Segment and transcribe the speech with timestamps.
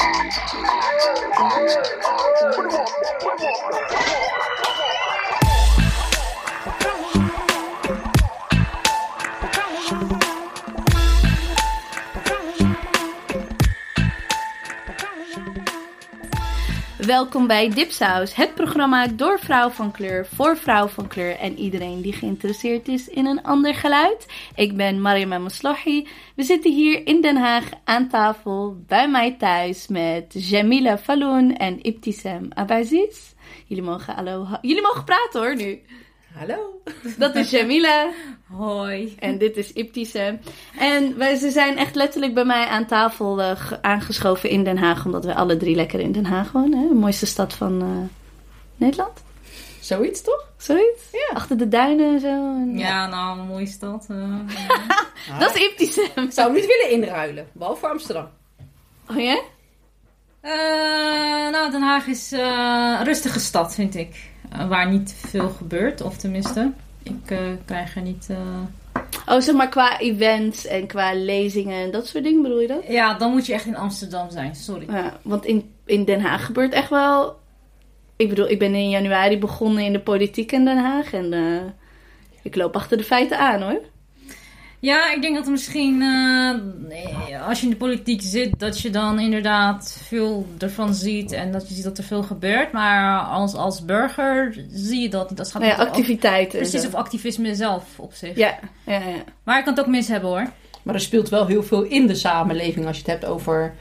[0.00, 2.86] Come on, on, come on, on, come on, on,
[3.20, 5.09] come on, on, come on, on.
[17.10, 22.00] Welkom bij Dipsaus, het programma door vrouw van kleur, voor vrouw van kleur en iedereen
[22.00, 24.26] die geïnteresseerd is in een ander geluid.
[24.54, 26.06] Ik ben Mariam Maslahi.
[26.36, 31.82] We zitten hier in Den Haag aan tafel bij mij thuis met Jamila Falloun en
[31.82, 33.32] Ibtisam Abaziz.
[33.66, 35.80] Jullie mogen, hallo, jullie mogen praten hoor nu.
[36.34, 36.82] Hallo.
[37.18, 38.10] Dat is Jamila.
[38.48, 39.14] Hoi.
[39.18, 40.38] En dit is Ibtise.
[40.78, 45.04] En wij, ze zijn echt letterlijk bij mij aan tafel uh, aangeschoven in Den Haag.
[45.04, 46.78] Omdat wij alle drie lekker in Den Haag wonen.
[46.78, 46.88] Hè?
[46.88, 47.88] De mooiste stad van uh,
[48.76, 49.22] Nederland.
[49.80, 50.48] Zoiets toch?
[50.56, 51.02] Zoiets?
[51.12, 51.34] Ja.
[51.34, 52.28] Achter de duinen en zo.
[52.28, 54.06] En, ja, nou, een mooie stad.
[54.10, 54.38] Uh,
[55.26, 55.38] ja.
[55.38, 56.08] Dat is Ibtise.
[56.14, 57.48] Ik zou niet willen inruilen.
[57.52, 58.28] Behalve Amsterdam.
[59.10, 59.40] Oh ja?
[61.50, 64.29] nou, Den Haag is een rustige stad, vind ik.
[64.68, 66.00] Waar niet veel gebeurt.
[66.02, 66.72] Of tenminste...
[67.02, 68.28] Ik uh, krijg er niet.
[68.30, 68.36] Uh...
[69.26, 72.84] Oh, zeg maar qua events en qua lezingen en dat soort dingen bedoel je dat?
[72.88, 74.86] Ja, dan moet je echt in Amsterdam zijn, sorry.
[74.88, 77.38] Ja, want in, in Den Haag gebeurt echt wel.
[78.16, 81.60] Ik bedoel, ik ben in januari begonnen in de politiek in Den Haag en uh,
[82.42, 83.80] ik loop achter de feiten aan hoor.
[84.80, 88.90] Ja, ik denk dat er misschien, uh, als je in de politiek zit, dat je
[88.90, 92.72] dan inderdaad veel ervan ziet en dat je ziet dat er veel gebeurt.
[92.72, 95.38] Maar als, als burger zie je dat niet.
[95.38, 96.58] Dat gaat nou ja, activiteiten.
[96.58, 98.36] precies, of activisme zelf op zich.
[98.36, 99.22] Ja, ja, ja.
[99.42, 100.46] Maar ik kan het ook mis hebben hoor.
[100.82, 103.74] Maar er speelt wel heel veel in de samenleving als je het hebt over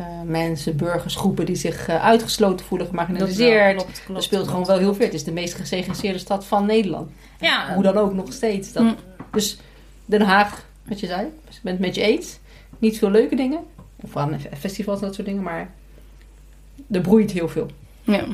[0.00, 3.76] uh, mensen, burgers, groepen die zich uh, uitgesloten voelen, gemarginaliseerd.
[3.76, 5.04] Klopt, klopt, er speelt klopt, gewoon wel heel veel.
[5.04, 7.10] Het is de meest gesegregeerde stad van Nederland.
[7.40, 7.74] Ja.
[7.74, 8.72] Hoe dan ook nog steeds.
[8.72, 8.96] Dat, mm.
[9.30, 9.58] Dus
[10.06, 12.38] Den Haag, wat je zei, ik ben het met je eens.
[12.78, 13.64] Niet veel leuke dingen.
[13.96, 15.70] Of aan festivals en dat soort dingen, maar
[16.90, 17.70] er broeit heel veel.
[18.02, 18.24] Ja.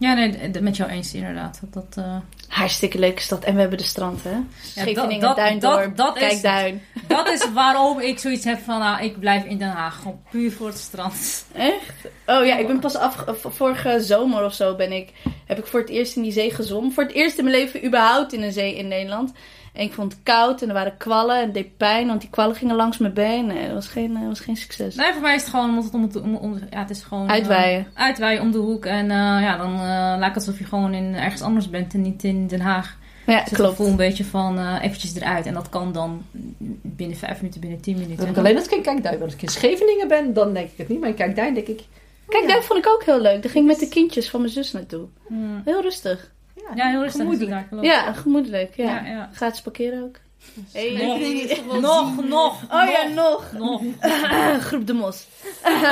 [0.00, 1.60] Ja, nee, met jou eens inderdaad.
[1.60, 2.16] Dat, dat, uh...
[2.48, 3.44] Hartstikke leuke stad.
[3.44, 4.36] En we hebben de strand, hè?
[4.62, 6.82] Scheveningen, ja, Duindorp, dat, dat is, Duin.
[7.06, 9.96] Dat is waarom ik zoiets heb van, nou, ik blijf in Den Haag.
[9.96, 11.44] Gewoon puur voor het strand.
[11.52, 12.08] Echt?
[12.26, 15.12] Oh ja, ik ben pas af, vorige zomer of zo ben ik,
[15.46, 16.92] heb ik voor het eerst in die zee gezwommen.
[16.92, 19.32] Voor het eerst in mijn leven überhaupt in een zee in Nederland.
[19.72, 22.30] En ik vond het koud en er waren kwallen en het deed pijn, want die
[22.30, 23.46] kwallen gingen langs mijn been.
[23.46, 24.94] Nee, dat was geen, dat was geen succes.
[24.94, 27.30] Nee, voor mij is het gewoon omdat het om, om, om ja, het is gewoon...
[27.30, 27.80] Uitwaaien.
[27.80, 28.84] Uh, uitwaaien om de hoek.
[28.84, 32.02] En uh, ja, dan uh, lijkt het alsof je gewoon in, ergens anders bent en
[32.02, 32.98] niet in Den Haag.
[33.26, 33.70] Ja, dus klopt.
[33.70, 35.46] Ik voel een beetje van eventjes eruit.
[35.46, 36.22] En dat kan dan
[36.82, 38.16] binnen vijf minuten, binnen tien minuten.
[38.16, 40.78] Dat ik alleen als ik in Kijkduin Als ik in Scheveningen ben, dan denk ik
[40.78, 41.00] het niet.
[41.00, 41.82] Maar in Kijkduin denk ik...
[42.28, 42.64] Kijkduin ja.
[42.64, 43.42] vond ik ook heel leuk.
[43.42, 45.06] Daar ging ik met de kindjes van mijn zus naartoe.
[45.26, 45.62] Hmm.
[45.64, 46.30] Heel rustig.
[46.74, 47.20] Ja, heel rustig.
[47.20, 47.66] Gemoedelijk.
[47.80, 48.76] Ja, gemoedelijk.
[48.76, 49.06] Ja.
[49.06, 49.30] Ja.
[49.32, 50.16] Gratis parkeren ook.
[50.72, 50.92] Hey,
[51.66, 52.62] nog, nog, nog.
[52.62, 53.52] Oh ja, nog.
[53.52, 53.82] Nog.
[54.66, 55.26] Groep de Mos.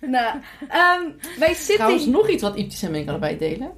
[0.00, 1.74] nou, um, wij zitten...
[1.74, 3.70] Trouwens, nog iets wat Iptis en ik allebei delen.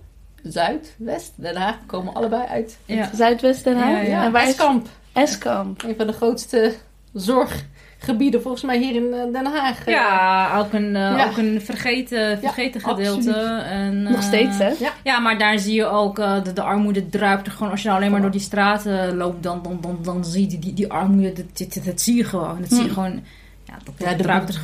[0.42, 2.78] Zuid, West, Den Haag komen allebei uit.
[2.84, 3.10] Ja.
[3.14, 3.90] Zuidwest Den Haag?
[3.90, 4.24] Ja, ja.
[4.24, 4.88] En waar Eskamp.
[5.12, 5.82] Eskamp.
[5.82, 6.74] Een van de grootste
[7.12, 7.64] zorg
[7.98, 9.86] gebieden volgens mij hier in Den Haag.
[9.86, 11.26] Ja, ook een, uh, ja.
[11.26, 13.32] ook een vergeten, vergeten ja, gedeelte.
[13.32, 14.68] En, uh, Nog steeds, hè?
[14.68, 14.92] Ja.
[15.04, 17.70] ja, maar daar zie je ook uh, de, de, armoede druipt er gewoon.
[17.70, 20.58] Als je nou alleen maar door die straten loopt, dan, dan, dan, dan zie je
[20.58, 22.60] die, die, armoede, dat, dat, dat, zie je gewoon.
[22.60, 22.74] Dat hm.
[22.74, 23.22] zie je gewoon,
[23.64, 24.60] ja, dat, ja, dat druipt er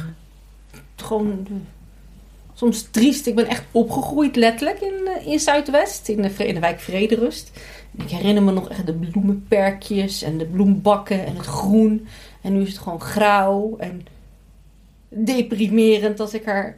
[0.97, 1.47] gewoon...
[2.56, 3.27] Soms triest.
[3.27, 7.50] Ik ben echt opgegroeid letterlijk in, in Zuidwest, in de, in de wijk Vrederust.
[7.97, 12.06] Ik herinner me nog echt de bloemenperkjes en de bloembakken en het groen.
[12.44, 14.06] En nu is het gewoon grauw en
[15.09, 16.77] deprimerend als ik er...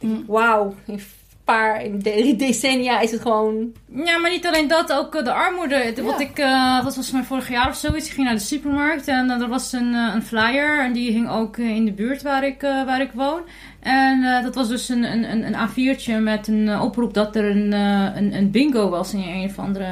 [0.00, 0.24] Mm.
[0.26, 1.00] Wauw, in
[1.44, 3.72] paar in de, decennia is het gewoon...
[3.94, 5.92] Ja, maar niet alleen dat, ook uh, de armoede.
[5.96, 6.02] Ja.
[6.02, 8.06] Wat ik, uh, dat was mijn vorig jaar of zoiets.
[8.06, 10.84] Ik ging naar de supermarkt en uh, er was een, een flyer.
[10.84, 13.40] En die hing ook in de buurt waar ik, waar ik woon.
[13.80, 18.34] En dat was dus een, een, een A4'tje met een oproep dat er een, een,
[18.34, 19.86] een, bingo was in een of andere,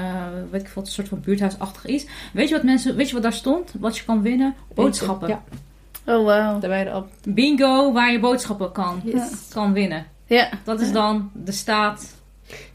[0.50, 2.06] weet ik wat, een soort van buurthuisachtig iets.
[2.32, 3.72] Weet je wat mensen, weet je wat daar stond?
[3.78, 4.54] Wat je kan winnen?
[4.74, 5.28] Boodschappen.
[5.28, 5.42] Ja.
[6.06, 6.60] Oh wow.
[6.60, 7.08] Daarbij op.
[7.28, 9.48] Bingo waar je boodschappen kan, yes.
[9.52, 10.06] kan winnen.
[10.36, 10.48] Ja.
[10.64, 12.14] Dat is dan de staat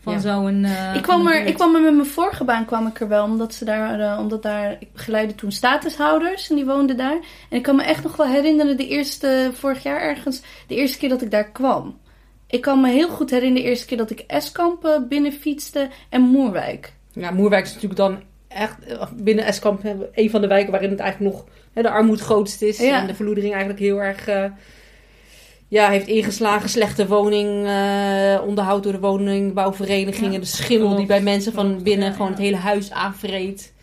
[0.01, 0.19] van ja.
[0.19, 0.63] zo'n.
[0.63, 3.23] Uh, ik kwam er, ik kwam er met mijn vorige baan kwam ik er wel,
[3.23, 7.19] omdat ze daar, uh, omdat daar, ik begeleidde toen statushouders en die woonden daar.
[7.49, 10.97] En ik kan me echt nog wel herinneren, de eerste, vorig jaar ergens, de eerste
[10.97, 11.97] keer dat ik daar kwam.
[12.47, 16.93] Ik kan me heel goed herinneren de eerste keer dat ik Eskamp binnenfietste en Moerwijk.
[17.11, 18.77] Ja, Moerwijk is natuurlijk dan echt
[19.15, 19.81] binnen Eskamp
[20.13, 22.77] een van de wijken waarin het eigenlijk nog hè, de armoede grootst is.
[22.77, 23.01] Ja.
[23.01, 24.43] En de verloedering eigenlijk heel erg uh,
[25.67, 26.69] ja, heeft ingeslagen.
[26.69, 30.31] Slechte woning, uh, onderhoud door de woningbouwverenigingen.
[30.31, 30.39] Ja.
[30.39, 33.73] De schimmel die bij mensen van binnen gewoon het hele huis aanvreet.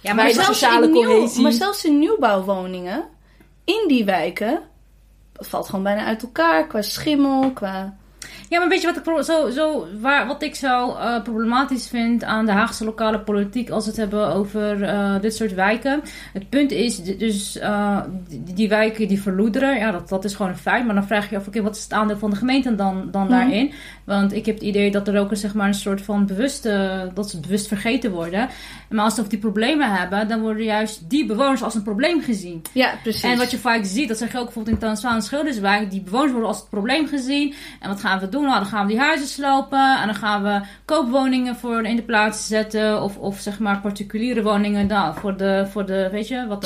[0.00, 3.04] Ja, maar, zelfs sociale in nieuw, maar zelfs in nieuwbouwwoningen,
[3.64, 4.60] in die wijken,
[5.32, 7.96] valt gewoon bijna uit elkaar qua schimmel, qua...
[8.54, 12.24] Ja, maar weet je wat ik, zo, zo, waar, wat ik zo uh, problematisch vind
[12.24, 16.02] aan de Haagse lokale politiek als we het hebben over uh, dit soort wijken?
[16.32, 20.50] Het punt is dus, uh, die, die, wijken die verloederen, ja, dat, dat is gewoon
[20.50, 20.86] een feit.
[20.86, 23.08] Maar dan vraag je je af, oké, wat is het aandeel van de gemeente dan,
[23.10, 23.28] dan mm.
[23.28, 23.72] daarin?
[24.04, 27.10] Want ik heb het idee dat er ook een, zeg maar, een soort van bewuste,
[27.14, 28.48] dat ze bewust vergeten worden.
[28.88, 32.62] Maar als ze die problemen hebben, dan worden juist die bewoners als een probleem gezien.
[32.72, 33.22] Ja, precies.
[33.22, 36.00] En wat je vaak ziet, dat zeg je ook bijvoorbeeld in Transvaal en Schilderswijk, die
[36.00, 37.54] bewoners worden als het probleem gezien.
[37.80, 38.43] En wat gaan we doen?
[38.44, 42.02] Nou, dan gaan we die huizen slopen en dan gaan we koopwoningen voor in de
[42.02, 43.02] plaats zetten.
[43.02, 46.64] Of, of zeg maar particuliere woningen nou, voor, de, voor de, weet je, wat,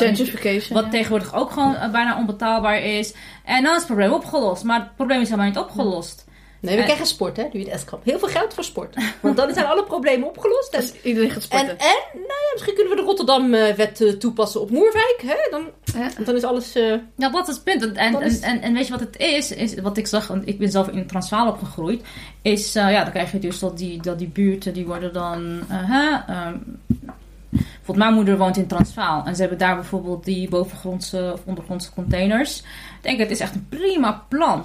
[0.69, 0.90] wat ja.
[0.90, 3.14] tegenwoordig ook gewoon bijna onbetaalbaar is.
[3.44, 4.64] En dan is het probleem opgelost.
[4.64, 6.27] Maar het probleem is helemaal niet opgelost.
[6.60, 8.05] Nee, we krijgen sport, hè, nu het S-kamp.
[8.05, 8.96] Heel veel geld voor sport.
[9.20, 10.75] Want dan zijn alle problemen opgelost.
[10.75, 11.69] En, dus iedereen gaat sporten.
[11.69, 15.22] En, en nou ja, misschien kunnen we de Rotterdam-wet uh, toepassen op Moerwijk.
[15.26, 15.50] Hè?
[15.50, 16.25] Dan, ja.
[16.25, 16.76] dan is alles...
[16.76, 17.82] Uh, ja, wat is het punt?
[17.82, 18.40] En, en, is...
[18.40, 19.52] en, en, weet je wat het is?
[19.52, 22.02] is wat ik zag, want ik ben zelf in Transvaal opgegroeid.
[22.43, 25.38] Is, uh, ja, dan krijg je dus dat die, dat die buurten, die worden dan...
[25.40, 26.81] Um,
[27.50, 29.25] bijvoorbeeld mijn moeder woont in Transvaal.
[29.25, 32.58] En ze hebben daar bijvoorbeeld die bovengrondse of ondergrondse containers.
[32.58, 32.64] Ik
[33.00, 34.64] denk, het is echt een prima plan.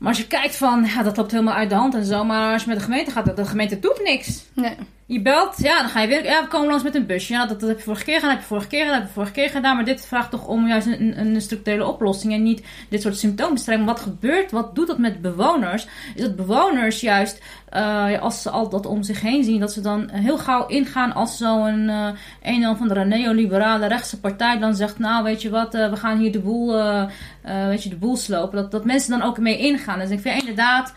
[0.00, 2.24] Maar als je kijkt van, ja, dat loopt helemaal uit de hand en zo.
[2.24, 4.44] Maar als je met de gemeente gaat, de gemeente doet niks.
[4.54, 4.76] Nee.
[5.06, 7.32] Je belt, ja, dan ga je weer, ja, we komen langs met een busje.
[7.32, 9.12] Ja, dat, dat heb je vorige keer gedaan, heb je vorige keer gedaan, heb je
[9.12, 9.76] vorige keer gedaan.
[9.76, 13.88] Maar dit vraagt toch om juist een, een structurele oplossing en niet dit soort symptoombestrijding.
[13.88, 15.86] Wat gebeurt, wat doet dat met bewoners?
[16.14, 17.42] Is dat bewoners juist,
[17.76, 21.12] uh, als ze al dat om zich heen zien, dat ze dan heel gauw ingaan
[21.12, 22.08] als zo'n uh,
[22.42, 26.18] een of andere neoliberale rechtse partij dan zegt, nou weet je wat, uh, we gaan
[26.18, 26.74] hier de boel,
[27.42, 28.62] weet je, de boel slopen.
[28.62, 29.98] Dat, dat mensen dan ook mee ingaan.
[29.98, 30.92] Dus ik vind inderdaad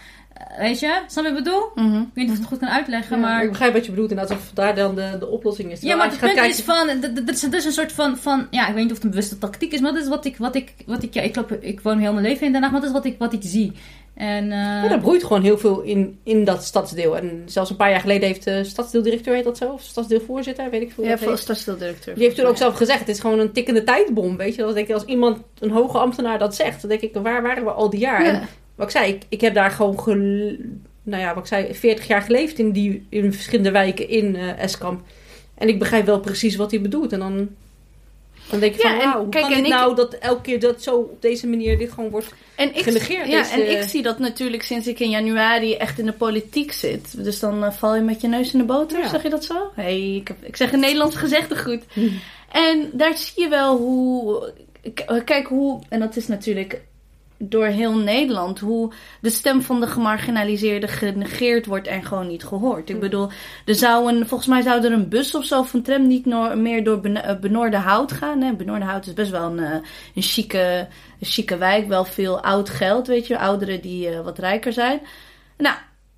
[0.57, 1.71] Weet je, snap je wat ik bedoel?
[1.75, 2.01] Mm -hmm.
[2.01, 3.43] Ik weet niet of ik het goed kan uitleggen, maar...
[3.43, 5.81] Ik begrijp wat je bedoelt en alsof daar dan de, de oplossing is.
[5.81, 6.87] Ja, maar het punt is van...
[7.25, 8.47] Dat is een soort van, van...
[8.49, 10.37] Ja, ik weet niet of het een bewuste tactiek is, maar dat is wat ik...
[10.37, 12.71] Wat ik, wat ik ja, ik, loop, ik woon heel mijn leven in Den Haag,
[12.71, 13.73] maar dat is wat ik, wat ik zie.
[14.13, 14.51] En, uh...
[14.51, 17.17] ja, er broeit gewoon heel veel in, in dat stadsdeel.
[17.17, 19.71] En zelfs een paar jaar geleden heeft de stadsdeeldirecteur, heet dat zo?
[19.71, 21.03] Of stadsdeelvoorzitter, weet ik veel.
[21.03, 22.15] Ja, voor stadsdeeldirecteur.
[22.15, 24.61] Die heeft toen ook zelf gezegd, het is gewoon een tikkende tijdbom, weet je.
[24.61, 27.63] Dat denk ik, als iemand, een hoge ambtenaar dat zegt, dan denk ik, waar waren
[27.63, 28.23] we al die jaar?
[28.23, 28.29] Ja.
[28.29, 29.95] En wat ik zei, ik, ik heb daar gewoon
[31.03, 34.59] nou ja, wat ik zei, 40 jaar geleefd in, die, in verschillende wijken in uh,
[34.59, 35.01] Eskamp.
[35.55, 37.13] En ik begrijp wel precies wat hij bedoelt.
[37.13, 37.49] En dan,
[38.49, 40.95] dan denk je van, ja, wauw, kijk, kan het nou dat elke keer dat zo
[40.95, 43.27] op deze manier dit gewoon wordt en ik, genegeerd?
[43.27, 47.23] Ja, en ik zie dat natuurlijk sinds ik in januari echt in de politiek zit.
[47.23, 49.09] Dus dan uh, val je met je neus in de boter, ja.
[49.09, 49.71] zeg je dat zo?
[49.75, 51.83] hey, ik, heb, ik zeg een Nederlands gezegde goed.
[52.67, 54.53] en daar zie je wel hoe...
[55.25, 56.81] Kijk hoe, en dat is natuurlijk
[57.49, 62.89] door heel Nederland hoe de stem van de gemarginaliseerde genegeerd wordt en gewoon niet gehoord.
[62.89, 63.29] Ik bedoel,
[63.65, 66.25] er zou een, volgens mij zou er een bus of zo of een tram niet
[66.55, 68.41] meer door eh, Benoorde Hout gaan.
[68.41, 68.53] Hè.
[68.53, 69.71] Benoorde Hout is best wel een, eh,
[70.15, 70.87] een, chique,
[71.19, 75.01] een chique wijk, wel veel oud geld, weet je, ouderen die uh, wat rijker zijn.
[75.57, 75.75] Nou,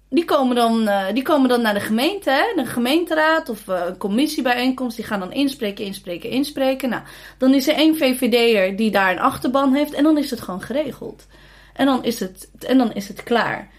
[0.09, 2.61] die komen, dan, uh, die komen dan naar de gemeente, hè?
[2.63, 4.95] de gemeenteraad of uh, een commissiebijeenkomst.
[4.95, 6.89] Die gaan dan inspreken, inspreken, inspreken.
[6.89, 7.03] Nou,
[7.37, 10.61] dan is er één VVD'er die daar een achterban heeft en dan is het gewoon
[10.61, 11.27] geregeld.
[11.73, 13.71] En dan is het, en dan is het klaar.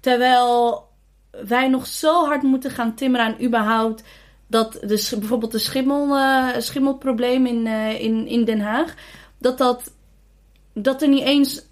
[0.00, 0.82] Terwijl
[1.30, 4.02] wij nog zo hard moeten gaan timmeren überhaupt
[4.46, 7.66] dat de, bijvoorbeeld de schimmel, uh, schimmelprobleem in,
[8.00, 8.94] in, in Den Haag,
[9.38, 9.93] dat dat
[10.74, 11.66] dat er, niet eens,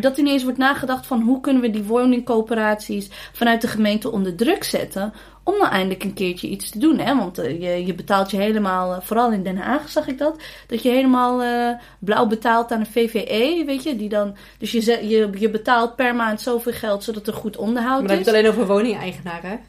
[0.00, 4.10] dat er niet eens wordt nagedacht van hoe kunnen we die woningcoöperaties vanuit de gemeente
[4.10, 5.12] onder druk zetten.
[5.44, 6.98] Om nou eindelijk een keertje iets te doen.
[6.98, 7.16] Hè?
[7.16, 10.42] Want uh, je, je betaalt je helemaal, uh, vooral in Den Haag zag ik dat,
[10.66, 13.62] dat je helemaal uh, blauw betaalt aan een VVE.
[13.66, 17.34] Weet je, die dan, dus je, je, je betaalt per maand zoveel geld zodat er
[17.34, 18.08] goed onderhoud is.
[18.08, 19.60] Maar dan heb je het alleen over woningeigenaren.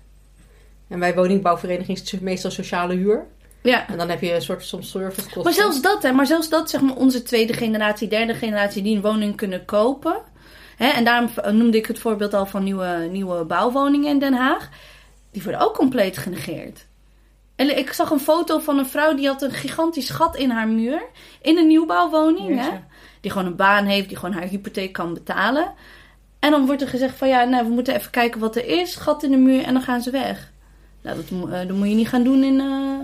[0.88, 3.26] En bij woningbouwverenigingen meestal sociale huur.
[3.64, 3.88] Ja.
[3.88, 5.44] En dan heb je een soort soms servicekosten.
[5.44, 8.96] Maar zelfs dat, hè, maar zelfs dat, zeg maar, onze tweede generatie, derde generatie die
[8.96, 10.16] een woning kunnen kopen.
[10.78, 14.70] Hè, en daarom noemde ik het voorbeeld al van nieuwe, nieuwe bouwwoningen in Den Haag.
[15.32, 16.86] Die worden ook compleet genegeerd.
[17.56, 20.68] En ik zag een foto van een vrouw die had een gigantisch gat in haar
[20.68, 21.02] muur.
[21.42, 22.60] In een nieuwbouwwoning.
[22.60, 22.70] Hè,
[23.22, 25.74] die gewoon een baan heeft, die gewoon haar hypotheek kan betalen.
[26.40, 28.96] En dan wordt er gezegd van ja, nou, we moeten even kijken wat er is.
[28.96, 30.52] Gat in de muur en dan gaan ze weg.
[31.02, 32.60] Nou, dat, uh, dat moet je niet gaan doen in...
[32.60, 33.00] Uh,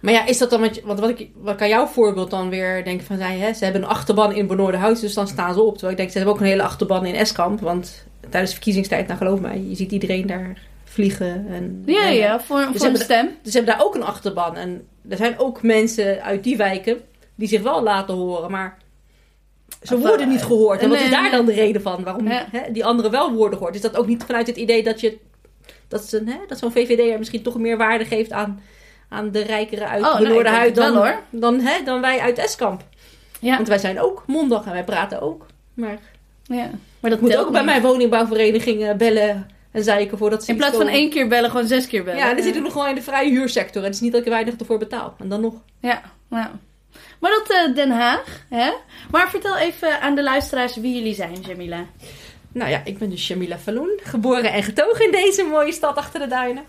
[0.00, 2.84] maar ja, is dat dan wat, want wat ik, wat kan jouw voorbeeld dan weer
[2.84, 5.72] denken van, zij, hè, ze hebben een achterban in Benoordenhuis, dus dan staan ze op.
[5.72, 9.06] Terwijl ik denk, ze hebben ook een hele achterban in Eskamp, want tijdens de verkiezingstijd,
[9.06, 11.46] nou geloof mij, je ziet iedereen daar vliegen.
[11.48, 13.26] En, ja, en, ja, voor, dus voor een stem.
[13.42, 14.56] dus ze hebben daar ook een achterban.
[14.56, 17.00] En er zijn ook mensen uit die wijken
[17.34, 18.78] die zich wel laten horen, maar
[19.82, 20.80] ze worden niet gehoord.
[20.80, 22.04] En wat is daar dan de reden van?
[22.04, 23.74] Waarom hè, die anderen wel worden gehoord?
[23.76, 25.18] Is dat ook niet vanuit het idee dat je
[25.88, 28.62] dat, dat zo'n VVD er misschien toch meer waarde geeft aan
[29.10, 32.82] aan de rijkere uit oh, de Noorderhuid dan, dan, hè, dan wij uit Eskamp.
[33.40, 33.56] Ja.
[33.56, 35.98] Want wij zijn ook mondig en wij praten ook Maar,
[36.42, 36.70] ja.
[37.00, 40.84] maar dat moet ook bij mijn woningbouwvereniging bellen en zeiken voordat ze In plaats van
[40.84, 40.98] komen.
[40.98, 42.20] één keer bellen, gewoon zes keer bellen.
[42.20, 43.82] Ja, dan zit ik nog gewoon in de vrije huursector.
[43.82, 45.14] En het is niet dat ik er weinig ervoor betaal.
[45.18, 45.54] En dan nog.
[45.80, 46.02] Ja.
[47.20, 48.70] Maar dat eh, Den Haag, hè?
[49.10, 51.84] Maar vertel even aan de luisteraars wie jullie zijn, Jamila.
[52.52, 54.00] Nou ja, ik ben dus Shamila Falloon.
[54.02, 56.64] Geboren en getogen in deze mooie stad achter de duinen.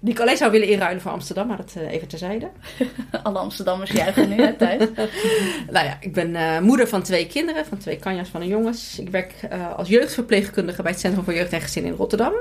[0.00, 2.48] Die ik alleen zou willen inruilen voor Amsterdam, maar dat eh, even terzijde.
[3.22, 4.88] Alle Amsterdammers juichen nu hè, thuis.
[5.70, 8.98] Nou ja, ik ben eh, moeder van twee kinderen, van twee kanjas van een jongens.
[8.98, 12.32] Ik werk eh, als jeugdverpleegkundige bij het Centrum voor Jeugd en Gezin in Rotterdam.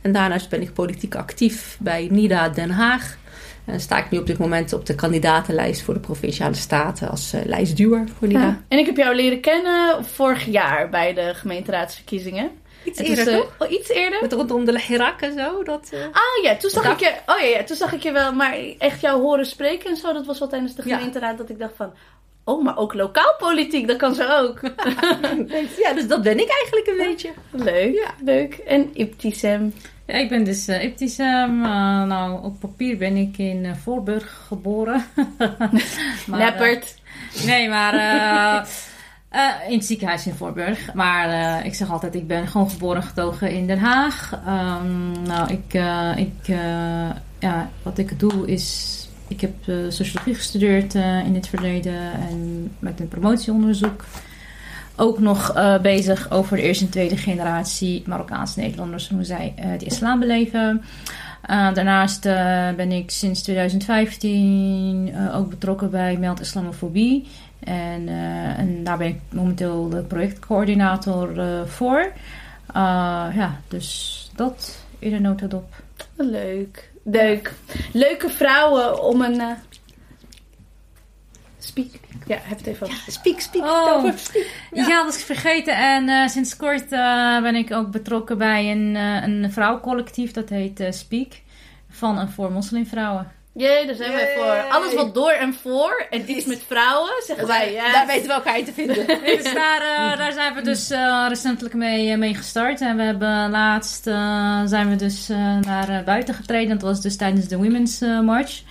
[0.00, 3.16] En daarnaast ben ik politiek actief bij NIDA Den Haag.
[3.64, 7.32] En sta ik nu op dit moment op de kandidatenlijst voor de Provinciale Staten als
[7.44, 8.40] lijstduwer voor NIDA.
[8.40, 8.62] Ja.
[8.68, 12.50] En ik heb jou leren kennen vorig jaar bij de gemeenteraadsverkiezingen.
[12.84, 13.54] Iets eerder, eh, toch?
[13.58, 14.18] oh, iets eerder?
[14.22, 15.62] Met rondom de Hirak en zo.
[15.62, 17.12] Dat, eh, Ah ja, toen zag Dat- ik je.
[17.26, 20.12] Oh ja, ja, toen zag ik je wel, maar echt jou horen spreken en zo.
[20.12, 20.96] Dat was wel tijdens de Ja.
[20.96, 21.92] gemeenteraad dat ik dacht van.
[22.44, 24.60] Oh, maar ook lokaal politiek, dat kan ze ook.
[25.84, 27.30] ja, dus dat ben ik eigenlijk een beetje.
[27.50, 28.10] Leuk, Ja.
[28.24, 28.54] leuk.
[28.54, 29.74] En Ibtisem.
[30.06, 31.58] Ja, ik ben dus uh, Ibtisem.
[31.64, 35.04] Uh, nou, op papier ben ik in uh, Voorburg geboren.
[36.26, 36.94] Maar, Neppert.
[37.46, 37.92] nee, maar
[39.32, 40.94] uh, in het ziekenhuis in Voorburg.
[40.94, 44.32] Maar uh, ik zeg altijd, ik ben gewoon geboren getogen in Den Haag.
[44.32, 46.56] Um, nou, ik, uh, ik,
[47.38, 48.96] ja, wat ik doe is...
[49.28, 49.54] Ik heb
[49.88, 54.04] sociologie gestudeerd in het verleden en met een promotieonderzoek
[54.96, 60.20] ook nog bezig over de eerste en tweede generatie Marokkaanse Nederlanders, hoe zij de islam
[60.20, 60.82] beleven.
[61.46, 62.22] Daarnaast
[62.76, 67.26] ben ik sinds 2015 ook betrokken bij Meld Islamofobie.
[67.58, 68.08] En,
[68.56, 72.12] en, daar ben ik momenteel de projectcoördinator voor.
[73.34, 75.74] ja, dus dat in een notendop.
[76.14, 77.52] Leuk, leuk.
[77.92, 79.56] Leuke vrouwen om een...
[81.58, 81.90] Speak.
[82.26, 82.86] Ja, heb het even.
[82.86, 83.64] Ja, speak, speak.
[83.64, 84.16] Oh.
[84.16, 84.46] Speak.
[84.72, 84.86] Ja.
[84.86, 85.76] ja, dat ik vergeten.
[85.76, 90.32] En uh, sinds kort uh, ben ik ook betrokken bij een, uh, een vrouwencollectief.
[90.32, 91.32] Dat heet Speak.
[91.90, 93.32] Van en voor moslimvrouwen.
[93.52, 94.70] Jee, daar zijn wij voor.
[94.70, 97.72] Alles wat door en voor en iets met vrouwen, zeggen wij.
[97.72, 97.92] Ja.
[97.92, 99.06] Daar weten we elkaar te vinden.
[99.36, 100.88] dus daar, daar zijn we dus
[101.28, 102.80] recentelijk mee, mee gestart.
[102.80, 104.02] En we hebben laatst
[104.64, 105.28] zijn we dus
[105.60, 106.78] naar buiten getreden.
[106.78, 108.62] Dat was dus tijdens de Women's March.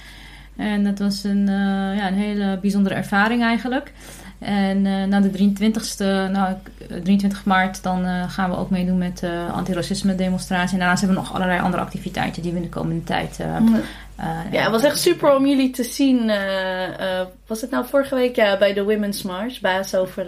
[0.58, 1.48] En dat was een,
[1.96, 3.92] ja, een hele bijzondere ervaring eigenlijk.
[4.40, 6.56] En uh, na de 23ste, nou,
[7.04, 10.74] 23 maart, dan uh, gaan we ook meedoen met de antiracisme demonstratie.
[10.74, 13.38] En daarnaast hebben we nog allerlei andere activiteiten die we in de komende tijd.
[14.52, 16.32] ja, het was echt super om jullie te zien.
[17.48, 20.28] was het nou vorige week ja, bij de Women's March, baas over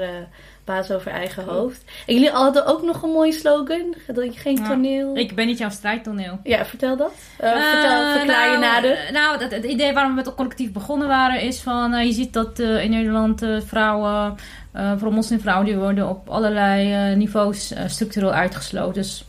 [0.70, 1.84] baas over eigen hoofd.
[2.06, 3.96] En jullie hadden ook nog een mooie slogan.
[4.16, 5.16] Geen toneel.
[5.16, 6.40] Ja, ik ben niet jouw strijdtoneel.
[6.44, 7.12] Ja, vertel dat.
[7.42, 9.10] Uh, uh, vertel, verklaar nou, je nader.
[9.12, 11.94] Nou, het, het, idee waarom we met het collectief begonnen waren is van...
[11.94, 14.36] Uh, je ziet dat in Nederland vrouwen,
[14.74, 15.66] vooral moslimvrouwen...
[15.66, 18.94] die worden op allerlei niveaus structureel uitgesloten.
[18.94, 19.26] Dus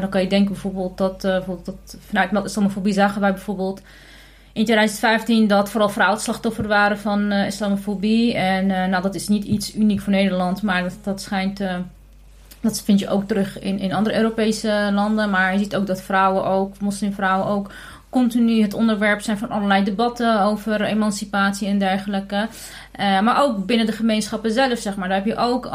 [0.00, 1.18] dan kan je denken bijvoorbeeld dat...
[1.20, 3.82] bijvoorbeeld dat vanuit islamofobie zagen wij bijvoorbeeld
[4.52, 8.34] in 2015 dat vooral vrouwen het slachtoffer waren van uh, islamofobie.
[8.34, 11.60] En uh, nou, dat is niet iets uniek voor Nederland, maar dat, dat schijnt.
[11.60, 11.74] Uh,
[12.60, 15.30] dat vind je ook terug in, in andere Europese landen.
[15.30, 17.70] Maar je ziet ook dat vrouwen ook, moslimvrouwen ook,
[18.10, 22.48] continu het onderwerp zijn van allerlei debatten over emancipatie en dergelijke.
[22.98, 25.08] Maar ook binnen de gemeenschappen zelf, zeg maar.
[25.08, 25.70] Daar heb je ook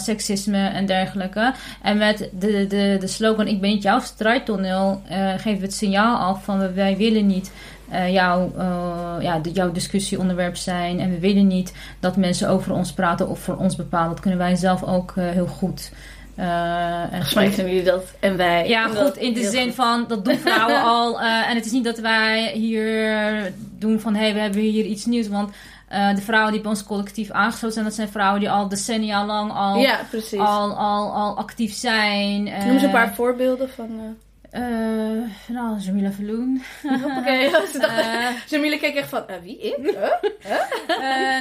[0.00, 1.52] seksisme en dergelijke.
[1.82, 5.02] En met de, de, de slogan Ik ben niet jouw strijdtoneel...
[5.10, 7.52] Uh, geven we het signaal af van wij willen niet...
[7.92, 11.00] Uh, jouw, uh, ja, de, jouw discussieonderwerp zijn.
[11.00, 14.08] En we willen niet dat mensen over ons praten of voor ons bepalen.
[14.10, 15.92] Dat kunnen wij zelf ook uh, heel goed.
[16.34, 18.68] en Volgens mij kunnen jullie dat en wij.
[18.68, 19.74] Ja, goed, in de zin goed.
[19.74, 21.20] van dat doen vrouwen al.
[21.20, 25.04] en het is niet dat wij hier doen van hé, hey, we hebben hier iets
[25.04, 25.28] nieuws.
[25.28, 25.50] Want
[25.92, 29.26] uh, de vrouwen die bij ons collectief aangesloten zijn, dat zijn vrouwen die al decennia
[29.26, 30.00] lang al, ja,
[30.36, 32.44] al, al, al actief zijn.
[32.44, 34.16] Noem eens een paar voorbeelden van.
[34.52, 35.30] Uh...
[35.48, 36.62] Nou, Jamila Verloon.
[36.84, 39.78] Oké, okay, uh, Jamila keek echt van, uh, wie ik?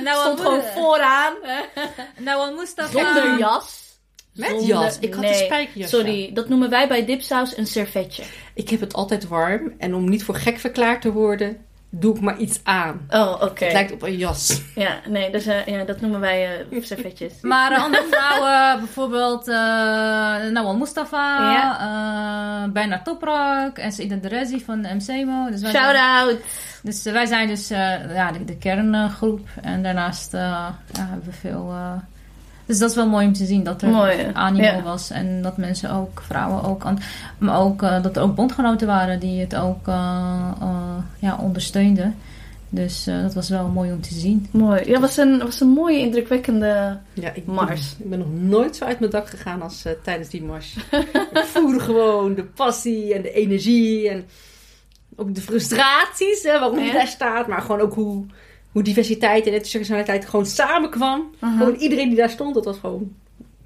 [0.03, 1.33] Nou, Stond gewoon vooraan.
[2.17, 2.91] nou, Mustafa.
[2.91, 3.99] Zonder jas.
[4.33, 4.99] Met Zonder, jas?
[4.99, 8.23] Ik had nee, een spijkerjas Sorry, dat noemen wij bij dipsaus een servetje.
[8.53, 9.73] Ik heb het altijd warm.
[9.77, 13.01] En om niet voor gek verklaard te worden, doe ik maar iets aan.
[13.09, 13.43] Oh, oké.
[13.43, 13.67] Okay.
[13.67, 14.61] Het lijkt op een jas.
[14.75, 17.33] Ja, nee, dus, uh, ja, dat noemen wij uh, servetjes.
[17.41, 19.55] maar uh, andere vrouwen, bijvoorbeeld uh,
[20.51, 22.69] Nawal Mustafa, ja.
[22.73, 25.49] Bernard Toprak en Saida Derezi van de MCMO.
[25.49, 26.37] Dus Shout out!
[26.83, 29.47] Dus wij zijn dus ja, de, de, kerngroep.
[29.61, 31.73] En daarnaast ja, hebben we veel...
[32.71, 34.81] dus dat is wel mooi om te zien dat er mooi, animo ja.
[34.81, 35.09] was.
[35.09, 36.83] En dat mensen ook, vrouwen ook...
[37.37, 39.87] Maar ook dat er ook bondgenoten waren die het ook
[41.19, 42.15] ja, ondersteunden.
[42.73, 44.47] Dus uh, dat was wel mooi om te zien.
[44.51, 44.89] Mooi.
[44.89, 47.95] Ja, was een, was een mooie, indrukwekkende ja, ik mars.
[47.97, 50.75] Ben, ik ben nog nooit zo uit mijn dak gegaan als uh, tijdens die mars.
[51.33, 54.25] ik voelde gewoon de passie en de energie en
[55.15, 57.47] ook de frustraties hè, waarom je daar staat.
[57.47, 58.25] Maar gewoon ook hoe,
[58.71, 61.19] hoe diversiteit en intersectionaliteit gewoon samenkwam.
[61.19, 61.57] Uh -huh.
[61.57, 63.15] Gewoon iedereen die daar stond, dat was gewoon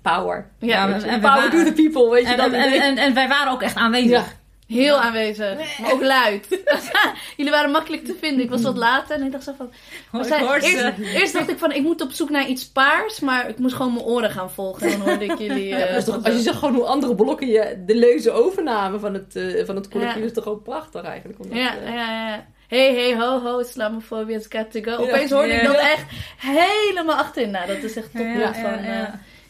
[0.02, 0.50] power.
[0.60, 3.28] Ja, en, en power to the people, weet je en, dat en, en, en, wij
[3.28, 4.10] waren ook echt aanwezig.
[4.10, 4.26] Ja.
[4.68, 5.80] Heel aanwezig.
[5.80, 6.48] Maar ook luid.
[7.38, 8.44] Jullie waren makkelijk te vinden.
[8.44, 9.72] Ik was wat later en ik dacht zo van...
[10.12, 13.20] Oh, eerst, eerst, dacht ik van, ik moet op zoek naar iets paars.
[13.20, 14.92] Maar ik moest gewoon mijn oren gaan volgen.
[14.92, 15.64] En dan hoorde ik jullie...
[15.76, 19.36] Uh, toch, als je zag gewoon hoe andere blokken je de leuze overnamen van het,
[19.36, 20.24] uh, van het collectief.
[20.24, 21.40] Is toch gewoon prachtig eigenlijk.
[21.40, 22.46] Omdat, ja, ja, ja.
[22.68, 25.04] Hey, hey, ho, ho, islamofobia, it's got to go.
[25.04, 26.06] Opeens hoorde ik dat echt
[26.38, 27.52] helemaal achterin.
[27.52, 28.80] Nou, dat is echt toppunt van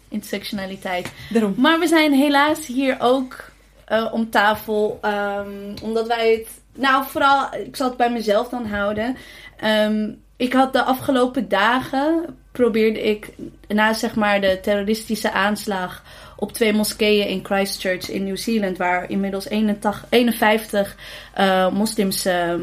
[0.09, 1.11] intersectionaliteit.
[1.29, 1.53] Daarom.
[1.57, 3.53] Maar we zijn helaas hier ook...
[3.91, 4.99] Uh, om tafel.
[5.03, 6.47] Um, omdat wij het.
[6.73, 9.17] Nou, vooral, ik zal het bij mezelf dan houden.
[9.63, 12.37] Um, ik had de afgelopen dagen.
[12.51, 13.29] probeerde ik.
[13.67, 16.03] na zeg maar de terroristische aanslag.
[16.35, 18.77] Op twee moskeeën in Christchurch in Nieuw-Zeeland.
[18.77, 20.95] waar inmiddels 81, 51
[21.37, 22.53] uh, moslims uh,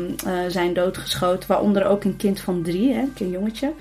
[0.48, 1.48] zijn doodgeschoten.
[1.48, 3.72] Waaronder ook een kind van drie, hè, een jongetje.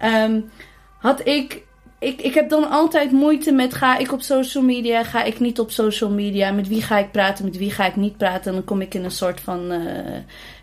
[0.00, 0.50] Um,
[0.98, 1.62] had ik
[2.02, 5.58] ik, ik heb dan altijd moeite met ga ik op social media, ga ik niet
[5.58, 8.50] op social media, met wie ga ik praten, met wie ga ik niet praten.
[8.50, 9.78] En dan kom ik in een soort van, uh,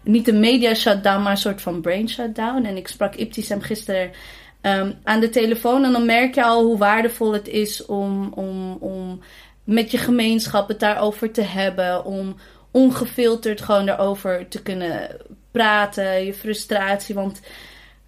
[0.04, 2.64] niet een media shutdown, maar een soort van brain shutdown.
[2.64, 4.12] En ik sprak Iptisem gisteren
[4.62, 8.78] um, aan de telefoon en dan merk je al hoe waardevol het is om, om,
[8.80, 9.20] om
[9.64, 12.36] met je gemeenschap het daarover te hebben, om
[12.72, 15.18] ongefilterd gewoon daarover te kunnen
[15.52, 17.16] praten, je frustratie.
[17.16, 17.42] Want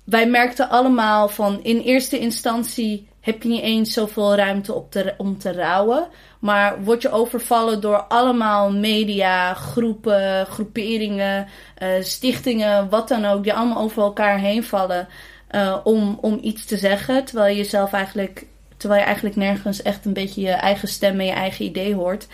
[0.04, 5.14] wij merkten allemaal van in eerste instantie heb je niet eens zoveel ruimte op te,
[5.18, 6.08] om te rouwen.
[6.40, 11.48] Maar word je overvallen door allemaal media, groepen, groeperingen,
[11.84, 15.08] uh, stichtingen, wat dan ook, die allemaal over elkaar heen vallen
[15.52, 17.26] uh, om, om iets te zeggen.
[17.26, 18.46] Terwijl je zelf eigenlijk,
[18.78, 22.28] terwijl je eigenlijk nergens echt een beetje je eigen stem en je eigen idee hoort.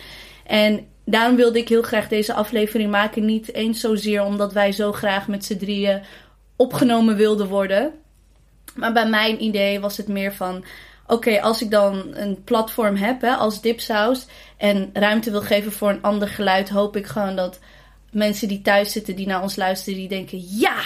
[0.45, 3.25] En daarom wilde ik heel graag deze aflevering maken.
[3.25, 6.01] Niet eens zozeer omdat wij zo graag met z'n drieën
[6.55, 7.91] opgenomen wilden worden.
[8.75, 10.63] Maar bij mijn idee was het meer van:
[11.07, 14.25] oké, als ik dan een platform heb hè, als Dipsaus
[14.57, 17.59] en ruimte wil geven voor een ander geluid, hoop ik gewoon dat
[18.11, 20.81] mensen die thuis zitten, die naar ons luisteren, die denken: ja,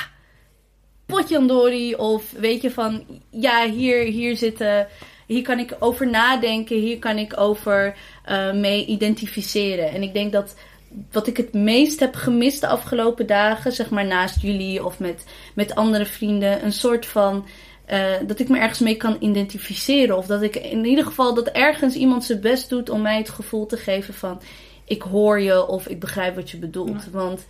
[1.11, 1.95] potjandori.
[1.95, 4.87] Of weet je van: ja, hier, hier zitten.
[5.25, 7.95] Hier kan ik over nadenken, hier kan ik over
[8.29, 9.89] uh, mee identificeren.
[9.89, 10.55] En ik denk dat
[11.11, 15.25] wat ik het meest heb gemist de afgelopen dagen, zeg maar naast jullie of met,
[15.53, 17.45] met andere vrienden, een soort van
[17.91, 20.17] uh, dat ik me ergens mee kan identificeren.
[20.17, 23.29] Of dat ik in ieder geval dat ergens iemand zijn best doet om mij het
[23.29, 24.41] gevoel te geven van
[24.85, 27.03] ik hoor je of ik begrijp wat je bedoelt.
[27.03, 27.11] Ja.
[27.11, 27.45] Want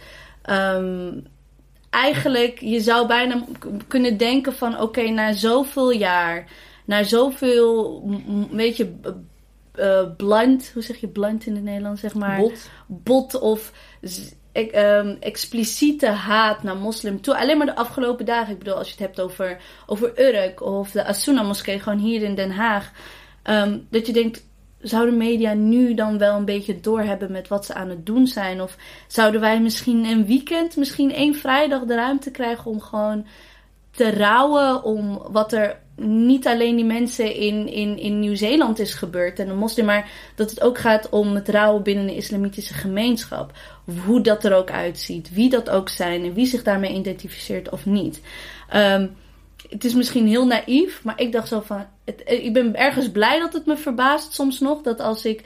[0.50, 1.26] um,
[1.92, 3.44] eigenlijk, je zou bijna
[3.88, 6.48] kunnen denken van oké, okay, na zoveel jaar,
[6.86, 8.04] na zoveel,
[8.52, 8.94] weet je,
[9.76, 12.40] uh, blunt, hoe zeg je blunt in het Nederlands, zeg maar?
[12.40, 12.70] Bot.
[12.88, 13.72] Bot of
[14.52, 17.38] ik, um, expliciete haat naar moslim toe.
[17.38, 18.54] Alleen maar de afgelopen dagen.
[18.54, 22.22] Ik bedoel, als je het hebt over, over Urk of de Asuna moskee, gewoon hier
[22.22, 22.92] in Den Haag.
[23.44, 24.50] Um, dat je denkt,
[24.82, 28.62] zouden media nu dan wel een beetje doorhebben met wat ze aan het doen zijn?
[28.62, 33.26] Of zouden wij misschien een weekend, misschien één vrijdag de ruimte krijgen om gewoon
[33.92, 39.40] te rouwen om wat er niet alleen die mensen in, in, in Nieuw-Zeeland is gebeurd
[39.40, 43.52] en de moslim, maar dat het ook gaat om het rouwen binnen de islamitische gemeenschap.
[44.06, 47.86] Hoe dat er ook uitziet, wie dat ook zijn en wie zich daarmee identificeert of
[47.86, 48.22] niet.
[48.76, 49.16] Um,
[49.70, 51.86] het is misschien heel naïef, maar ik dacht zo van.
[52.16, 54.82] Het, ik ben ergens blij dat het me verbaast soms nog.
[54.82, 55.44] Dat als ik.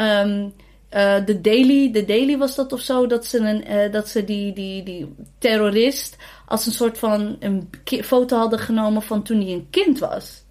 [0.00, 0.54] Um,
[0.94, 4.24] uh, de Daily, de Daily was dat of zo, dat ze, een, uh, dat ze
[4.24, 6.16] die, die, die terrorist
[6.46, 7.70] als een soort van een
[8.04, 10.44] foto hadden genomen van toen hij een kind was.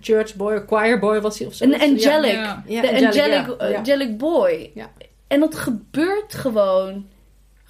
[0.00, 1.64] Church boy, choir boy was hij of zo.
[1.64, 2.32] Een angelic.
[2.32, 2.62] Ja.
[2.66, 2.80] Ja.
[2.80, 3.76] De Ja, angelic, ja.
[3.78, 4.70] angelic boy.
[4.74, 4.90] Ja.
[5.26, 7.06] En dat gebeurt gewoon.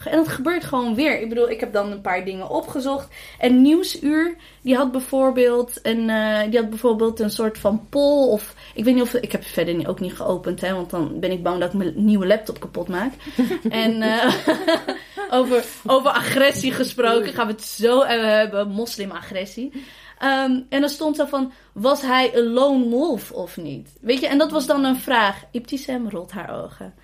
[0.05, 1.21] En dat gebeurt gewoon weer.
[1.21, 3.09] Ik bedoel, ik heb dan een paar dingen opgezocht.
[3.39, 8.29] En Nieuwsuur, die had bijvoorbeeld een, eh, die had bijvoorbeeld een soort van poll.
[8.29, 9.15] Of ik weet niet of.
[9.15, 11.73] Ik heb het verder niet- ook niet geopend, hè, want dan ben ik bang dat
[11.73, 13.13] ik mijn nieuwe laptop kapot maak.
[13.71, 14.35] en eh,
[15.39, 19.73] over, over agressie gesproken, gaan we het zo eh, hebben: moslimagressie.
[20.19, 23.89] Ehm, en dan stond zo van: was hij een lone wolf of niet?
[24.01, 25.43] Weet je, en dat was dan een vraag.
[25.51, 26.95] Ibtisem rolt haar ogen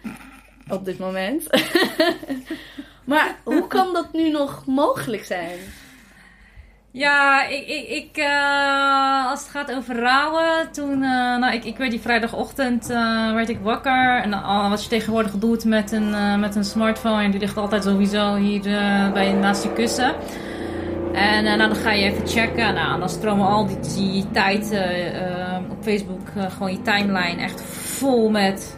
[0.68, 1.48] op dit moment.
[3.04, 5.58] maar hoe kan dat nu nog mogelijk zijn?
[6.96, 11.76] Ja, ik, ik, ik eh, als het gaat over rouwen, toen, eh, nou, ik, ik
[11.76, 14.22] werd die vrijdagochtend, eh, werd ik wakker.
[14.22, 14.30] En
[14.70, 18.62] wat je tegenwoordig doet met een, met een smartphone, die ligt altijd sowieso hier
[19.12, 20.14] bij naast je kussen.
[21.12, 22.74] En nou, dan ga je even checken.
[22.74, 24.80] Nou, dan stromen al die, die tijd
[25.70, 28.76] op Facebook, gewoon je timeline echt vol met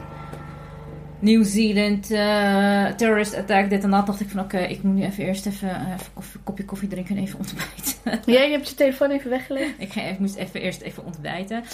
[1.21, 4.07] New Zealand, uh, terrorist attack, dit en dat.
[4.07, 6.89] dacht ik van oké, ik moet nu even eerst even, uh, even koffie, kopje koffie
[6.89, 8.21] drinken en even ontbijten.
[8.35, 9.71] Jij hebt je telefoon even weggelegd?
[9.79, 11.65] ik, ik moest even eerst even ontbijten.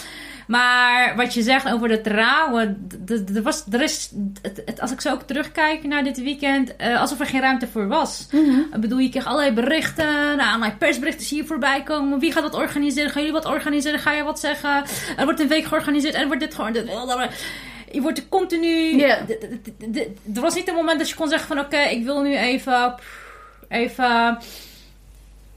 [0.47, 2.89] Maar wat je zegt over de trouwen,
[3.35, 7.21] er was, er is, het, als ik zo ook terugkijk naar dit weekend, uh, alsof
[7.21, 8.29] er geen ruimte voor was.
[8.31, 8.67] Mm -hmm.
[8.75, 12.19] Ik bedoel, je kreeg allerlei berichten, nou, mijn persberichten zie je voorbij komen.
[12.19, 13.11] Wie gaat wat organiseren?
[13.11, 13.99] Gaan jullie wat organiseren?
[13.99, 14.85] Ga je wat zeggen?
[15.17, 16.73] Er wordt een week georganiseerd en er wordt dit gewoon
[17.95, 18.97] je wordt continu.
[18.97, 19.29] Yeah.
[20.35, 22.95] Er was niet een moment dat je kon zeggen van oké, ik wil nu even.
[23.69, 24.39] Even.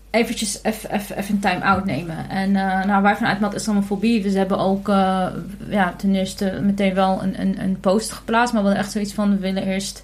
[0.10, 2.30] Eventjes even, even, even een time-out nemen.
[2.30, 5.28] En uh, nou, wij vanuit Mat Islamofobie, we hebben ook uh,
[5.70, 8.54] ja, ten eerste meteen wel een, een, een post geplaatst.
[8.54, 10.04] Maar we hadden echt zoiets van, we willen eerst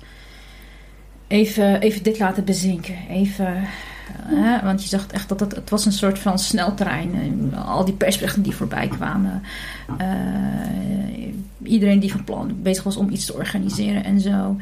[1.28, 2.98] even, even dit laten bezinken.
[3.10, 3.68] Even
[4.64, 7.54] want je zag echt dat het, het was een soort van snelterrein.
[7.56, 9.42] Al die persberichten die voorbij kwamen.
[10.02, 14.58] Uh, iedereen die van plan bezig was om iets te organiseren en zo.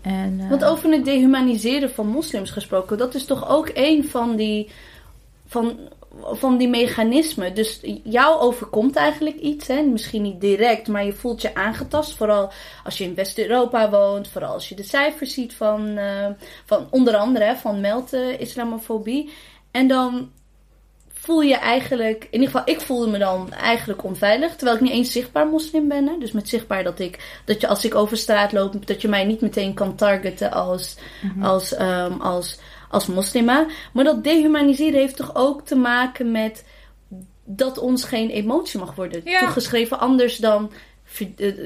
[0.00, 4.36] En, uh, Want over het dehumaniseren van moslims gesproken, dat is toch ook een van
[4.36, 4.68] die.
[5.46, 5.78] Van,
[6.22, 7.54] van die mechanismen.
[7.54, 9.66] Dus jou overkomt eigenlijk iets.
[9.66, 9.82] Hè?
[9.82, 12.16] Misschien niet direct, maar je voelt je aangetast.
[12.16, 12.52] Vooral
[12.84, 14.28] als je in West-Europa woont.
[14.28, 16.26] Vooral als je de cijfers ziet van, uh,
[16.64, 19.32] van onder andere van meld islamofobie.
[19.70, 20.30] En dan
[21.28, 24.56] voel je eigenlijk, in ieder geval ik voelde me dan eigenlijk onveilig.
[24.56, 26.08] Terwijl ik niet eens zichtbaar moslim ben.
[26.08, 26.18] Hè?
[26.18, 29.24] Dus met zichtbaar dat ik, dat je als ik over straat loop, dat je mij
[29.24, 31.42] niet meteen kan targeten als, mm -hmm.
[31.42, 33.66] als, um, als als moslima.
[33.92, 36.64] Maar dat dehumaniseren heeft toch ook te maken met
[37.44, 39.38] dat ons geen emotie mag worden ja.
[39.38, 39.98] toegeschreven.
[39.98, 40.70] Anders dan,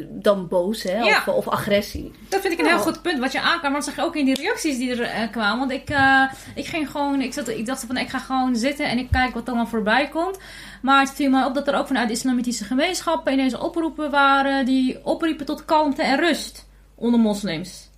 [0.09, 1.23] dan boos hè, ja.
[1.27, 2.13] of, of, agressie.
[2.29, 3.73] Dat vind ik een heel goed punt wat je aankwam.
[3.73, 5.59] Maar dat zag je ook in die reacties die er uh, kwamen.
[5.59, 6.23] Want ik, uh,
[6.55, 9.35] ik ging gewoon, ik, zat, ik dacht van ik ga gewoon zitten en ik kijk
[9.35, 10.39] wat er dan voorbij komt.
[10.83, 14.65] Maar het viel mij op dat er ook vanuit de islamitische gemeenschappen ineens oproepen waren
[14.65, 17.91] die opriepen tot kalmte en rust onder moslims.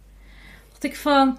[0.68, 1.38] Dacht ik van,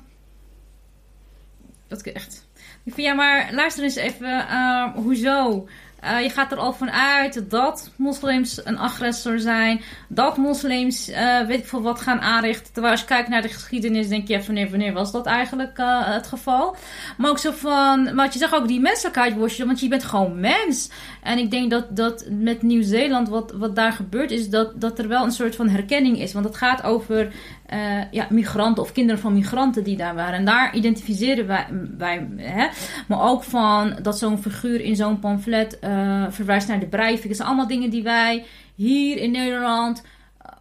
[1.88, 2.48] dat echt.
[2.84, 4.30] Ik vind, ja, maar luister eens even.
[4.30, 5.68] Uh, hoezo?
[6.06, 9.82] Uh, je gaat er al van uit dat moslims een agressor zijn.
[10.08, 12.74] Dat moslims, uh, weet ik veel wat, gaan aanrichten.
[12.74, 16.14] Terwijl als je kijkt naar de geschiedenis, denk je, wanneer, wanneer was dat eigenlijk uh,
[16.14, 16.76] het geval?
[17.18, 20.40] Maar ook zo van, maar je zegt ook die menselijkheid worstelen, want je bent gewoon
[20.40, 20.90] mens.
[21.22, 25.08] En ik denk dat, dat met Nieuw-Zeeland, wat, wat daar gebeurt, is dat, dat er
[25.08, 26.34] wel een soort van herkenning is.
[26.34, 27.32] Want het gaat over
[27.74, 30.34] uh, ja, migranten of kinderen van migranten die daar waren.
[30.34, 32.68] En daar identificeren wij, wij hè?
[33.08, 37.28] maar ook van dat zo'n figuur in zo'n pamflet uh, verwijst naar de Breivik.
[37.28, 40.04] Dat zijn allemaal dingen die wij hier in Nederland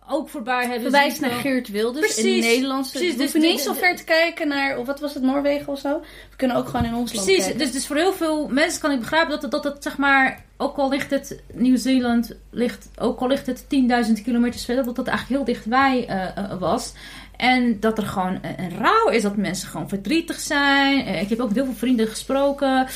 [0.08, 2.90] ook voorbij hebben Verwijst naar Geert Wilders precies, in Nederlands.
[2.90, 5.72] Precies, we dus hoeven niet zo ver te kijken naar, of wat was het, Noorwegen
[5.72, 6.00] of zo?
[6.30, 8.90] We kunnen ook gewoon in ons land Precies, dus, dus voor heel veel mensen kan
[8.90, 13.20] ik begrijpen dat het, dat het zeg maar, ook al ligt het, Nieuw-Zeeland ligt, ook
[13.20, 16.92] al ligt het 10.000 kilometer verder, dat dat eigenlijk heel dichtbij uh, was.
[17.36, 21.06] En dat er gewoon een rouw is, dat mensen gewoon verdrietig zijn.
[21.06, 22.86] Eh, ik heb ook heel veel vrienden gesproken,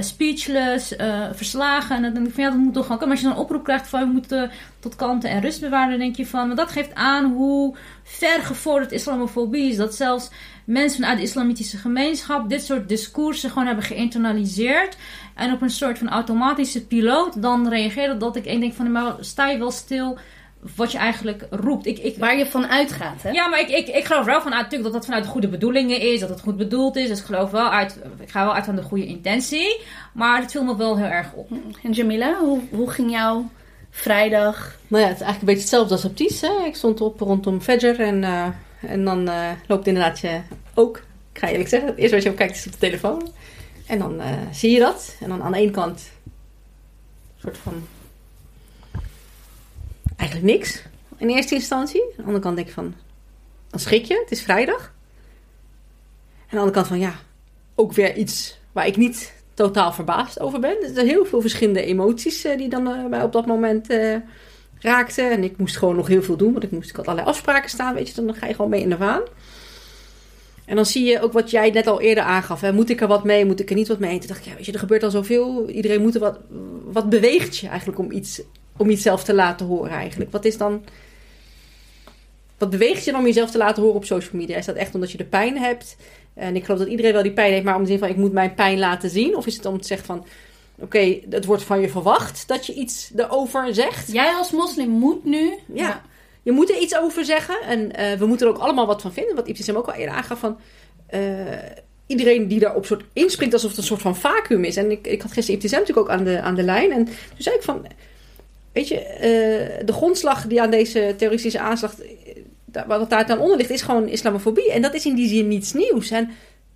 [0.00, 0.94] speechless,
[1.32, 1.96] verslagen.
[1.96, 3.00] En dan denk ik van ja, dat moet toch gewoon.
[3.00, 5.90] Maar als je dan een oproep krijgt van we moeten tot kalmte en rust bewaren,
[5.90, 6.46] dan denk je van.
[6.46, 9.76] Maar dat geeft aan hoe ver gevorderd islamofobie is.
[9.76, 10.30] Dat zelfs
[10.64, 14.96] mensen vanuit de islamitische gemeenschap dit soort discoursen gewoon hebben geïnternaliseerd.
[15.34, 18.18] En op een soort van automatische piloot dan reageren.
[18.18, 20.18] Dat ik denk van, maar sta je wel stil
[20.76, 21.86] wat je eigenlijk roept.
[21.86, 23.30] Ik, ik, Waar je van uitgaat, hè?
[23.30, 26.00] Ja, maar ik, ik, ik geloof wel vanuit natuurlijk dat dat vanuit de goede bedoelingen
[26.00, 27.08] is, dat het goed bedoeld is.
[27.08, 29.80] Dus ik geloof wel uit, ik ga wel uit van de goede intentie.
[30.12, 31.50] Maar het viel me wel heel erg op.
[31.82, 33.50] En Jamila, hoe, hoe ging jouw
[33.90, 34.76] vrijdag?
[34.88, 36.40] Nou ja, het is eigenlijk een beetje hetzelfde als op Ties.
[36.40, 36.66] Hè?
[36.66, 38.46] Ik stond op rondom Fedger en, uh,
[38.80, 40.40] en dan uh, loopt inderdaad je
[40.74, 40.96] ook,
[41.32, 43.32] ik ga eerlijk zeggen, het eerste wat je op kijkt is op de telefoon.
[43.86, 45.16] En dan uh, zie je dat.
[45.20, 47.86] En dan aan de ene kant een soort van
[50.16, 50.82] eigenlijk niks
[51.16, 52.02] in eerste instantie.
[52.02, 52.94] Aan de andere kant denk ik van,
[53.70, 54.92] dan schrik je, het is vrijdag.
[56.36, 57.14] En aan de andere kant van, ja,
[57.74, 60.82] ook weer iets waar ik niet totaal verbaasd over ben.
[60.82, 63.86] Er zijn heel veel verschillende emoties uh, die dan uh, mij op dat moment
[64.78, 65.30] raakten.
[65.30, 67.70] En ik moest gewoon nog heel veel doen, want ik, moest, ik had allerlei afspraken
[67.70, 68.24] staan, weet je.
[68.24, 69.22] Dan ga je gewoon mee in de waan.
[70.64, 72.60] En dan zie je ook wat jij net al eerder aangaf.
[72.60, 72.72] Hè?
[72.72, 73.44] Moet ik er wat mee?
[73.44, 74.12] Moet ik er niet wat mee?
[74.12, 75.68] En toen dacht ik, ja, weet je, er gebeurt al zoveel.
[75.68, 76.38] Iedereen moet er wat...
[76.84, 78.42] Wat beweegt je eigenlijk om iets
[78.76, 80.30] om jezelf te laten horen eigenlijk?
[80.30, 80.84] Wat is dan.
[82.58, 84.56] Wat beweegt je dan om jezelf te laten horen op social media?
[84.56, 85.96] Is dat echt omdat je de pijn hebt?
[86.34, 88.16] En ik geloof dat iedereen wel die pijn heeft, maar om te zin van ik
[88.16, 89.36] moet mijn pijn laten zien?
[89.36, 90.26] Of is het om te zeggen van
[90.78, 94.12] oké, het wordt van je verwacht dat je iets erover zegt?
[94.12, 95.52] Jij als moslim moet nu.
[95.72, 96.02] Ja.
[96.44, 97.56] Je moet er iets over zeggen.
[97.62, 99.34] En uh, we moeten er ook allemaal wat van vinden.
[99.34, 100.58] Wat hem ook al eerder aangaf van.
[101.14, 101.20] Uh,
[102.06, 104.76] iedereen die daarop soort inspringt alsof het een soort van vacuüm is.
[104.76, 106.92] En ik, ik had gisteren Ibtisem natuurlijk ook aan de, aan de lijn.
[106.92, 107.86] En toen zei ik van,
[108.72, 111.94] weet je, uh, de grondslag die aan deze terroristische aanslag,
[112.86, 114.72] wat daar dan onder ligt, is gewoon islamofobie.
[114.72, 116.10] En dat is in die zin niets nieuws.
[116.10, 116.30] En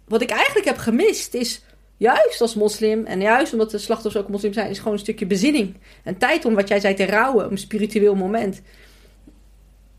[0.05, 1.63] wat ik eigenlijk heb gemist is,
[1.97, 5.27] juist als moslim, en juist omdat de slachtoffers ook moslim zijn, is gewoon een stukje
[5.27, 5.75] bezinning.
[6.05, 8.61] En tijd om, wat jij zei, te rouwen, een spiritueel moment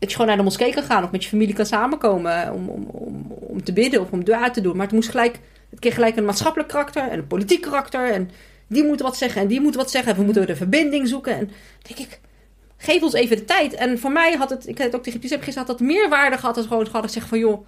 [0.00, 2.68] dat je gewoon naar de moskee kan gaan of met je familie kan samenkomen om,
[2.68, 4.76] om, om, om te bidden of om dua te doen.
[4.76, 5.38] Maar het moest gelijk,
[5.70, 8.10] het kreeg gelijk een maatschappelijk karakter en een politiek karakter.
[8.12, 8.30] En
[8.66, 10.12] die moeten wat zeggen en die moeten wat zeggen.
[10.12, 11.34] En we moeten de verbinding zoeken.
[11.34, 11.50] En
[11.82, 12.20] denk ik,
[12.76, 13.74] geef ons even de tijd.
[13.74, 16.08] En voor mij had het, ik had het ook tegen Giuseppe gezegd, had dat meer
[16.08, 17.66] waarde gehad als gewoon gehad zeggen van joh,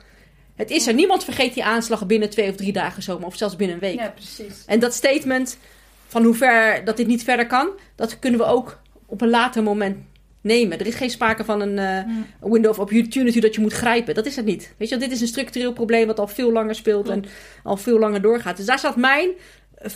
[0.55, 0.95] het is er.
[0.95, 3.27] Niemand vergeet die aanslag binnen twee of drie dagen zomaar.
[3.27, 3.99] Of zelfs binnen een week.
[3.99, 4.64] Ja, precies.
[4.66, 5.59] En dat statement
[6.07, 9.62] van hoe ver dat dit niet verder kan, dat kunnen we ook op een later
[9.62, 9.97] moment
[10.42, 10.78] nemen.
[10.78, 14.14] Er is geen sprake van een uh, window of opportunity dat je moet grijpen.
[14.14, 14.74] Dat is het niet.
[14.76, 17.24] Weet je, dit is een structureel probleem wat al veel langer speelt en
[17.62, 18.57] al veel langer doorgaat.
[18.57, 19.31] Dus daar zat mijn
[19.74, 19.90] eh,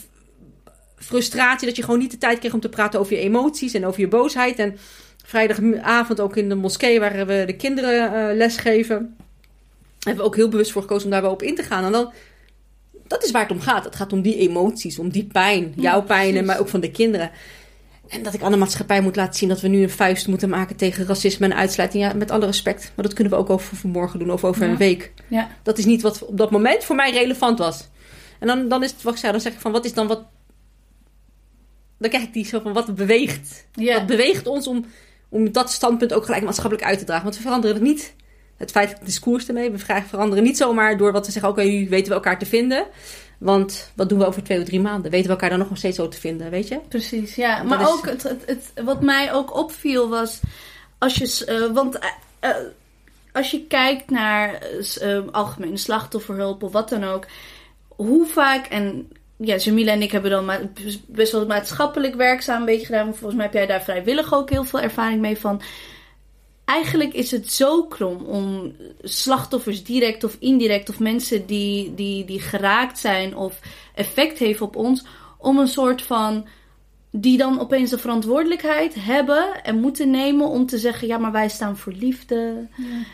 [0.96, 3.87] frustratie dat je gewoon niet de tijd kreeg om te praten over je emoties en
[3.87, 4.59] over je boosheid.
[4.59, 4.76] En
[5.24, 9.16] vrijdagavond ook in de moskee waar we de kinderen uh, lesgeven.
[9.98, 11.85] Hebben we ook heel bewust voor gekozen om daar wel op in te gaan.
[11.85, 12.12] En dan,
[13.06, 13.85] dat is waar het om gaat.
[13.85, 15.72] Het gaat om die emoties, om die pijn.
[15.76, 17.30] Jouw pijn, maar ook van de kinderen.
[18.09, 20.49] En dat ik aan de maatschappij moet laten zien dat we nu een vuist moeten
[20.49, 22.03] maken tegen racisme en uitsluiting.
[22.03, 22.92] Ja, met alle respect.
[22.95, 25.12] Maar dat kunnen we ook over vanmorgen doen of over een week.
[25.29, 25.49] Ja.
[25.62, 27.88] Dat is niet wat op dat moment voor mij relevant was.
[28.38, 30.07] En dan, dan is het wat ik zei, dan zeg ik van wat is dan
[30.07, 30.25] wat.
[31.99, 33.66] Dan krijg ik die zo van wat beweegt.
[33.73, 33.95] Ja.
[33.97, 34.85] Wat beweegt ons om,
[35.29, 37.25] om dat standpunt ook gelijk maatschappelijk uit te dragen.
[37.25, 38.14] Want we veranderen het niet.
[38.57, 39.71] Het feitelijk discours ermee.
[39.71, 41.51] We veranderen niet zomaar door wat we zeggen.
[41.51, 42.87] Oké, nu weten we elkaar te vinden.
[43.38, 45.11] Want wat doen we over twee of drie maanden?
[45.11, 46.81] Weten we elkaar dan nog steeds zo te vinden, weet je?
[46.88, 47.62] Precies, ja.
[47.62, 50.40] Maar ook het, het, wat mij ook opviel was...
[50.99, 51.99] Als je, uh, want
[52.40, 52.51] uh,
[53.33, 54.62] als je kijkt naar
[55.03, 57.27] uh, algemene slachtofferhulp of wat dan ook...
[57.88, 58.66] Hoe vaak...
[58.66, 60.51] En ja, Jamila en ik hebben dan
[61.07, 63.14] best wel maatschappelijk werkzaam een beetje gedaan.
[63.14, 65.62] Volgens mij heb jij daar vrijwillig ook heel veel ervaring mee van
[66.66, 72.40] eigenlijk is het zo krom om slachtoffers direct of indirect of mensen die, die, die
[72.40, 73.61] geraakt zijn of
[73.94, 75.05] effect heeft op ons,
[75.38, 76.46] om een soort van
[77.11, 81.48] die dan opeens de verantwoordelijkheid hebben en moeten nemen om te zeggen: ja, maar wij
[81.48, 82.68] staan voor liefde.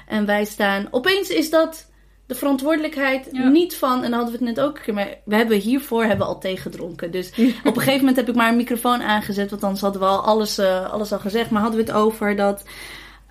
[0.06, 0.88] En wij staan.
[0.90, 1.90] Opeens is dat
[2.26, 3.94] de verantwoordelijkheid niet van.
[3.94, 4.94] En dan hadden we het net ook een keer.
[4.94, 7.10] Maar we hebben hiervoor hebben we al tegengedronken.
[7.10, 7.28] Dus
[7.64, 9.50] op een gegeven moment heb ik maar een microfoon aangezet.
[9.50, 11.50] Want anders hadden we al alles, uh, alles al gezegd.
[11.50, 12.64] Maar hadden we het over dat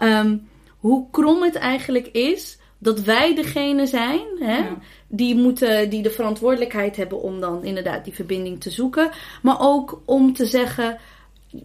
[0.01, 0.37] Ehm,
[0.77, 4.63] hoe krom het eigenlijk is dat wij degene zijn hè,
[5.07, 9.09] die, moeten, die de verantwoordelijkheid hebben om dan inderdaad die verbinding te zoeken.
[9.41, 10.97] Maar ook om te zeggen,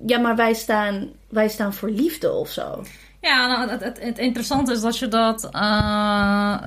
[0.06, 2.82] ja, maar wij staan, wij staan voor liefde of zo.
[3.20, 6.62] Ja, nou, het, het, het interessante is dat je dat uh,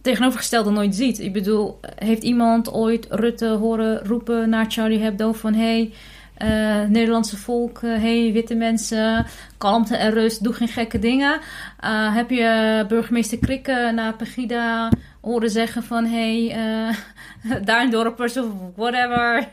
[0.00, 1.18] tegenovergestelde nooit ziet.
[1.18, 5.54] Ik bedoel, heeft iemand ooit Rutte horen roepen naar Charlie Hebdo van...
[5.54, 5.92] Hey,
[6.42, 9.26] uh, Nederlandse volk, uh, hey witte mensen,
[9.58, 11.40] kalmte en rust, doe geen gekke dingen.
[11.84, 14.88] Uh, heb je burgemeester Krikke naar Pegida
[15.20, 16.56] horen zeggen van hey,
[17.64, 19.48] daar een dorpers of whatever.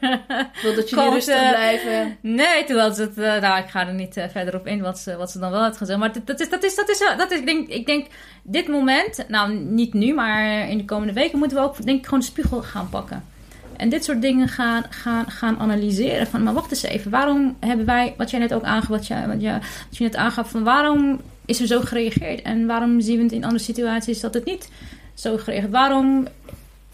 [0.61, 2.17] Wil dat jullie rustig blijven?
[2.21, 5.31] Nee, toen was het, nou ik ga er niet verder op in wat ze, wat
[5.31, 5.99] ze dan wel had gezegd.
[5.99, 8.07] Maar dat is, dat is, dat is, dat is, ik denk, ik denk
[8.43, 12.05] dit moment, nou niet nu, maar in de komende weken moeten we ook denk ik
[12.05, 13.35] gewoon de spiegel gaan pakken.
[13.77, 16.27] En dit soort dingen gaan, gaan, gaan analyseren.
[16.27, 19.27] Van, maar wacht eens even, waarom hebben wij, wat jij net ook aangaf, wat, jij,
[19.27, 19.51] wat, je,
[19.89, 22.41] wat je net aangaf, van waarom is er zo gereageerd?
[22.41, 24.69] En waarom zien we het in andere situaties dat het niet
[25.13, 26.27] zo gereageerd Waarom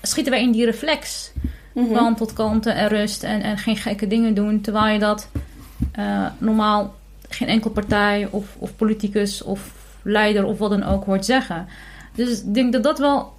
[0.02, 1.32] schieten wij in die reflex
[1.74, 5.30] mm van tot kalmte en rust en, en geen gekke dingen doen, terwijl je dat
[6.00, 6.96] uh, normaal
[7.30, 9.72] geen enkel partij of, of politicus of
[10.04, 11.68] leider of wat dan ook hoort zeggen.
[12.16, 13.34] Dus ik denk dat dat wel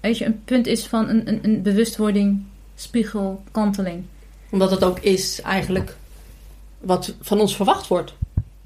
[0.00, 2.42] weet je, een punt is van een, een, een bewustwording
[2.74, 4.04] spiegel, kanteling.
[4.50, 5.96] Omdat het ook is eigenlijk
[6.80, 8.14] wat van ons verwacht wordt.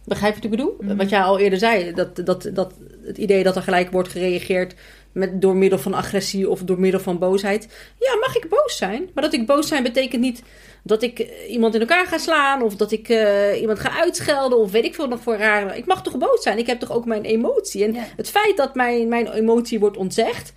[0.05, 0.77] Begrijp je wat ik bedoel?
[0.81, 0.97] Mhm.
[0.97, 2.73] Wat jij al eerder zei, dat, dat, dat
[3.07, 4.75] het idee dat er gelijk wordt gereageerd
[5.13, 7.69] met, door middel van agressie of door middel van boosheid.
[7.99, 9.09] Ja, mag ik boos zijn?
[9.15, 10.43] Maar dat ik boos zijn betekent niet
[10.83, 14.59] dat ik eh, iemand in elkaar ga slaan of dat ik uh, iemand ga uitschelden
[14.59, 15.77] of weet ik veel nog voor raar.
[15.77, 16.59] Ik mag toch boos zijn?
[16.59, 17.85] Ik heb toch ook mijn emotie?
[17.85, 20.53] En het feit dat mijn, mijn emotie wordt ontzegd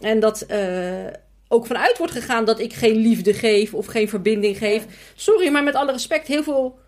[0.00, 1.06] en dat uh,
[1.48, 4.84] ook vanuit wordt gegaan dat ik geen liefde geef of geen verbinding geef.
[5.14, 6.78] Sorry, maar met alle respect, heel veel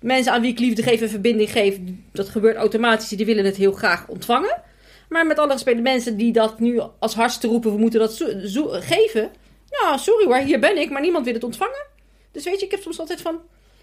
[0.00, 1.78] mensen aan wie ik liefde geef en verbinding geef,
[2.12, 3.08] dat gebeurt automatisch.
[3.08, 4.62] Die willen het heel graag ontvangen.
[5.08, 8.24] Maar met alle respect, de mensen die dat nu als hardste roepen, we moeten dat
[8.70, 9.30] geven.
[9.70, 11.86] Nou, sorry hoor, hier ben ik, maar niemand wil het ontvangen.
[12.32, 13.40] Dus weet je, ik heb soms altijd van,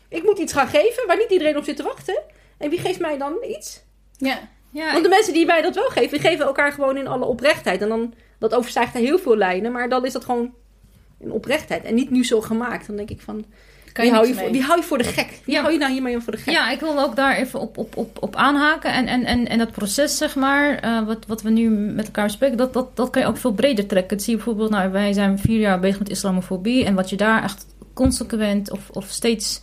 [0.09, 2.23] ik moet iets gaan geven waar niet iedereen op zit te wachten.
[2.57, 3.83] En wie geeft mij dan iets?
[4.17, 4.49] Ja.
[4.71, 7.81] ja Want de mensen die mij dat wel geven, geven elkaar gewoon in alle oprechtheid.
[7.81, 10.53] En dan Dat overstijgt heel veel lijnen, maar dan is dat gewoon
[11.21, 11.83] een oprechtheid.
[11.83, 12.87] En niet nu zo gemaakt.
[12.87, 13.45] Dan denk ik van,
[13.93, 15.39] wie hou, je voor, wie hou je voor de gek?
[15.43, 16.53] Wie hou je nou hiermee voor de gek?
[16.53, 18.93] Ja, ik wil ook daar even op, op, op, op aanhaken.
[18.93, 22.29] En, en, en, en dat proces, zeg maar, uh, wat, wat we nu met elkaar
[22.29, 24.17] spreken, dat, dat, dat kan je ook veel breder trekken.
[24.17, 26.85] Dat zie je bijvoorbeeld, nou, wij zijn vier jaar bezig met islamofobie.
[26.85, 29.61] En wat je daar echt consequent of, of steeds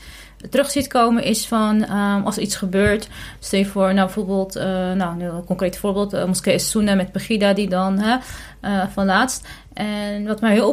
[0.51, 3.09] terug ziet komen is van um, als er iets gebeurt.
[3.39, 7.53] Stel je voor, nou bijvoorbeeld, uh, nou een concreet voorbeeld, uh, moskee Sunna met Pegida
[7.53, 8.17] die dan hè,
[8.65, 9.49] uh, van laatst.
[9.73, 10.69] En wat mij heel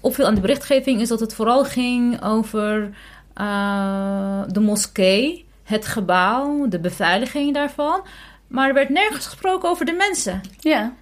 [0.00, 2.90] opviel, aan de berichtgeving is dat het vooral ging over
[4.48, 8.00] de moskee, het gebouw, de beveiliging daarvan.
[8.46, 10.40] Maar er werd nergens gesproken over de mensen.
[10.58, 10.92] Ja.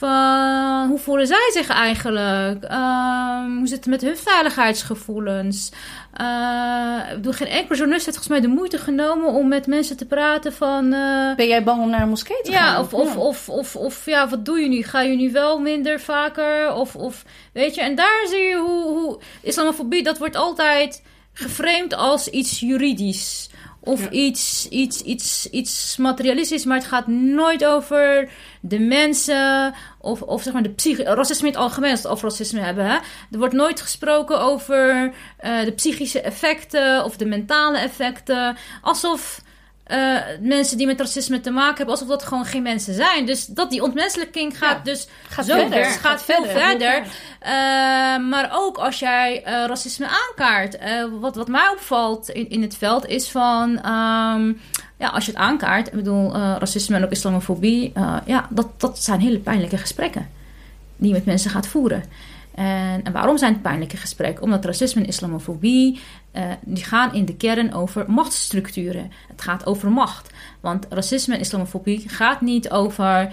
[0.00, 2.64] Van hoe voelen zij zich eigenlijk?
[2.64, 5.72] Um, hoe zit het met hun veiligheidsgevoelens?
[6.20, 9.96] Uh, ik bedoel, geen enkele journalist heeft volgens mij de moeite genomen om met mensen
[9.96, 10.92] te praten van...
[10.92, 12.80] Uh, ben jij bang om naar een moskee te ja, gaan?
[12.80, 14.82] Of, of, of, of, of, ja, wat doe je nu?
[14.82, 16.72] Ga je nu wel minder vaker?
[16.74, 21.94] Of, of weet je, en daar zie je hoe, hoe islamofobie, dat wordt altijd geframed
[21.94, 23.50] als iets juridisch.
[23.82, 24.10] Of ja.
[24.10, 30.52] iets, iets, iets, iets materialistisch, maar het gaat nooit over de mensen of, of zeg
[30.52, 32.84] maar de psych racisme in het algemeen, als het over racisme hebben.
[32.84, 32.94] Hè?
[33.30, 35.12] Er wordt nooit gesproken over
[35.44, 38.56] uh, de psychische effecten of de mentale effecten.
[38.82, 39.40] Alsof
[39.86, 43.26] uh, mensen die met racisme te maken hebben, alsof dat gewoon geen mensen zijn.
[43.26, 46.62] Dus dat die ontmenselijking gaat ja, dus gaat zo verder, gaat, gaat veel verder.
[46.62, 47.02] verder.
[47.42, 50.78] Uh, maar ook als jij uh, racisme aankaart.
[51.20, 53.92] wat, wat mij opvalt in, in het veld is van.
[53.92, 54.60] Um,
[55.00, 57.92] ja, als je het aankaart, ik bedoel, racisme en ook islamofobie,
[58.26, 60.28] ja, dat, dat zijn hele pijnlijke gesprekken
[60.96, 62.02] die je met mensen gaat voeren.
[62.54, 64.42] En, en, waarom zijn het pijnlijke gesprekken?
[64.42, 66.00] Omdat racisme en islamofobie,
[66.32, 69.12] uh, die gaan in de kern over machtsstructuren.
[69.28, 70.32] Het gaat over macht.
[70.60, 73.32] Want racisme en islamofobie gaat niet over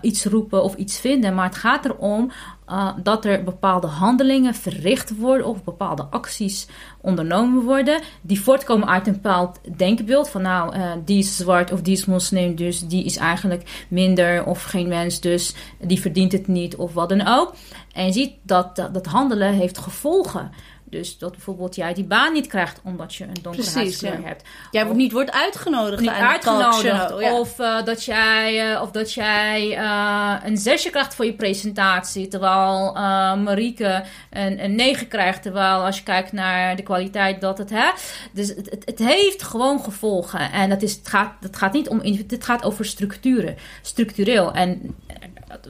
[0.00, 2.30] iets roepen of iets vinden, maar het gaat erom
[2.70, 6.66] uh, dat er bepaalde handelingen verricht worden of bepaalde acties
[7.00, 11.82] ondernomen worden die voortkomen uit een bepaald denkbeeld van nou, uh, die is zwart of
[11.82, 16.46] die is moslim, dus die is eigenlijk minder of geen mens, dus die verdient het
[16.46, 17.54] niet of wat dan ook.
[17.92, 20.50] En je ziet dat, dat handelen heeft gevolgen.
[20.90, 24.26] Dus dat bijvoorbeeld jij die baan niet krijgt omdat je een donkere huidskleur ja.
[24.26, 24.44] hebt.
[24.70, 26.00] Jij wordt niet wordt uitgenodigd.
[26.00, 26.80] Niet uitgenodigd.
[26.80, 27.38] Show, ja.
[27.38, 32.28] Of uh, dat jij, uh, of dat jij uh, een zesje krijgt voor je presentatie.
[32.28, 32.92] Terwijl
[33.36, 35.42] Marieke een, een negen krijgt.
[35.42, 37.70] Terwijl als je kijkt naar de kwaliteit dat het...
[37.70, 37.90] Hè,
[38.32, 40.52] dus het, het, het heeft gewoon gevolgen.
[40.52, 42.00] En dat is, het, gaat, het gaat niet om...
[42.02, 43.56] Het gaat over structuren.
[43.82, 44.52] Structureel.
[44.52, 44.96] En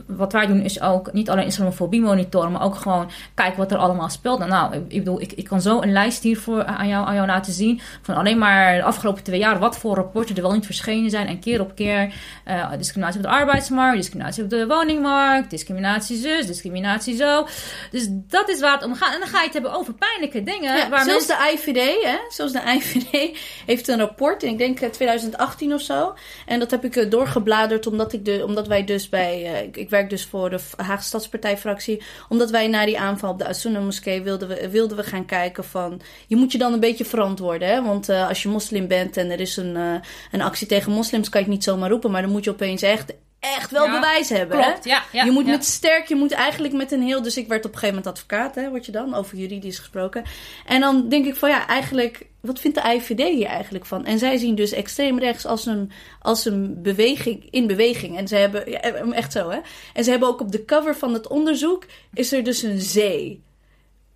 [0.06, 3.78] wat wij doen is ook niet alleen islamofobie monitoren, maar ook gewoon kijken wat er
[3.78, 4.38] allemaal speelt.
[4.38, 7.26] Nou, nou ik bedoel, ik, ik kan zo een lijst hiervoor aan jou, aan jou
[7.26, 7.80] laten zien.
[8.02, 11.26] Van alleen maar de afgelopen twee jaar wat voor rapporten er wel niet verschenen zijn.
[11.26, 12.14] En keer op keer
[12.48, 17.46] uh, discriminatie op de arbeidsmarkt, discriminatie op de woningmarkt, discriminatie zus, discriminatie zo.
[17.90, 19.14] Dus dat is waar het om gaat.
[19.14, 20.76] En dan ga je het hebben over pijnlijke dingen.
[20.76, 21.46] Ja, waar zoals mensen...
[21.46, 22.16] de IVD, hè?
[22.28, 23.38] Zoals de IVD
[23.70, 26.14] heeft een rapport, ik denk 2018 of zo.
[26.46, 29.62] En dat heb ik doorgebladerd omdat, ik de, omdat wij dus bij...
[29.74, 32.02] Uh, ik, werk dus voor de Haagse Stadspartijfractie.
[32.28, 35.64] Omdat wij na die aanval op de Asuna moskee wilden we, wilden we gaan kijken
[35.64, 36.00] van...
[36.26, 37.82] Je moet je dan een beetje verantwoorden, hè?
[37.82, 39.94] Want uh, als je moslim bent en er is een, uh,
[40.32, 41.28] een actie tegen moslims...
[41.28, 43.92] kan je het niet zomaar roepen, maar dan moet je opeens echt echt wel Ja,
[43.92, 44.62] bewijs hebben.
[44.62, 44.90] klopt, hè?
[44.90, 47.22] ja, ja, je moet met sterk, je moet eigenlijk met een heel.
[47.22, 50.24] Dus ik werd op een gegeven moment advocaat, hè, word je dan, over juridisch gesproken.
[50.66, 54.04] En dan denk ik van ja, eigenlijk, wat vindt de IVD hier eigenlijk van?
[54.04, 58.16] En zij zien dus extreem rechts als een, als een beweging in beweging.
[58.16, 58.80] En ze hebben, ja,
[59.12, 59.58] echt zo hè.
[59.94, 63.42] En ze hebben ook op de cover van het onderzoek, is er dus een zee.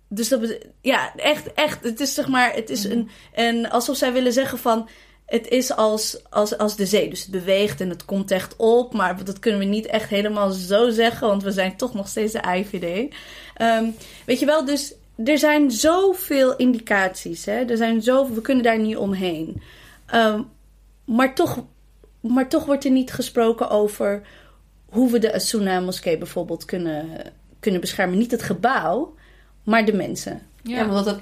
[0.07, 1.83] Dus dat ja, echt, echt.
[1.83, 4.89] Het is zeg maar, het is een, een alsof zij willen zeggen van.
[5.25, 7.09] Het is als, als, als de zee.
[7.09, 8.93] Dus het beweegt en het komt echt op.
[8.93, 11.27] Maar dat kunnen we niet echt helemaal zo zeggen.
[11.27, 13.13] Want we zijn toch nog steeds de IVD.
[13.55, 13.85] Ehm,
[14.25, 17.45] weet je wel, dus er zijn zoveel indicaties.
[17.45, 17.65] Hè?
[17.65, 19.61] Er zijn zoveel, we kunnen daar niet omheen.
[20.05, 20.41] Ehm,
[21.05, 21.63] maar, toch,
[22.19, 24.21] maar toch wordt er niet gesproken over
[24.89, 27.09] hoe we de Asuna moskee bijvoorbeeld kunnen,
[27.59, 28.17] kunnen beschermen.
[28.17, 29.13] Niet het gebouw,
[29.63, 30.41] maar de mensen.
[30.63, 31.19] Ja, dat,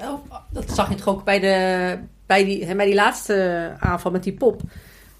[0.51, 1.97] dat zag je toch ook bij, de,
[2.33, 4.61] bij, die, hè, bij die laatste aanval met die pop.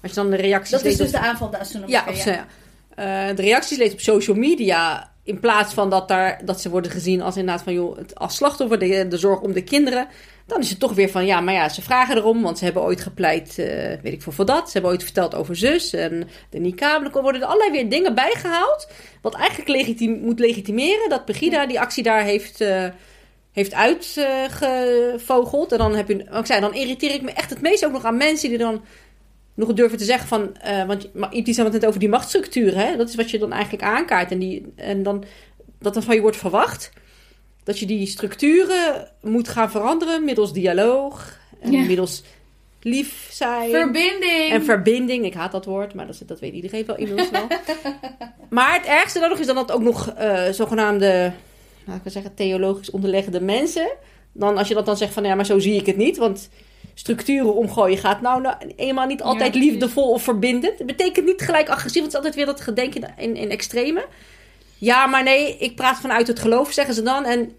[0.02, 3.36] Als je dan de reacties Dat is dus op- de aanval de Asuna Ja, eh,
[3.36, 5.10] de reacties leest op social media.
[5.22, 8.36] In plaats van dat, daar, dat ze worden gezien als inderdaad van joh, het, als
[8.36, 10.06] slachtoffer, de, de zorg om de kinderen.
[10.46, 12.82] Dan is het toch weer van ja, maar ja, ze vragen erom, want ze hebben
[12.82, 13.66] ooit gepleit, eh,
[14.02, 14.66] weet ik veel voor dat.
[14.66, 17.04] Ze hebben ooit verteld over zus en de niqab.
[17.04, 18.88] Er worden er allerlei weer dingen bijgehaald.
[19.22, 22.84] Wat eigenlijk moet legitimeren dat Pegida die actie daar heeft, eh,
[23.54, 25.72] heeft uitgevogeld.
[25.72, 28.04] en dan heb je, ik zei, dan irriteer ik me echt het meest ook nog
[28.04, 28.84] aan mensen die dan
[29.54, 30.56] nog durven te zeggen van...
[30.66, 32.86] Uh, want iets had het net over die machtsstructuren.
[32.86, 32.96] Hè?
[32.96, 34.30] Dat is wat je dan eigenlijk aankaart.
[34.30, 35.24] En, die, en dan,
[35.78, 36.92] dat er van je wordt verwacht...
[37.64, 41.38] dat je die structuren moet gaan veranderen middels dialoog...
[41.60, 42.22] en middels
[42.80, 43.70] lief zijn.
[43.70, 44.50] Verbinding.
[44.50, 45.24] En verbinding.
[45.24, 47.46] Ik haat dat woord, maar dat, dat weet iedereen wel inmiddels wel.
[48.50, 51.32] maar het ergste dan nog is dan dat ook nog uh, zogenaamde...
[51.86, 53.90] laat ik zeggen, theologisch onderleggende mensen...
[54.32, 55.24] dan als je dat dan zegt van...
[55.24, 56.48] ja, maar zo zie ik het niet, want
[56.94, 60.78] structuren omgooien gaat nou, nou eenmaal niet altijd liefdevol of verbindend.
[60.78, 64.06] Het betekent niet gelijk agressief, want het is altijd weer dat gedenken in, in extreme.
[64.78, 67.24] Ja, maar nee, ik praat vanuit het geloof, zeggen ze dan.
[67.24, 67.52] En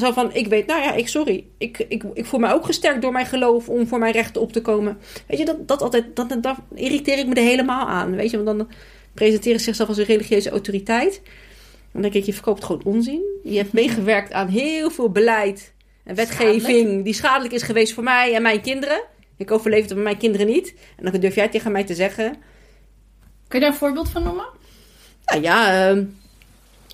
[0.00, 1.44] zo van, ik weet, nou ja, ik, sorry.
[1.58, 4.52] Ik, ik, ik voel mij ook gesterkt door mijn geloof om voor mijn rechten op
[4.52, 4.98] te komen.
[5.26, 8.16] Weet je, dat, dat altijd, dat, dat irriteer ik me er helemaal aan.
[8.16, 8.68] Weet je, want dan
[9.14, 11.22] presenteren ze zichzelf als een religieuze autoriteit.
[11.92, 13.40] Dan denk ik, je verkoopt gewoon onzin.
[13.42, 15.72] Je hebt meegewerkt aan heel veel beleid
[16.04, 19.02] een wetgeving die schadelijk is geweest voor mij en mijn kinderen.
[19.36, 20.74] Ik overleef het met mijn kinderen niet.
[20.96, 22.36] En dan durf jij tegen mij te zeggen.
[23.48, 24.46] Kun je daar een voorbeeld van noemen?
[25.24, 26.02] Nou ja, uh,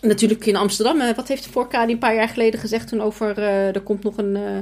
[0.01, 1.01] natuurlijk in Amsterdam.
[1.01, 3.39] Uh, wat heeft de voorka die een paar jaar geleden gezegd toen over...
[3.39, 4.59] Uh, er komt nog een, eh,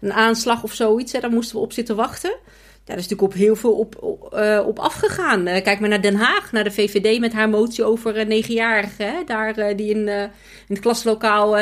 [0.00, 1.12] een aanslag of zoiets.
[1.12, 2.36] Hè, daar moesten we op zitten wachten.
[2.90, 4.22] Daar is natuurlijk op heel veel op, op,
[4.66, 5.44] op afgegaan.
[5.44, 9.26] kijk maar naar Den Haag, naar de VVD met haar motie over negenjarigen.
[9.26, 10.30] Daar die in, in
[10.66, 11.56] het klaslokaal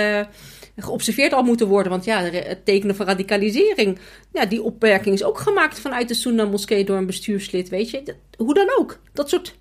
[0.76, 1.93] geobserveerd al moeten worden.
[1.93, 3.99] Want ja, het tekenen van radicalisering.
[4.33, 8.14] Ja, die opmerking is ook gemaakt vanuit de Sunna-moskee door een bestuurslid, weet je.
[8.37, 8.99] hoe dan ook.
[9.12, 9.57] Dat soort,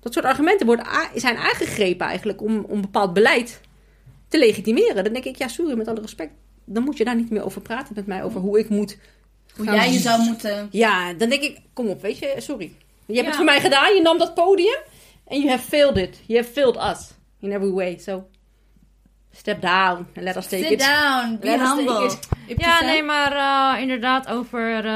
[0.00, 3.60] dat soort argumenten worden, zijn aangegrepen eigenlijk om, om bepaald beleid
[4.28, 5.04] te legitimeren.
[5.04, 6.32] Dan denk ik, ja, sorry, met alle respect.
[6.64, 8.98] Dan moet je daar niet meer over praten met mij, over hoe ik moet...
[9.56, 10.68] Hoe jij je zou moeten...
[10.70, 12.72] Ja, dan denk ik, kom op, weet je, sorry.
[13.06, 14.78] Je hebt het voor mij gedaan, je nam dat podium.
[15.26, 16.20] En you have failed it.
[16.26, 17.10] You have failed us.
[17.40, 18.26] In every way, so...
[19.36, 20.06] Step down.
[20.14, 20.78] Let us take Sit it.
[20.78, 21.38] down.
[21.40, 22.10] Be humble.
[22.56, 24.76] Ja, nee, maar uh, inderdaad over...
[24.76, 24.90] Uh,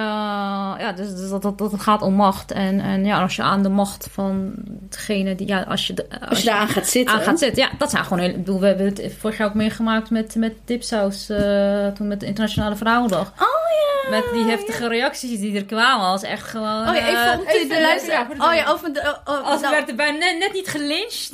[0.79, 2.53] ja, dus, dus, dat, dat, dat het gaat om macht.
[2.53, 4.53] En, en ja, als je aan de macht van
[4.89, 5.47] degene die...
[5.47, 7.15] Ja, als je, de, als, als je daar aan gaat zitten.
[7.15, 7.71] Aan gaat zitten, ja.
[7.79, 8.19] Dat zijn gewoon...
[8.19, 11.31] Heel, ik bedoel, we hebben het vorig jaar ook meegemaakt met, met Dipsaus.
[11.31, 13.29] Uh, toen met de Internationale Vrouwendag.
[13.29, 13.47] Oh
[14.05, 14.11] ja.
[14.11, 16.07] Met die heftige reacties die er kwamen.
[16.07, 16.89] Was echt gewoon...
[16.89, 18.27] Oh ja, even om te luisteren.
[18.43, 19.19] Oh ja, over de...
[19.25, 21.33] Oh, oh, als werd er bijna net, net niet gelyncht.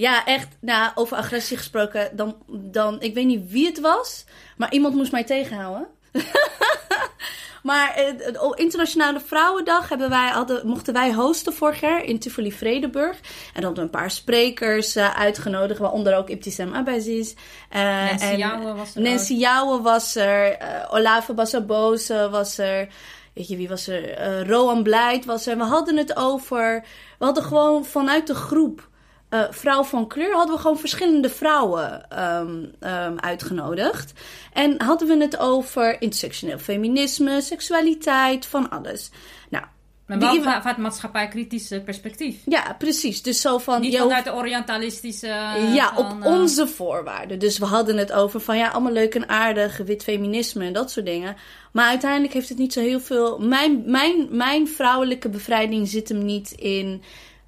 [0.00, 0.48] Ja, echt.
[0.60, 2.16] Nou, over agressie gesproken.
[2.16, 4.24] Dan, dan, ik weet niet wie het was.
[4.56, 5.86] Maar iemand moest mij tegenhouden.
[7.62, 12.52] maar eh, op Internationale Vrouwendag hebben wij, hadden, mochten wij hosten vorig jaar in Tivoli
[12.52, 13.16] Vredenburg.
[13.16, 13.22] En
[13.54, 15.78] dan hadden we een paar sprekers uh, uitgenodigd.
[15.78, 17.34] Waaronder ook Ibtisam Abaziz.
[17.72, 20.62] Uh, Nancy en, Jouwe was er Nancy Jouwe was er.
[20.62, 22.88] Uh, Olave Bassabose was er.
[23.34, 24.20] Weet je, wie was er?
[24.20, 25.56] Uh, Roan Blijt was er.
[25.56, 26.84] We hadden het over...
[27.18, 28.88] We hadden gewoon vanuit de groep
[29.30, 34.12] uh, vrouw van kleur hadden we gewoon verschillende vrouwen um, um, uitgenodigd.
[34.52, 39.10] En hadden we het over intersectioneel feminisme, seksualiteit, van alles.
[39.48, 39.64] Nou,
[40.06, 42.36] maar wel die, vanuit maatschappij-kritische perspectief.
[42.44, 43.22] Ja, precies.
[43.22, 43.80] Dus zo van...
[43.80, 45.26] Niet vanuit de orientalistische...
[45.72, 47.38] Ja, op uh, onze voorwaarden.
[47.38, 50.90] Dus we hadden het over van ja, allemaal leuk en aardig, wit feminisme en dat
[50.90, 51.36] soort dingen.
[51.72, 53.38] Maar uiteindelijk heeft het niet zo heel veel...
[53.38, 57.02] Mijn, mijn, mijn vrouwelijke bevrijding zit hem niet in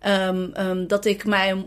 [0.06, 1.66] Um, um, dat ik mij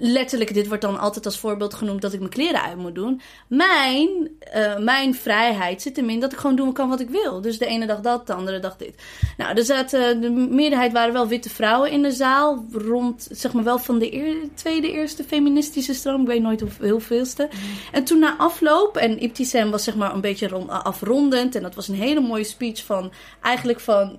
[0.00, 3.20] letterlijk, dit wordt dan altijd als voorbeeld genoemd, dat ik mijn kleren uit moet doen.
[3.48, 4.08] Mijn,
[4.56, 7.40] uh, mijn vrijheid zit erin dat ik gewoon doen kan wat ik wil.
[7.40, 9.02] Dus de ene dag dat, de andere dag dit.
[9.36, 12.64] Nou, er zaten, de meerderheid waren wel witte vrouwen in de zaal.
[12.72, 16.20] Rond, zeg maar wel van de tweede, eerste feministische stroom.
[16.20, 17.48] Ik weet nooit hoe, hoeveelste.
[17.50, 17.58] Mm.
[17.92, 21.54] En toen na afloop, en Ibtisem was zeg maar een beetje rond, afrondend.
[21.54, 24.18] En dat was een hele mooie speech van, eigenlijk van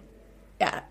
[0.57, 0.83] ja,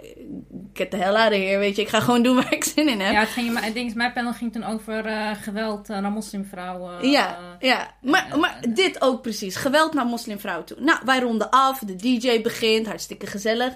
[0.73, 1.83] ik heb de hel aan hier, weet je.
[1.83, 3.13] Ik ga gewoon doen waar ik zin in heb.
[3.13, 7.11] Ja, het ging, ik denk, mijn panel ging toen over uh, geweld uh, naar moslimvrouwen.
[7.11, 7.91] ja, uh, ja.
[8.01, 9.57] Maar, maar dit ook precies.
[9.57, 10.77] Geweld naar moslimvrouwen toe.
[10.81, 11.79] Nou, wij ronden af.
[11.79, 12.87] De DJ begint.
[12.87, 13.75] Hartstikke gezellig.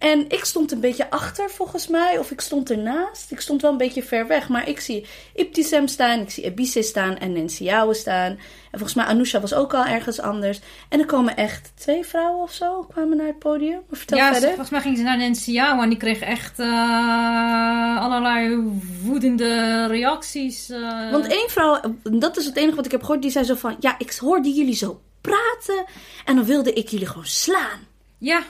[0.00, 2.18] En ik stond een beetje achter volgens mij.
[2.18, 3.30] Of ik stond ernaast.
[3.30, 4.48] Ik stond wel een beetje ver weg.
[4.48, 6.20] Maar ik zie Ibtisem staan.
[6.20, 7.18] Ik zie Ebise staan.
[7.18, 8.30] En Nancy Jouwe staan.
[8.30, 8.38] En
[8.78, 10.60] volgens mij Anousha was ook al ergens anders.
[10.88, 12.82] En er komen echt twee vrouwen of zo.
[12.82, 13.82] Kwamen naar het podium.
[13.88, 14.48] Maar vertel ja, verder.
[14.48, 15.82] volgens mij gingen ze naar Nancy Jouwe.
[15.82, 18.58] En die kreeg echt uh, allerlei
[19.02, 20.70] woedende reacties.
[20.70, 21.10] Uh.
[21.10, 21.80] Want één vrouw.
[22.02, 23.22] Dat is het enige wat ik heb gehoord.
[23.22, 23.76] Die zei zo van.
[23.80, 25.84] Ja, ik hoorde jullie zo praten.
[26.24, 27.88] En dan wilde ik jullie gewoon slaan.
[28.18, 28.42] Ja,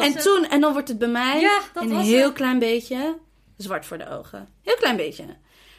[0.00, 3.16] en toen, en dan wordt het bij mij ja, een heel klein beetje
[3.56, 4.48] zwart voor de ogen.
[4.62, 5.24] Heel klein beetje.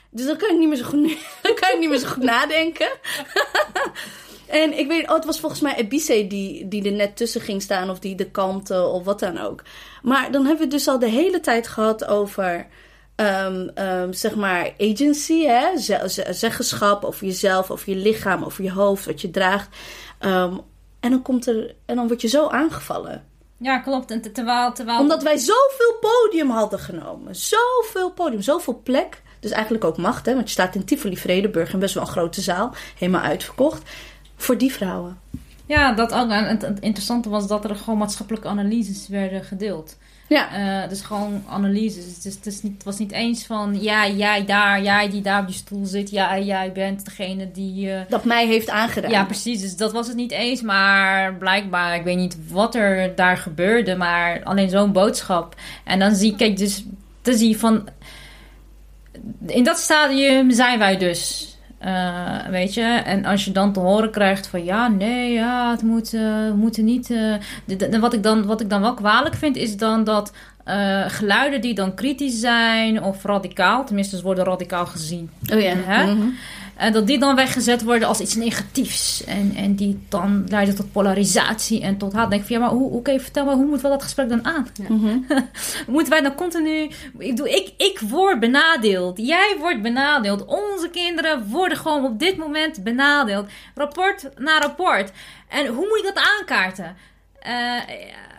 [0.10, 1.02] Dus dan kan ik niet meer zo goed,
[1.42, 2.90] dan kan ik niet meer zo goed nadenken.
[4.48, 7.62] en ik weet, oh, het was volgens mij Ebise die, die er net tussen ging
[7.62, 9.64] staan, of die de kalmte, of wat dan ook.
[10.02, 12.68] Maar dan hebben we het dus al de hele tijd gehad over.
[13.18, 15.68] Um, um, zeg maar agency, hè?
[16.34, 19.76] zeggenschap over jezelf, over je lichaam, over je hoofd, wat je draagt.
[20.20, 20.62] Um,
[21.00, 23.24] en dan komt er, en dan word je zo aangevallen.
[23.66, 24.12] Ja, klopt.
[24.12, 25.00] En terwijl, terwijl...
[25.00, 27.36] Omdat wij zoveel podium hadden genomen.
[27.36, 29.22] Zoveel podium, zoveel plek.
[29.40, 30.34] Dus eigenlijk ook macht, hè?
[30.34, 33.90] want je staat in Tivoli Vredeburg in best wel een grote zaal, helemaal uitverkocht.
[34.36, 35.20] Voor die vrouwen.
[35.66, 36.30] Ja, dat ook.
[36.30, 39.98] En het, het interessante was dat er gewoon maatschappelijke analyses werden gedeeld.
[40.28, 40.84] Ja.
[40.84, 42.22] Eh, dus gewoon analyses.
[42.22, 45.40] Dus het, is niet, het was niet eens van ja, jij daar, jij die daar
[45.42, 47.92] op die stoel zit, ja, jij bent degene die.
[47.92, 49.12] eh, Dat mij heeft aangedaan.
[49.12, 49.62] ja, precies.
[49.62, 50.62] Dus dat was het niet eens.
[50.62, 55.56] Maar blijkbaar, ik weet niet wat er daar gebeurde, maar alleen zo'n boodschap.
[55.84, 56.84] En dan zie ik, kijk, dus
[57.22, 57.88] dan zie je van.
[59.48, 61.50] In dat stadium zijn wij dus.
[61.86, 65.82] Eh, weet je, en als je dan te horen krijgt van ja, nee, ja, het
[65.82, 67.12] moet, eh, we moeten niet.
[67.12, 70.32] eh, wat, ik dan, wat ik dan wel kwalijk vind, is dan dat
[70.64, 75.30] eh, geluiden die dan kritisch zijn of radicaal, tenminste, ze worden radicaal gezien.
[75.54, 75.74] Oh ja.
[75.76, 76.14] Hè?
[76.14, 76.28] Mhm.
[76.78, 79.24] En dat die dan weggezet worden als iets negatiefs.
[79.24, 82.22] En, en die dan leiden tot polarisatie en tot haat.
[82.22, 84.30] Dan denk ik van, ja, maar hoe, oké, vertel maar, hoe moeten we dat gesprek
[84.30, 84.68] dan aan?
[84.90, 85.18] Mhm.
[85.88, 86.92] Moeten wij dan continu...
[87.18, 89.18] Ik, doe, ik, ik word benadeeld.
[89.18, 90.46] Jij wordt benadeeld.
[90.46, 93.48] Onze kinderen worden gewoon op dit moment benadeeld.
[93.76, 95.12] Rapport na rapport.
[95.50, 96.96] En hoe moet ik dat aankaarten?
[97.40, 97.52] Eh,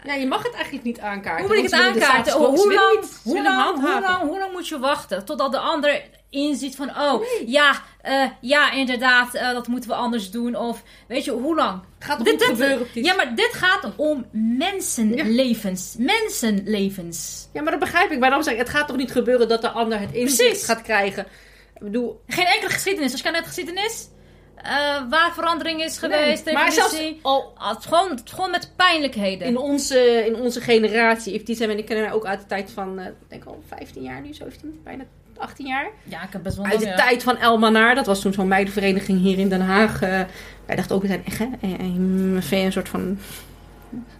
[0.04, 1.46] Ja, je mag het eigenlijk niet aankaarten.
[1.46, 2.32] hoe moet ik het aankaarten?
[2.32, 5.24] Hoe lang, hoe, lang, hoe, lang, hoe lang moet je wachten?
[5.24, 6.90] Totdat de ander inziet van...
[7.00, 10.56] Oh, ja, eh, ja, inderdaad, eh, dat moeten we anders doen.
[10.56, 11.80] Of, weet je, hoe lang?
[11.98, 12.86] Gaat toch Dit- dit- gebeuren.
[12.92, 15.94] Ja, maar dit gaat om mensenlevens.
[15.98, 17.48] Mensenlevens.
[17.52, 18.18] Ja, maar dat begrijp ik.
[18.18, 20.64] Maar dan zeg ik, het gaat toch niet gebeuren dat de ander het inzicht Precies.
[20.66, 21.26] gaat krijgen.
[21.74, 23.12] Ik bedoel, Geen enkele geschiedenis.
[23.12, 24.08] Als je naar de geschiedenis...
[24.56, 28.72] eh, waar verandering is geweest, nee, maar zelfs al Ah, het gewoon, het gewoon met
[28.76, 29.46] pijnlijkheden.
[29.46, 32.98] in onze, in onze generatie, zijn en ik ken haar ook uit de tijd van,
[32.98, 35.04] eh, ik denk al 15 jaar nu, 17, bijna
[35.38, 35.88] 18 jaar.
[36.02, 36.66] Ja, ik heb best wel...
[36.66, 36.96] Uit de ja.
[36.96, 40.02] tijd van El Manar, dat was toen zo'n meidenvereniging hier in Den Haag.
[40.02, 40.20] eh,
[40.66, 43.18] wij dachten ook, we zijn echt hè, een, een, een soort van...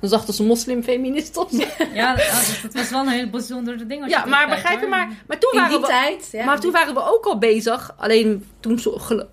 [0.01, 1.65] Dan als een moslimfeminist of zo.
[1.95, 4.03] Ja, dat, dat was wel een hele bijzondere ding.
[4.03, 5.87] als je Ja, maar begrijp je, maar, maar toen In waren die we...
[5.87, 6.29] tijd.
[6.33, 6.45] Ja.
[6.45, 7.95] Maar toen waren we ook al bezig.
[7.99, 8.81] Alleen toen,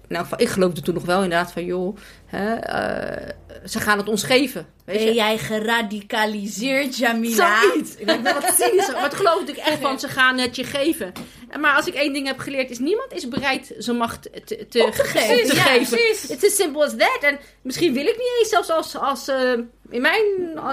[0.08, 3.30] nou, ik geloofde toen nog wel inderdaad van, joh, hè, eh,
[3.66, 4.68] ze gaan het ons geven.
[4.86, 5.06] Weet je?
[5.06, 7.62] Ben jij geradicaliseerd, Jamila?
[7.62, 7.96] Zoiets.
[7.96, 11.12] Ik ben wat cynisch, maar het geloof ik echt van, ze gaan het je geven.
[11.50, 14.68] En Maar als ik één ding heb geleerd, is niemand is bereid zijn macht te,
[14.70, 15.48] te, geven.
[15.48, 15.98] te Ja, geven.
[15.98, 16.30] precies.
[16.30, 17.18] It's as simple as that.
[17.22, 19.52] En misschien wil ik niet eens, zelfs als, als eh,
[19.94, 20.24] in, mijn,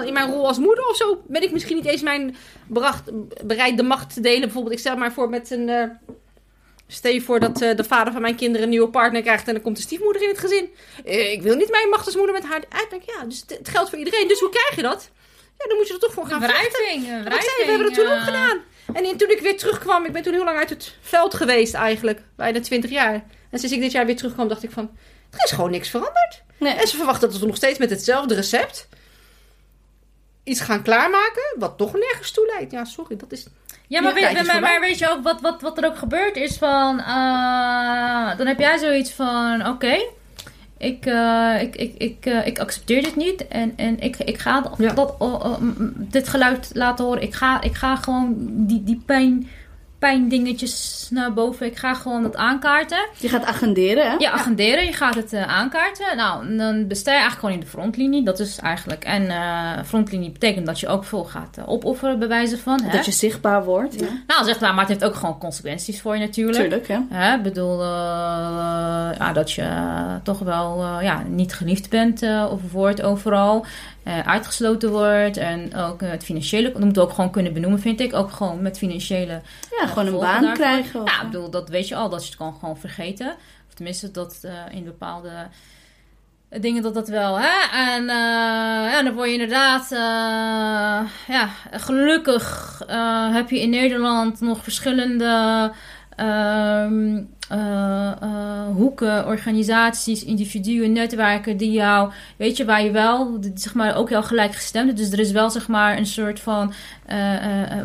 [0.05, 2.35] in mijn rol als moeder of zo, ben ik misschien niet eens mijn
[2.67, 3.09] bracht,
[3.45, 4.41] bereid de macht te delen.
[4.41, 5.69] Bijvoorbeeld, ik stel maar voor met een...
[5.69, 5.83] eh,
[6.87, 9.53] Stel je voor dat eh, de vader van mijn kinderen een nieuwe partner krijgt en
[9.53, 10.69] dan komt de stiefmoeder in het gezin.
[11.05, 13.13] Eh, ik wil niet mijn macht als moeder met haar uitdenken.
[13.17, 14.27] Ja, dus het, het geldt voor iedereen.
[14.27, 15.09] Dus hoe krijg je dat?
[15.57, 17.01] Ja, dan moet je er toch voor gaan wrijving.
[17.01, 18.13] Ik zei, wrijving, we hebben het toen ja.
[18.13, 18.59] ook gedaan.
[18.93, 21.73] En in- toen ik weer terugkwam, ik ben toen heel lang uit het veld geweest
[21.73, 22.21] eigenlijk.
[22.35, 23.13] Bijna 20 jaar.
[23.49, 24.91] En sinds ik dit jaar weer terugkwam, dacht ik van...
[25.31, 26.43] Er is gewoon niks veranderd.
[26.57, 26.73] Nee.
[26.73, 28.87] En ze verwachten dat we nog steeds met hetzelfde recept...
[30.43, 32.71] iets gaan klaarmaken, wat toch nergens toe leidt.
[32.71, 33.45] Ja, sorry, dat is...
[33.87, 36.57] Ja, maar, weet, maar, maar weet je ook wat, wat, wat er ook gebeurt is
[36.57, 36.99] van...
[36.99, 39.67] eh, dan heb jij zoiets van...
[39.67, 39.97] Oké,
[40.77, 43.47] ik, eh, ik, ik, ik, eh, ik accepteer dit niet.
[43.47, 44.93] En, en ik, ik ga dat, Ja.
[44.93, 45.15] dat,
[45.95, 47.21] dit geluid laten horen.
[47.21, 48.33] Ik ga, ik ga gewoon
[48.67, 49.49] die, die pijn,
[50.01, 51.65] pijndingetjes naar boven.
[51.65, 53.07] Ik ga gewoon dat aankaarten.
[53.17, 54.15] Je gaat agenderen, hè?
[54.17, 54.85] Ja, agenderen.
[54.85, 56.17] Je gaat het eh, aankaarten.
[56.17, 58.23] Nou, dan sta je eigenlijk gewoon in de frontlinie.
[58.23, 59.03] Dat is eigenlijk...
[59.03, 62.81] En eh, frontlinie betekent dat je ook veel gaat eh, opofferen, bij wijze van.
[62.83, 62.91] Hè?
[62.91, 63.99] Dat je zichtbaar wordt.
[63.99, 64.07] Ja.
[64.27, 66.57] Nou, zeg maar, maar het heeft ook gewoon consequenties voor je natuurlijk.
[66.57, 66.99] Tuurlijk, hè?
[67.09, 67.83] Hè, ik bedoel,
[69.17, 69.69] ja, dat je
[70.23, 73.65] toch wel ja, niet geliefd bent of wordt overal.
[74.03, 75.37] Eh, uitgesloten wordt.
[75.37, 78.13] En ook eh, het financiële, dat moet ook gewoon kunnen benoemen, vind ik.
[78.13, 79.41] Ook gewoon met financiële
[79.79, 80.53] Ja, gewoon een baan daarvan.
[80.53, 81.01] krijgen.
[81.01, 83.35] of- ja, ik bedoel, dat weet je al, dat je het kan gewoon vergeten.
[83.67, 85.31] Of tenminste, dat eh, in bepaalde
[86.59, 87.79] dingen dat dat wel, hè.
[87.93, 94.41] En eh, ja, dan word je inderdaad, eh, ja, gelukkig eh, heb je in Nederland
[94.41, 95.71] nog verschillende
[97.51, 103.95] eh, eh, hoeken, organisaties, individuen, netwerken die jou, weet je, waar je wel, zeg maar,
[103.95, 104.97] ook heel gelijkgestemd.
[104.97, 106.73] Dus er is wel, zeg maar, een soort van
[107.05, 107.17] eh,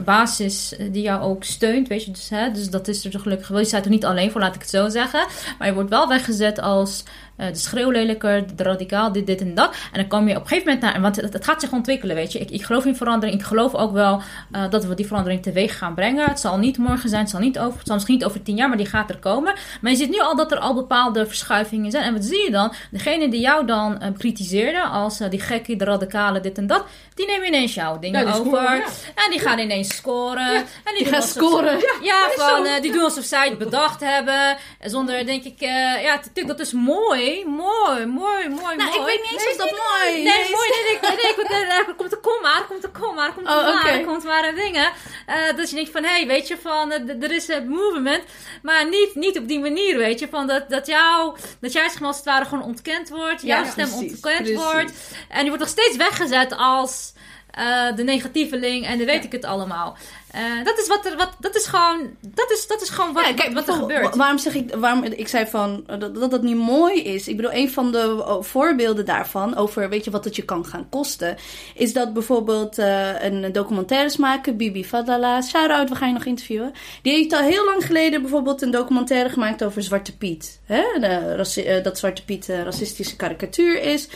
[0.04, 2.10] basis die jou ook steunt, weet je.
[2.10, 3.58] Dus, hè, dus dat is er toch gelukkig wel.
[3.58, 5.26] Je staat er niet alleen voor, laat ik het zo zeggen.
[5.58, 7.04] Maar je wordt wel weggezet als
[7.36, 9.70] de schreeuwlelijker, de radicaal, dit, dit en dat.
[9.92, 11.02] En dan kom je op een gegeven moment naar...
[11.02, 12.38] Want het, gaat zich ontwikkelen, weet je.
[12.38, 13.40] Ik, ik geloof in verandering.
[13.40, 14.22] Ik geloof ook wel
[14.70, 16.28] dat we die verandering teweeg gaan brengen.
[16.28, 17.78] Het zal niet morgen zijn, het zal niet over...
[17.78, 19.55] Het zal misschien niet over tien jaar, maar die gaat er komen.
[19.80, 22.04] Maar je ziet nu al dat er al bepaalde verschuivingen zijn.
[22.04, 22.72] En wat zie je dan?
[22.90, 26.84] Degene die jou dan uh, kritiseerde als uh, die gekke, de radicale, dit en dat,
[27.14, 28.44] die nemen ineens jouw dingen Ja, over.
[28.46, 28.84] scoren, ja.
[29.24, 30.54] En die gaan ineens scoren.
[30.56, 31.78] En die, gaan ze- scoren.
[32.02, 34.56] ja, is van, eh, die doen alsof zij het bedacht hebben.
[34.78, 38.96] En Zonder, denk ik, eh, ja, natuurlijk, dat is mooi, mooi, mooi, mooi, Nou, ik
[38.98, 39.04] mooi.
[39.04, 41.60] weet niet eens of dat mooi Nee, Nee, mooi, nee, nee, nee, nee, ik- nee,
[41.64, 44.24] nee, er komt een komma, er komt een komma, er komt Oh, maar, er komt
[44.24, 44.88] maar dingen.
[45.26, 48.22] Eh, dat je denkt van, hé, hey, weet je, van, eh, er is het movement,
[48.62, 51.98] maar niet, niet op die manier, weet je, van dat, dat, jou, dat jij zeg
[51.98, 54.54] maar als het ware gewoon ontkend wordt, Ja, jouw stem precies, ontkend precies.
[54.56, 54.92] wordt.
[55.28, 57.12] En die wordt nog steeds weggezet als
[57.56, 59.96] eh, de negatieveling en dan weet ik het allemaal.
[60.30, 63.26] Eh, dat is wat er, wat, dat is gewoon, dat is, dat is gewoon wat,
[63.26, 64.02] Ja, kijk, wat, er gebeurt.
[64.10, 67.28] wa- Waarom zeg ik, waarom ik zei van eh, dat, dat dat niet mooi is.
[67.28, 70.64] Ik bedoel, een van de eh, voorbeelden daarvan over, weet je, wat het je kan
[70.66, 71.36] gaan kosten,
[71.74, 74.16] is dat bijvoorbeeld een documentaires
[74.56, 76.72] Bibi Fadala, shout out, we gaan je nog interviewen.
[77.02, 80.60] Die heeft al heel lang geleden bijvoorbeeld een documentaire gemaakt over Zwarte Piet.
[80.64, 80.82] Hè?
[81.00, 84.08] De, dat Zwarte Piet een racistische karikatuur is.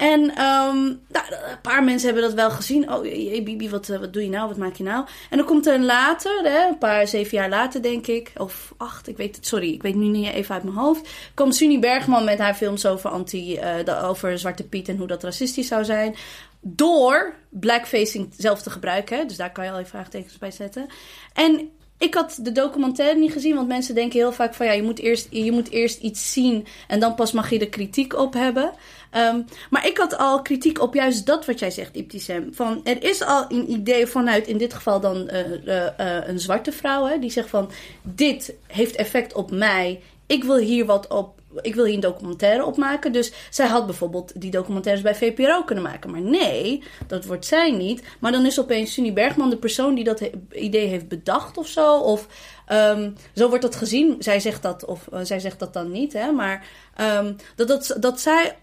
[0.00, 2.92] En ehm, nou, een paar mensen hebben dat wel gezien.
[2.92, 4.48] Oh jee, Bibi, wat, eh, wat doe je nou?
[4.48, 5.06] Wat maak je nou?
[5.30, 8.32] En dan komt er een later, hè, een paar, zeven jaar later denk ik.
[8.36, 11.08] Of acht, ik weet het, sorry, ik weet nu niet even uit mijn hoofd.
[11.34, 15.06] Komt Sunny Bergman met haar films over, anti, eh, de- over Zwarte Piet en hoe
[15.06, 16.14] dat racistisch zou zijn.
[16.60, 19.28] Door blackfacing zelf te gebruiken.
[19.28, 20.86] Dus daar kan je al even vraagtekens bij zetten.
[21.34, 21.70] En
[22.00, 24.98] ik had de documentaire niet gezien, want mensen denken heel vaak van ja, je moet
[24.98, 28.72] eerst, je moet eerst iets zien en dan pas mag je er kritiek op hebben.
[29.10, 29.40] Ehm,
[29.70, 32.54] maar ik had al kritiek op juist dat wat jij zegt, Ibtisem.
[32.54, 36.38] Van er is al een idee vanuit, in dit geval dan eh, eh, eh, een
[36.38, 37.70] zwarte vrouw, hè, die zegt van
[38.02, 40.00] dit heeft effect op mij.
[40.26, 41.39] Ik wil hier wat op.
[41.60, 43.12] Ik wil hier een documentaire op maken.
[43.12, 46.10] Dus zij had bijvoorbeeld die documentaires bij VPRO kunnen maken.
[46.10, 48.02] Maar nee, dat wordt zij niet.
[48.20, 51.98] Maar dan is opeens Sunny Bergman de persoon die dat idee heeft bedacht of zo.
[51.98, 52.26] Of
[52.66, 54.16] ehm, zo wordt dat gezien.
[54.18, 56.12] Zij zegt dat, of eh, zij zegt dat dan niet.
[56.12, 56.32] Hè?
[56.32, 58.56] Maar ehm, dat, dat, dat zij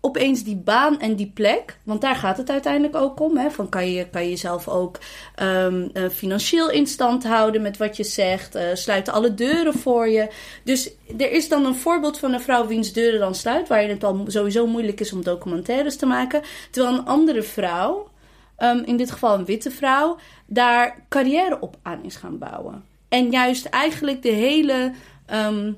[0.00, 3.36] opeens die baan en die plek, want daar gaat het uiteindelijk ook om.
[3.36, 3.50] Hè?
[3.50, 4.98] Van kan, je, kan je jezelf ook
[5.34, 8.54] ehm, eh, financieel in stand houden met wat je zegt?
[8.54, 10.28] eh, sluiten alle deuren voor je?
[10.64, 14.04] Dus er is dan een voorbeeld van een vrouw wiens deuren dan sluit, waar het
[14.04, 16.42] al sowieso moeilijk is om documentaires te maken.
[16.70, 18.08] Terwijl een andere vrouw,
[18.56, 22.84] ehm, in dit geval een witte vrouw, daar carrière op aan is gaan bouwen.
[23.08, 24.92] En juist eigenlijk de hele.
[25.26, 25.72] ehm,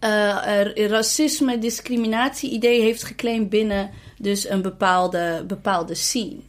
[0.00, 6.40] eh, racisme, discriminatie idee heeft geclaimd binnen dus een bepaalde, bepaalde scene.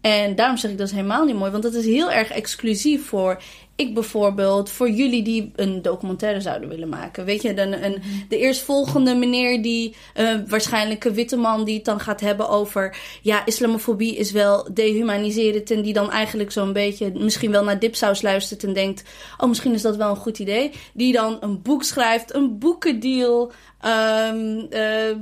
[0.00, 3.06] En daarom zeg ik dat is helemaal niet mooi, want dat is heel erg exclusief
[3.06, 3.42] voor
[3.78, 7.24] ik bijvoorbeeld, voor jullie die een documentaire zouden willen maken.
[7.24, 11.84] Weet je, een, een, de eerstvolgende meneer die, eh, waarschijnlijk een witte man die het
[11.84, 17.12] dan gaat hebben over, ja, islamofobie is wel dehumaniserend en die dan eigenlijk zo'n beetje
[17.14, 19.02] misschien wel naar dipsaus luistert en denkt,
[19.36, 20.70] oh, misschien is dat wel een goed idee.
[20.94, 25.16] Die dan een boek schrijft, een boekendeal, ehm, eh,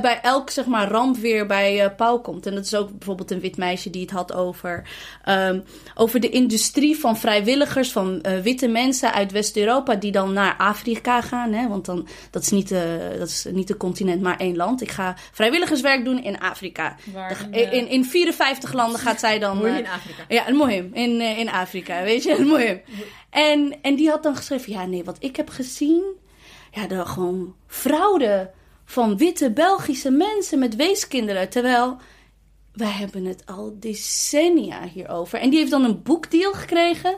[0.00, 2.46] bij elk zeg maar, ramp weer bij eh Pauw komt.
[2.46, 4.88] En dat is ook bijvoorbeeld een wit meisje die het had over,
[5.24, 5.60] ehm,
[5.94, 11.20] over de industrie van vrijwilligers, van eh, witte mensen uit West-Europa die dan naar Afrika
[11.20, 11.52] gaan.
[11.52, 11.68] Hè?
[11.68, 12.80] Want dan, dat, is niet, eh,
[13.18, 14.82] dat is niet een continent, maar één land.
[14.82, 16.96] Ik ga vrijwilligerswerk doen in Afrika.
[17.12, 19.56] Waar De- in, in 54 landen gaat zij dan.
[19.56, 20.24] Mooi eh, in Afrika.
[20.28, 22.80] ja, een mohim in, eh, in Afrika, weet je, een mohim.
[23.30, 26.02] En, en die had dan geschreven, ja nee, wat ik heb gezien,
[26.70, 28.50] ja, de, gewoon fraude
[28.84, 31.48] van witte Belgische mensen met weeskinderen.
[31.48, 31.96] Terwijl,
[32.72, 35.38] wij hebben het al decennia hierover.
[35.38, 37.16] En die heeft dan een boekdeal gekregen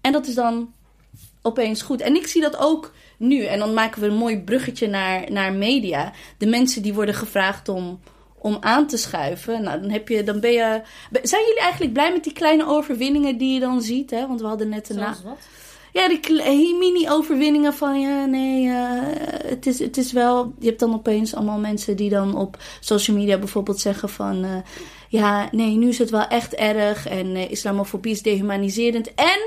[0.00, 0.72] en dat is dan
[1.42, 2.00] opeens goed.
[2.00, 3.44] En ik zie dat ook nu.
[3.44, 6.12] En dan maken we een mooi bruggetje naar, naar media.
[6.38, 8.00] De mensen die worden gevraagd om,
[8.38, 9.62] om aan te schuiven.
[9.62, 10.82] Nou, dan, heb je, dan ben je...
[11.22, 14.10] Zijn jullie eigenlijk blij met die kleine overwinningen die je dan ziet?
[14.10, 14.26] Hè?
[14.26, 14.96] Want we hadden net een...
[14.96, 15.38] Zoals wat?
[15.92, 18.68] Ja, die mini-overwinningen van ja, nee,
[19.46, 20.54] het, is, het is wel.
[20.58, 24.56] Je hebt dan opeens allemaal mensen die dan op social media bijvoorbeeld zeggen van eh,
[25.08, 29.14] ja, nee, nu is het wel echt erg en eh, islamofobie is dehumaniserend.
[29.14, 29.40] En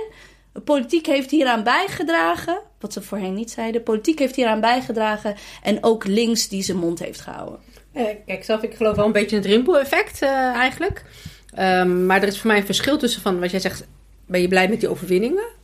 [0.64, 3.84] politiek heeft hieraan bijgedragen, wat ze voorheen niet zeiden.
[3.84, 7.60] Politiek heeft hieraan bijgedragen en ook links die zijn mond heeft gehouden.
[7.94, 11.06] Eh, kijk, zelf, ik geloof wel een beetje in het rimpel-effect eigenlijk.
[11.54, 13.88] Ehm, maar er is voor mij een verschil tussen van wat jij zegt,
[14.26, 15.60] ben je blij met die overwinningen?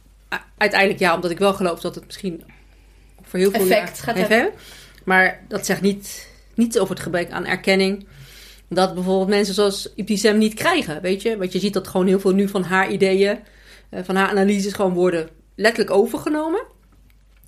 [0.58, 2.44] Uiteindelijk ja, omdat ik wel geloof dat het misschien
[3.22, 4.54] voor heel veel Effect gaat heeft, hebben.
[5.06, 8.08] Maar dat zegt niet, niets over het gebrek aan erkenning.
[8.70, 11.38] Dat bijvoorbeeld mensen zoals Ibtisem niet krijgen, weet je?
[11.38, 13.40] Want je ziet dat gewoon heel veel nu van haar ideeën,
[13.90, 16.64] eh, van haar analyses gewoon worden letterlijk overgenomen.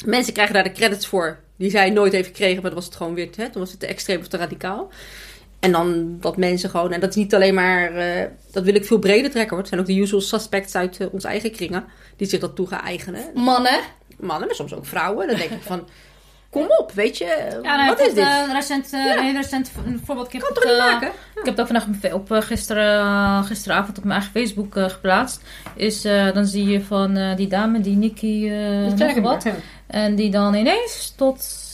[0.06, 2.96] Mensen krijgen daar de credits voor die zij nooit heeft gekregen, maar dan was het
[2.96, 4.90] gewoon weer, hè, toen was het te extreem of te radicaal.
[5.60, 8.86] En dan dat mensen gewoon, en dat is niet alleen maar, eh, dat wil ik
[8.86, 9.60] veel breder trekken hoor.
[9.60, 11.86] Het zijn ook de usual suspects uit eh, onze eigen kringen
[12.18, 13.22] die zich dat toe gaan eigenen.
[13.34, 13.80] Mannen,
[14.20, 15.28] mannen, maar soms ook vrouwen.
[15.28, 15.88] Dan denk ik van,
[16.50, 18.24] kom op, weet je, Ja, nou, wat is dit?
[18.24, 19.18] eh, recent, eh, Ja.
[19.18, 20.28] een recent een voorbeeld.
[20.28, 21.08] Ik heb kan het, toch niet maken?
[21.08, 25.42] Ik heb het ook vandaag op gisteren, gisteravond op mijn eigen Facebook geplaatst.
[25.76, 26.02] Is,
[26.34, 28.50] dan zie je van die dame, die Nikki
[28.96, 29.46] nog wat.
[29.88, 31.68] En die dan ineens tot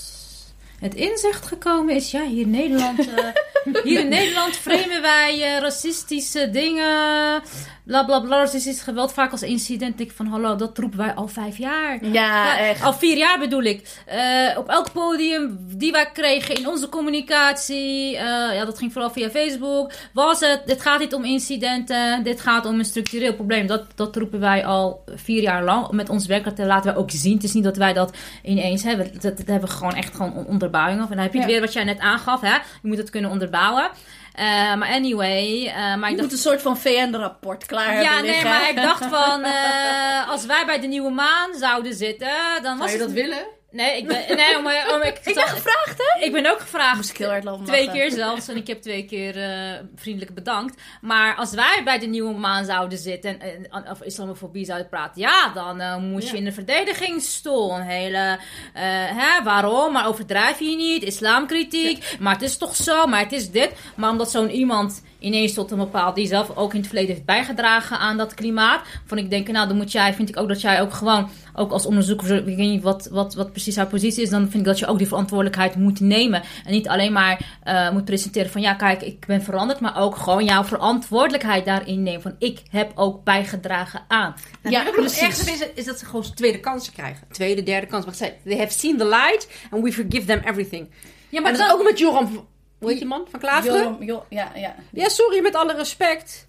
[0.79, 2.11] het inzicht gekomen is.
[2.11, 7.41] Ja, hier in Nederland, eh, hier in Nederland framen wij eh, racistische dingen.
[7.85, 9.99] Bla bla bla, racistisch geweld vaak als incident.
[9.99, 12.05] Ik van hallo, dat roepen wij al vijf jaar.
[12.05, 12.83] Ja, echt.
[12.83, 14.01] Al vier jaar bedoel ik.
[14.05, 18.17] Eh, op elk podium die wij kregen in onze communicatie.
[18.17, 19.91] eh, ja, dat ging vooral via Facebook.
[20.13, 22.23] Was het, dit gaat niet om incidenten.
[22.23, 23.67] Dit gaat om een structureel probleem.
[23.67, 25.91] Dat, dat roepen wij al vier jaar lang.
[25.91, 27.33] Met ons werk dat laten wij ook zien.
[27.33, 29.11] Het is niet dat wij dat ineens hebben.
[29.13, 31.09] Dat, dat hebben we gewoon echt gewoon on- onderbouwing of.
[31.09, 31.53] En dan heb je het Ja.
[31.53, 32.41] weer wat jij net aangaf.
[32.41, 32.53] Hè?
[32.55, 33.89] Je moet het kunnen onderbouwen.
[34.35, 35.65] Eh, maar anyway.
[35.67, 38.49] eh, maar ik Je dacht, moet een soort van VN-rapport klaar ja, hebben nee, liggen.
[38.49, 42.29] maar ik dacht van, eh, als wij bij de nieuwe maan zouden zitten,
[42.61, 43.15] dan was Zou je het...
[43.15, 43.45] dat willen?
[43.75, 46.25] Nee, ik ben, nee, oh, maar ik, Ik ben gevraagd, hè?
[46.25, 46.95] ik ben ook gevraagd.
[46.95, 48.47] Moest ik heel hard Twee keer zelfs.
[48.47, 50.81] En ik heb twee keer eh, vriendelijk bedankt.
[51.01, 55.21] Maar als wij bij de nieuwe maan zouden zitten en, en over islamofobie zouden praten,
[55.21, 57.75] ja, dan eh, moest je in de verdedigingsstoel.
[57.75, 58.39] Een hele,
[58.73, 59.93] eh, hè, waarom?
[59.93, 61.03] Maar overdrijf je niet?
[61.03, 62.15] Islamkritiek.
[62.19, 63.05] Maar het is toch zo?
[63.05, 63.71] Maar het is dit.
[63.95, 67.25] Maar omdat zo'n iemand ineens tot een bepaald, die zelf ook in het verleden heeft
[67.25, 68.81] bijgedragen aan dat klimaat.
[69.05, 71.71] Van ik denk, nou, dan moet jij, vind ik ook dat jij ook gewoon, ook
[71.71, 74.63] als onderzoeker, ik weet niet wat, wat, wat precies haar positie is, dan vind ik
[74.63, 76.43] dat je ook die verantwoordelijkheid moet nemen.
[76.65, 80.15] En niet alleen maar eh, moet presenteren van, ja, kijk, ik ben veranderd, maar ook
[80.15, 82.21] gewoon jouw verantwoordelijkheid daarin nemen.
[82.21, 84.35] Van, ik heb ook bijgedragen aan.
[84.61, 85.51] Nou, Ja, precies.
[85.51, 87.27] is, is dat ze gewoon tweede kansen krijgen.
[87.31, 88.05] Tweede, derde kans.
[88.05, 90.89] Maar zij, they have seen the light and we forgive them everything.
[91.29, 92.47] Ja, Maar dat is ook met Joram,
[92.79, 93.27] hoe heet die man?
[93.29, 93.97] Van Klaveren?
[93.99, 94.75] Joram, ja, ja.
[94.91, 96.47] Ja, sorry, met alle respect.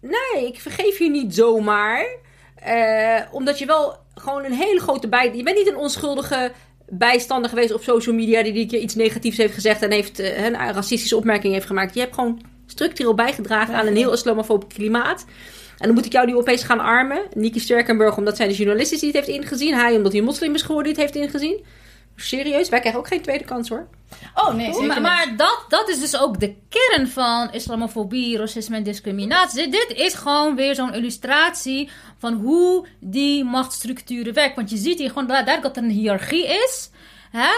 [0.00, 2.06] Nee, ik vergeef je niet zomaar.
[2.54, 5.36] Eh, omdat je wel gewoon een hele grote bij...
[5.36, 6.52] Je bent niet een onschuldige
[6.88, 8.42] bijstander geweest op social media...
[8.42, 9.82] die die keer iets negatiefs heeft gezegd...
[9.82, 11.94] en heeft, eh, een racistische opmerking heeft gemaakt.
[11.94, 15.24] Je hebt gewoon structureel bijgedragen aan een heel islamofoob klimaat.
[15.78, 17.22] En dan moet ik jou nu opeens gaan armen.
[17.34, 19.74] Niki Sterkenburg, omdat zij de journalist is die het heeft ingezien.
[19.74, 21.64] Hij, omdat hij een moslim is geworden, die het heeft ingezien.
[22.16, 23.88] Serieus, wij krijgen ook geen tweede kans hoor.
[24.34, 28.82] Oh, nee, zeker maar, dat, dat is dus ook de kern van islamofobie, racisme en
[28.82, 29.68] discriminatie.
[29.68, 34.56] Dit, dit is gewoon weer zo'n illustratie van hoe die machtsstructuren werken.
[34.56, 36.90] Want je ziet hier gewoon duidelijk dat er een hiërarchie is.
[37.30, 37.50] Hè?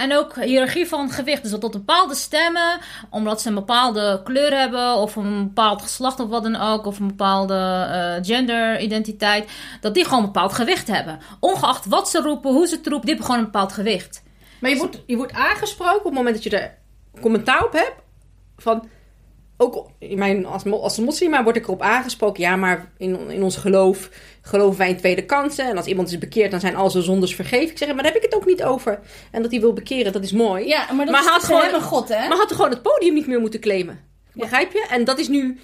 [0.00, 1.42] En ook hiërarchie van gewicht.
[1.42, 2.80] Dus dat tot bepaalde stemmen,
[3.10, 6.98] omdat ze een bepaalde kleur hebben, of een bepaald geslacht of wat dan ook, of
[6.98, 11.18] een bepaalde eh, genderidentiteit, dat die gewoon een bepaald gewicht hebben.
[11.40, 14.22] Ongeacht wat ze roepen, hoe ze het roepen, die hebben gewoon een bepaald gewicht.
[14.60, 16.78] Maar je wordt, je wordt aangesproken op het moment dat je er
[17.20, 17.94] commentaar op hebt.
[18.56, 18.88] Van,
[19.56, 22.42] ook in mijn, als, als moslim word ik erop aangesproken.
[22.42, 24.10] Ja, maar in, in ons geloof
[24.42, 25.68] geloven wij in tweede kansen.
[25.68, 27.70] En als iemand is bekeerd, dan zijn al zijn zondes vergeven.
[27.70, 29.00] Ik zeg, maar daar heb ik het ook niet over.
[29.30, 30.66] En dat hij wil bekeren, dat is mooi.
[30.66, 32.28] Ja, maar dat Maar is had gewoon- hem en God, hè?
[32.28, 34.00] Maar had gewoon het podium niet meer moeten claimen.
[34.34, 34.86] Begrijp je?
[34.90, 35.58] En dat is nu...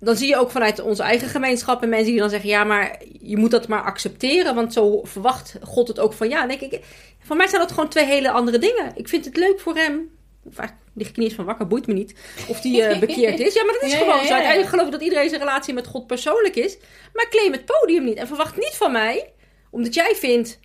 [0.00, 2.48] Dan zie je ook vanuit onze eigen gemeenschap en mensen die dan zeggen...
[2.48, 4.54] Ja, maar je moet dat maar accepteren.
[4.54, 6.28] Want zo verwacht God het ook van...
[6.28, 6.80] Ja, denk ik...
[7.24, 8.92] Voor mij zijn dat gewoon twee hele andere dingen.
[8.94, 10.10] Ik vind het leuk voor hem.
[10.44, 12.14] Of eigenlijk lig ik niet van wakker, boeit me niet.
[12.48, 13.54] Of die eh, bekeerd is.
[13.54, 14.32] Ja, maar dat is Ja, gewoon ja, zo.
[14.32, 16.76] Uiteindelijk geloof ik dat iedereen zijn relatie met God persoonlijk is.
[17.12, 18.16] Maar claim het podium niet.
[18.16, 19.32] En verwacht niet van mij...
[19.70, 20.58] Omdat jij vindt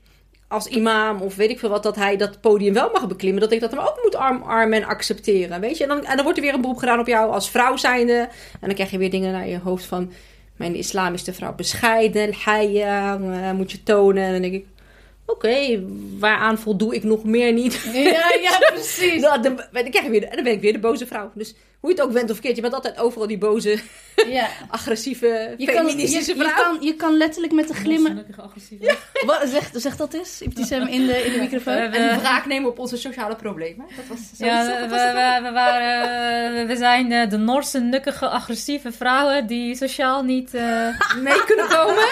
[0.48, 3.52] als imam of weet ik veel wat, dat hij dat podium wel mag beklimmen, dat
[3.52, 5.60] ik dat hem ook moet armarmen en accepteren.
[5.60, 5.84] Weet je?
[5.84, 8.14] En dan, en dan wordt er weer een beroep gedaan op jou als vrouw zijnde.
[8.54, 10.12] En dan krijg je weer dingen naar je hoofd van.
[10.56, 14.24] Mijn islam is de vrouw bescheiden, haya, eh, moet je tonen.
[14.24, 14.66] En dan denk ik,
[15.28, 15.84] oké,
[16.20, 17.90] waaraan voldoe ik nog meer niet?
[17.94, 19.22] Ja, ja, precies.
[19.28, 21.32] Nou, dan, dan, krijg je weer, de- en dan ben ik weer de boze vrouw.
[21.36, 23.78] Dus hoe je het ook went of keert, je bent altijd overal die boze,
[24.28, 24.48] Ja.
[24.70, 26.64] agressieve, Je kan, je, feministische je, vrouw.
[26.64, 28.26] kan, je kan letterlijk met een glimmen...
[28.38, 28.80] Agressief.
[29.26, 31.74] Wat, zeg, zeg dat eens, Ibtisem, in de, in de microfoon.
[31.76, 33.86] We- En die wraak nemen op onze sociale problemen.
[33.96, 38.28] Dat was zo Ja, we, we, we, waren, eh, we zijn eh, de Noorse, nukkige,
[38.30, 40.54] agressieve vrouwen die sociaal niet...
[40.54, 40.88] eh,
[41.24, 42.08] mee kunnen komen.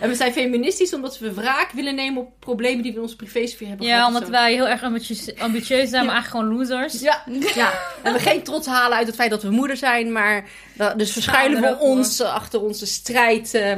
[0.00, 3.16] En we zijn feministisch omdat we wraak willen nemen op problemen die we in onze
[3.16, 4.08] privésfeer hebben ja, gehad.
[4.14, 7.00] omdat wij heel erg ambitieus, ambitieus zijn, maar eigenlijk gewoon losers.
[7.00, 7.22] Ja,
[7.54, 10.94] ja, en we geen trots halen uit het feit dat we moeder zijn, maar da-
[10.94, 11.86] dus verschuilen er we voor.
[11.88, 13.54] ons achter onze strijd.
[13.54, 13.76] eh,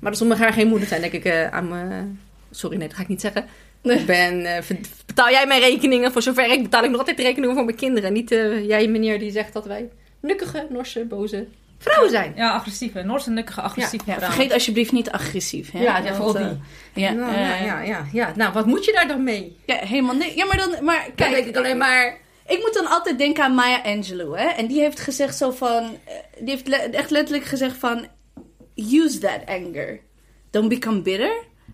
[0.00, 2.20] maar om elkaar geen moeder zijn, denk ik eh, aan mijn...
[2.50, 3.44] Sorry, nee, dat ga ik niet zeggen.
[3.82, 4.62] Ik ben, eh,
[5.06, 6.12] betaal jij mijn rekeningen?
[6.12, 8.12] Voor zover ik betaal ik nog altijd de rekeningen voor mijn kinderen.
[8.12, 9.88] Niet eh, jij, meneer, die zegt dat wij
[10.20, 11.46] nukkige, Norse, boze
[11.78, 12.32] vrouwen zijn.
[12.36, 13.02] Ja, agressieve.
[13.02, 14.32] Noorse, nukkige, agressieve Ja, vrouwen.
[14.36, 15.70] vergeet alsjeblieft niet agressief.
[15.72, 15.82] Hè?
[15.82, 16.60] Ja, ja, vooral die.
[17.02, 18.32] ja, nou, ja, ja, ja, ja.
[18.36, 19.56] Nou, wat moet je daar dan mee?
[19.66, 20.34] ja, helemaal niks.
[20.34, 20.74] Ja, maar dan...
[20.84, 22.16] Maar Kijk, denk ik alleen maar...
[22.50, 24.46] Ik moet dan altijd denken aan Maya Angelou, hè?
[24.48, 25.98] En die heeft gezegd zo van...
[26.04, 28.06] eh, Die heeft echt letterlijk gezegd van...
[28.74, 30.00] Use that anger.
[30.50, 31.32] Don't become bitter.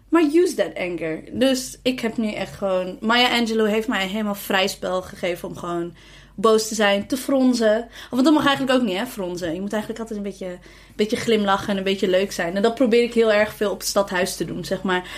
[0.08, 1.22] Maar use that anger.
[1.32, 2.96] Dus ik heb nu echt gewoon.
[3.00, 5.94] Maya Angelou heeft mij helemaal vrij spel gegeven om gewoon
[6.34, 7.88] boos te zijn, te fronzen.
[8.10, 9.54] Of dat mag eigenlijk ook niet, hè, fronzen.
[9.54, 10.58] Je moet eigenlijk altijd een beetje,
[10.96, 12.56] beetje glimlachen en een beetje leuk zijn.
[12.56, 15.08] En dat probeer ik heel erg veel op het stadhuis te doen, zeg maar.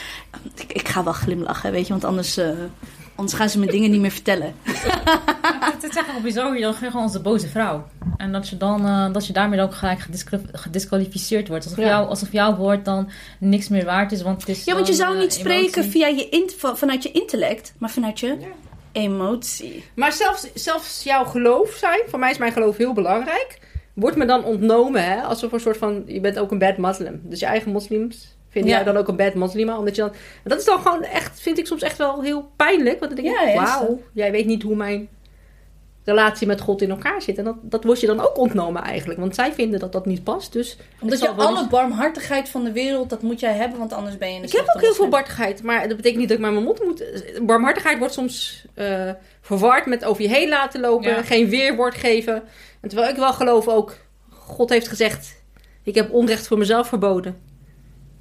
[0.57, 2.49] Ik, ik ga wel glimlachen, weet je, want anders, uh,
[3.19, 4.55] anders gaan ze me dingen niet meer vertellen.
[5.75, 7.87] het is eigenlijk bizar, je dan gewoon onze boze vrouw.
[8.17, 10.07] En dat je, dan, uh, dat je daarmee ook gelijk
[10.53, 11.65] gedisqualificeerd wordt.
[11.65, 11.87] Alsof, ja.
[11.87, 14.23] jou, alsof jouw woord dan niks meer waard is.
[14.23, 17.11] Want het is ja, want je zou niet uh, spreken via je in, vanuit je
[17.11, 18.37] intellect, maar vanuit je...
[18.41, 18.47] Ja
[18.93, 19.85] emotie.
[19.95, 23.59] Maar zelfs, zelfs jouw geloof zijn, voor mij is mijn geloof heel belangrijk,
[23.95, 25.23] wordt me dan ontnomen, hè?
[25.23, 27.21] Alsof een soort van, je bent ook een bad moslim.
[27.25, 28.77] Dus je eigen moslims vinden ja.
[28.77, 30.13] jij dan ook een bad moslima, omdat je dan...
[30.45, 33.01] Dat is dan gewoon echt, vind ik soms echt wel heel pijnlijk.
[33.01, 35.09] Want dan denk ik, ja, wauw, jij weet niet hoe mijn
[36.05, 37.39] relatie met God in elkaar zit.
[37.39, 39.21] En dat, dat wordt je dan ook ontnomen eigenlijk.
[39.21, 40.53] Want zij vinden dat dat niet past.
[40.53, 43.79] Dus Omdat je alle barmhartigheid van de wereld, dat moet jij hebben.
[43.79, 45.63] Want anders ben je een Ik heb ook heel veel barmhartigheid.
[45.63, 47.05] Maar dat betekent niet dat ik maar mijn mond moet...
[47.43, 51.25] Barmhartigheid wordt soms uh, verward met over je heen laten lopen.
[51.25, 52.43] Geen weerwoord geven.
[52.81, 53.97] En terwijl ik wel geloof ook...
[54.31, 55.37] God heeft gezegd...
[55.83, 57.48] Ik heb onrecht voor mezelf verboden.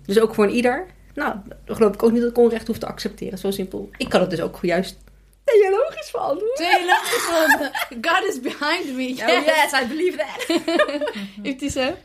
[0.08, 0.86] Dus ook voor een ieder.
[1.14, 1.36] Nou,
[1.66, 3.38] dan geloof ik ook niet dat ik onrecht hoef te accepteren.
[3.38, 3.90] Zo simpel.
[3.98, 4.98] Ik kan het dus ook juist
[5.44, 6.56] theologisch verantwoord.
[6.56, 7.72] Theologisch verantwoord.
[8.02, 9.14] God is behind me.
[9.14, 10.62] Yes, oh yes I believe that.
[11.44, 11.96] Heeft hij zo?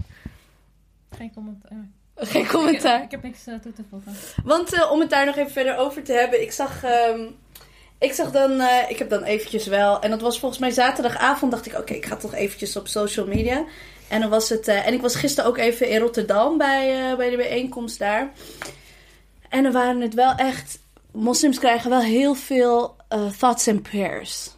[1.16, 1.88] Geen commentaar.
[2.16, 2.98] Geen commentaar.
[2.98, 4.12] Ik, ik heb niks uh, toe te voegen.
[4.44, 6.42] Want uh, om het daar nog even verder over te hebben.
[6.42, 6.84] Ik zag...
[6.84, 7.40] Um,
[7.98, 11.53] ik zag dan, uh, ik heb dan eventjes wel, en dat was volgens mij zaterdagavond,
[11.53, 13.64] dacht ik, oké, okay, ik ga toch eventjes op social media.
[14.13, 17.37] En dan was het, en ik was gisteren ook even in Rotterdam bij, bij de
[17.37, 18.33] bijeenkomst daar.
[19.49, 20.79] En dan waren het wel echt
[21.13, 24.51] moslims krijgen wel heel veel uh, thoughts and prayers.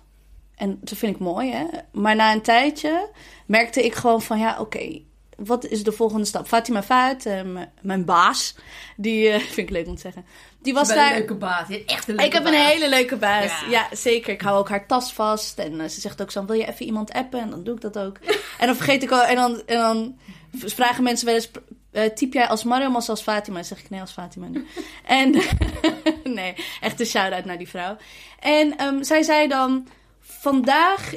[0.55, 1.67] En dat vind ik mooi, hè.
[1.93, 3.09] Maar na een tijdje
[3.47, 5.01] merkte ik gewoon van, ja, oké,
[5.37, 6.47] wat is de volgende stap?
[6.47, 6.85] Fatima
[7.27, 7.41] uh,
[7.81, 8.55] mijn baas,
[8.97, 10.25] die vind ik leuk om te zeggen.
[10.65, 11.11] Die was daar.
[11.11, 11.69] Een leuke baas.
[11.69, 13.65] Je echt een leuke ik heb een hele leuke baas.
[13.69, 13.87] Ja.
[13.93, 14.33] zeker.
[14.33, 15.59] Ik hou ook haar tas vast.
[15.59, 17.41] En ze zegt ook zo: wil je even iemand appen?
[17.41, 18.19] En dan doe ik dat ook.
[18.61, 19.23] en dan vergeet ik al.
[19.23, 20.19] En dan, en dan
[20.53, 21.51] vragen mensen wel eens:
[21.93, 23.57] uh, typ jij als Mariam of als Fatima?
[23.57, 24.67] Dan zeg ik nee, als Fatima nu.
[25.05, 25.31] en
[26.25, 27.97] nee, echt een shout-out naar die vrouw.
[28.39, 29.89] En um, zij zei dan:
[30.21, 31.15] Vandaag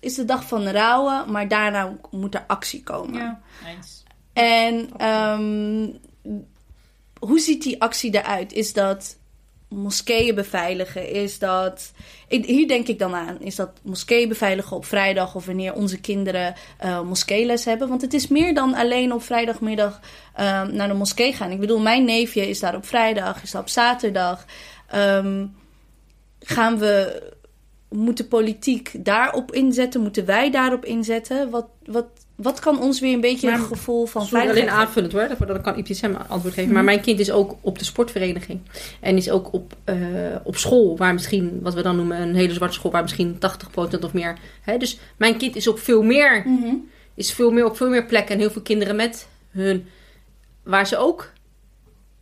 [0.00, 3.20] is de dag van rouwen, maar daarna moet er actie komen.
[3.20, 4.04] Ja, eens.
[4.32, 6.00] En um,
[7.18, 8.52] hoe ziet die actie eruit?
[8.52, 9.16] Is dat
[9.68, 11.10] moskeeën beveiligen?
[11.10, 11.92] Is dat.
[12.28, 13.40] Hier denk ik dan aan.
[13.40, 16.54] Is dat moskeeën beveiligen op vrijdag of wanneer onze kinderen
[16.84, 17.88] uh, moskeeles hebben?
[17.88, 20.00] Want het is meer dan alleen op vrijdagmiddag
[20.40, 21.50] um, naar de moskee gaan.
[21.50, 24.44] Ik bedoel, mijn neefje is daar op vrijdag, is daar op zaterdag.
[24.94, 25.56] Um,
[26.40, 27.34] gaan we.
[27.88, 30.00] Moeten politiek daarop inzetten?
[30.00, 31.50] Moeten wij daarop inzetten?
[31.50, 32.06] Wat, wat,
[32.36, 34.68] wat kan ons weer een beetje een gevoel van veiligheid...
[34.68, 36.72] alleen aanvullend hoor, dan kan IPSM antwoord geven.
[36.72, 36.92] Maar mhm.
[36.92, 38.60] mijn kind is ook op de sportvereniging.
[39.00, 39.96] En is ook op, uh,
[40.42, 43.38] op school, waar misschien, wat we dan noemen, een hele zwarte school, waar misschien
[43.96, 44.38] 80% of meer.
[44.60, 44.76] Hè?
[44.76, 46.88] Dus mijn kind is op veel meer, mm -hmm.
[47.14, 48.34] is veel meer op veel meer plekken.
[48.34, 49.86] En heel veel kinderen met hun,
[50.62, 51.32] waar ze ook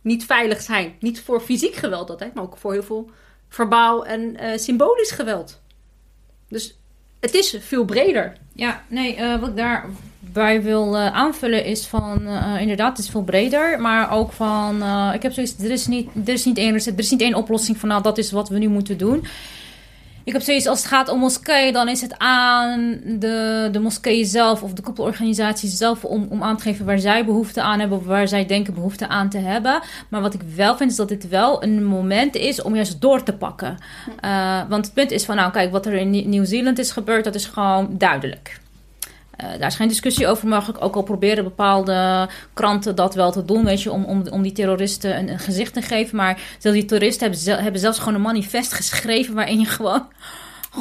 [0.01, 0.95] niet veilig zijn.
[0.99, 3.09] Niet voor fysiek geweld altijd, maar ook voor heel veel
[3.49, 5.61] verbaal en uh, symbolisch geweld.
[6.49, 6.77] Dus
[7.25, 8.33] het is veel breder.
[8.53, 12.21] Ja, nee, uh, wat ik daarbij wil uh, aanvullen is van...
[12.21, 13.81] Uh, inderdaad, het is veel breder.
[13.81, 14.83] Maar ook van...
[15.13, 15.53] ik heb zoiets...
[15.59, 17.89] Er is, niet, er, is niet één er is niet één oplossing van...
[17.89, 19.25] Nou, dat is wat we nu moeten doen.
[20.25, 24.25] Ik heb zoiets, als het gaat om moskee, dan is het aan de, de moskee
[24.25, 27.97] zelf of de koepelorganisatie zelf om, om aan te geven waar zij behoefte aan hebben
[27.97, 29.81] of waar zij denken behoefte aan te hebben.
[30.09, 33.23] Maar wat ik wel vind is dat dit wel een moment is om juist door
[33.23, 33.77] te pakken.
[34.25, 37.35] Uh, want het punt is van, nou kijk, wat er in Nieuw-Zeeland is gebeurd, dat
[37.35, 38.59] is gewoon duidelijk.
[39.43, 40.83] Uh, daar is geen discussie over mogelijk.
[40.83, 44.51] Ook al proberen bepaalde kranten dat wel te doen, weet je, om, om, om die
[44.51, 46.15] terroristen een, een gezicht te geven.
[46.15, 50.07] Maar die terroristen hebben, hebben zelfs gewoon een manifest geschreven waarin je gewoon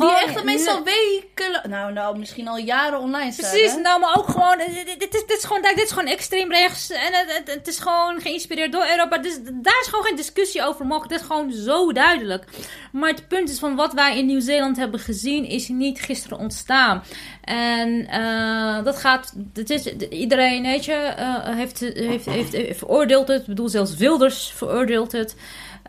[0.00, 1.70] die echt meestal weken...
[1.70, 3.50] Nou, nou, misschien al jaren online staan.
[3.50, 4.58] Precies, nou, maar ook gewoon...
[4.58, 6.90] Dit, dit, is, dit, is gewoon, dit is gewoon extreem rechts.
[6.90, 9.18] En het, het, het, is gewoon geïnspireerd door Europa.
[9.18, 11.12] Dus daar is gewoon geen discussie over mogelijk.
[11.12, 12.44] Het is gewoon zo duidelijk.
[12.92, 15.44] Maar het punt is van wat wij in Nieuw-Zeeland hebben gezien...
[15.44, 17.02] is niet gisteren ontstaan.
[17.44, 19.34] En uh, dat gaat...
[19.54, 23.40] Het is, iedereen, weet je, uh, heeft, heeft, heeft, heeft, veroordeeld het.
[23.40, 25.36] Ik bedoel, zelfs Wilders veroordeelt het.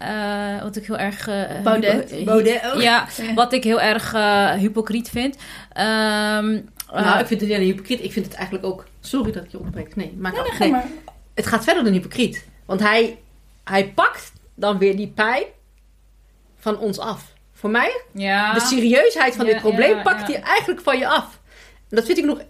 [0.01, 1.27] Uh, wat ik heel erg.
[1.27, 2.25] Uh, Baudet.
[2.25, 2.81] Baudet ook.
[2.81, 5.35] Ja, wat ik heel erg uh, hypocriet vind.
[5.35, 8.03] Um, nou, ik vind het niet alleen hypocriet.
[8.03, 8.85] Ik vind het eigenlijk ook.
[8.99, 9.95] Sorry dat ik je ontbreek.
[9.95, 10.85] Nee, maar, nee, nee, maar.
[11.33, 12.45] Het gaat verder dan hypocriet.
[12.65, 13.19] Want hij,
[13.63, 15.47] hij pakt dan weer die pijp
[16.59, 17.33] van ons af.
[17.53, 18.53] Voor mij, ja.
[18.53, 21.39] de serieusheid van dit probleem pakt hij eigenlijk van je af.
[21.89, 22.41] En dat vind ik nog.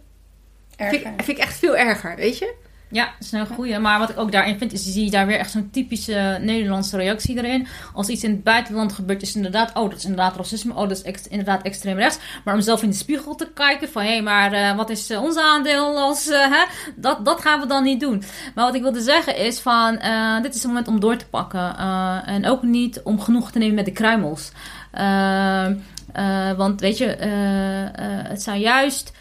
[0.78, 2.54] Vind ik, vind ik echt veel erger, weet je?
[2.90, 3.80] Ja, dat is een goeie.
[3.80, 6.98] Maar wat ik ook daarin vind, is zie je daar weer echt zo'n typische Nederlandse
[6.98, 7.68] reactie erin.
[7.94, 11.04] Als iets in het buitenland gebeurt, is inderdaad, oh, dat is inderdaad racisme, oh, dat
[11.06, 12.18] is inderdaad extreem rechts.
[12.44, 15.12] Maar om zelf in de spiegel te kijken van, hé, hey, maar uh, wat is
[15.12, 16.66] uh, ons aandeel als, uh, hè?
[16.96, 18.24] Dat, dat gaan we dan niet doen.
[18.56, 20.00] Maar wat ik wilde zeggen is van,
[20.42, 21.78] dit is het moment om door te pakken.
[22.26, 24.52] en ook niet om genoeg te nemen met de kruimels.
[26.58, 27.06] want weet je,
[28.28, 29.12] het zijn juist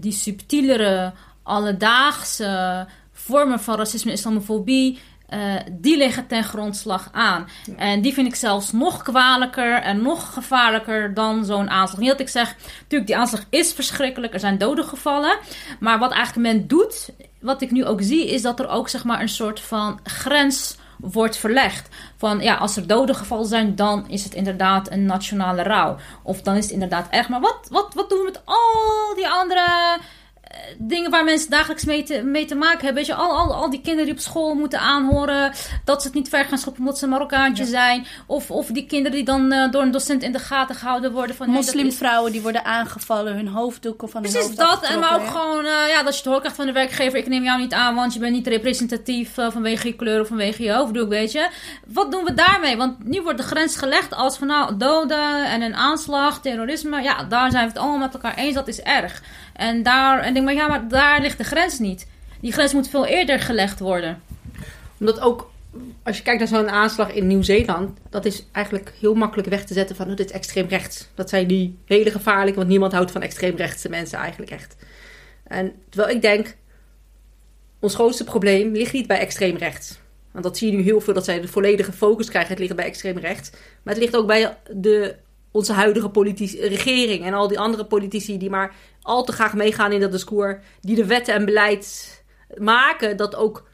[0.00, 1.12] die subtielere
[1.42, 4.98] alledaagse vormen van racisme en islamofobie.
[5.30, 7.48] Uh, die liggen ten grondslag aan.
[7.76, 12.00] En die vind ik zelfs nog kwalijker en nog gevaarlijker dan zo'n aanslag.
[12.00, 15.38] Niet dat ik zeg, natuurlijk, die aanslag is verschrikkelijk, er zijn doden gevallen.
[15.80, 19.04] Maar wat eigenlijk men doet, wat ik nu ook zie, is dat er ook zeg
[19.04, 21.88] maar een soort van grens wordt verlegd.
[22.16, 25.96] Van ja, als er doden gevallen zijn, dan is het inderdaad een nationale rouw.
[26.22, 27.28] Of dan is het inderdaad erg.
[27.28, 29.98] Maar wat, wat, wat doen we met al die andere
[30.78, 32.94] dingen waar mensen dagelijks mee te, mee te maken hebben.
[32.94, 35.52] Weet je, al, al, al die kinderen die op school moeten aanhoren
[35.84, 38.06] dat ze het niet ver gaan schoppen omdat ze een Marokkaantje zijn.
[38.26, 41.36] Of, of die kinderen die dan uh, door een docent in de gaten gehouden worden.
[41.36, 44.82] Van, Moslimvrouwen die worden aangevallen, hun hoofddoeken van hun Precies dat.
[44.82, 47.18] En maar ook gewoon, uh, ja, dat je het hoort krijgt van de werkgever.
[47.18, 50.28] Ik neem jou niet aan, want je bent niet representatief uh, vanwege je kleur of
[50.28, 51.48] vanwege je hoofddoek, weet je.
[51.86, 52.76] Wat doen we daarmee?
[52.76, 57.02] Want nu wordt de grens gelegd als van nou, doden en een aanslag, terrorisme.
[57.02, 58.54] Ja, daar zijn we het allemaal met elkaar eens.
[58.54, 59.22] Dat is erg.
[59.52, 62.06] En daar, en denk maar, ja, maar daar ligt de grens niet.
[62.40, 64.22] Die grens moet veel eerder gelegd worden.
[64.98, 65.52] Omdat ook,
[66.02, 69.74] als je kijkt naar zo'n aanslag in Nieuw-Zeeland, dat is eigenlijk heel makkelijk weg te
[69.74, 71.08] zetten van, oh, dit is extreem rechts.
[71.14, 74.76] Dat zijn die hele gevaarlijke, want niemand houdt van extreem rechtse mensen eigenlijk echt.
[75.42, 76.56] En terwijl ik denk,
[77.80, 79.98] ons grootste probleem ligt niet bij extreem rechts.
[80.30, 82.50] Want dat zie je nu heel veel, dat zij de volledige focus krijgen.
[82.50, 83.50] Het ligt bij extreem rechts.
[83.82, 85.14] Maar het ligt ook bij de,
[85.52, 86.10] onze huidige
[86.60, 90.56] regering en al die andere politici die maar al te graag meegaan in dat discours.
[90.80, 92.24] Die de wetten en beleid
[92.56, 93.68] maken dat ook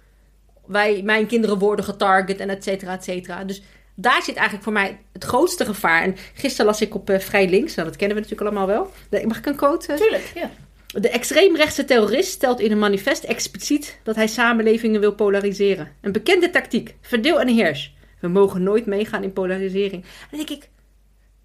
[0.67, 3.45] wij, mijn kinderen worden getarget en et cetera, et cetera.
[3.45, 3.63] Dus
[3.95, 6.03] daar zit eigenlijk voor mij het grootste gevaar.
[6.03, 9.23] En gisteren las ik op uh, Vrij Links, nou, dat kennen we natuurlijk allemaal wel.
[9.27, 9.95] Mag ik een quote?
[9.95, 10.51] Tuurlijk, ja.
[10.87, 15.93] De extreemrechtse terrorist stelt in een manifest expliciet dat hij samenlevingen wil polariseren.
[16.01, 17.95] Een bekende tactiek: verdeel en heers.
[18.21, 20.05] We mogen nooit meegaan in polarisering.
[20.31, 20.69] dan denk ik: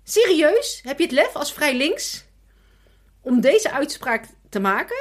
[0.04, 0.80] serieus?
[0.84, 2.26] Heb je het lef als vrij links
[3.22, 4.97] om deze uitspraak te maken.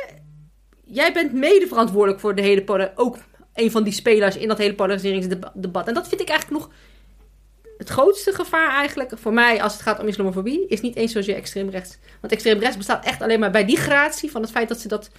[0.85, 2.93] Jij bent mede verantwoordelijk voor de hele.
[2.95, 3.17] Ook
[3.55, 5.89] een van die spelers in dat hele polariseringsdebat.
[5.89, 6.73] En dat vind ik eigenlijk nog
[7.79, 10.67] het grootste gevaar eigenlijk voor mij als het gaat om islamofobie.
[10.69, 11.99] Is niet eens zozeer extreem rechts.
[12.21, 14.89] Want extreem rechts bestaat echt alleen maar bij die gratie van het feit dat ze
[14.89, 15.11] dat,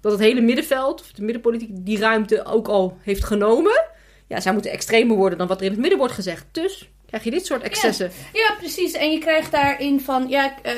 [0.00, 3.84] dat het hele middenveld, of de middenpolitiek, die ruimte ook al heeft genomen.
[4.26, 6.46] Ja, zij moeten extremer worden dan wat er in het midden wordt gezegd.
[6.52, 8.10] Dus krijg je dit soort excessen.
[8.32, 8.92] Ja, precies.
[8.92, 10.72] En je krijgt daarin van, ja, uh,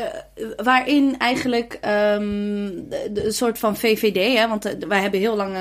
[0.57, 5.57] waarin eigenlijk um, de, soort van VVD, hè, want uh, wij hebben heel lang.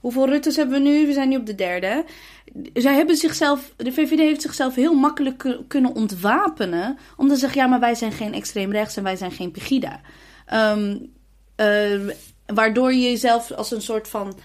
[0.00, 1.06] hoeveel Ruttes hebben we nu?
[1.06, 2.04] We zijn nu op de derde.
[2.74, 6.98] Zij hebben zichzelf, de VVD heeft zichzelf heel makkelijk kunnen ontwapenen.
[7.16, 10.00] Om te zeggen, ja, maar wij zijn geen extreem rechts en wij zijn geen Pegida.
[10.52, 11.12] Um,
[12.46, 14.36] waardoor je jezelf als een soort van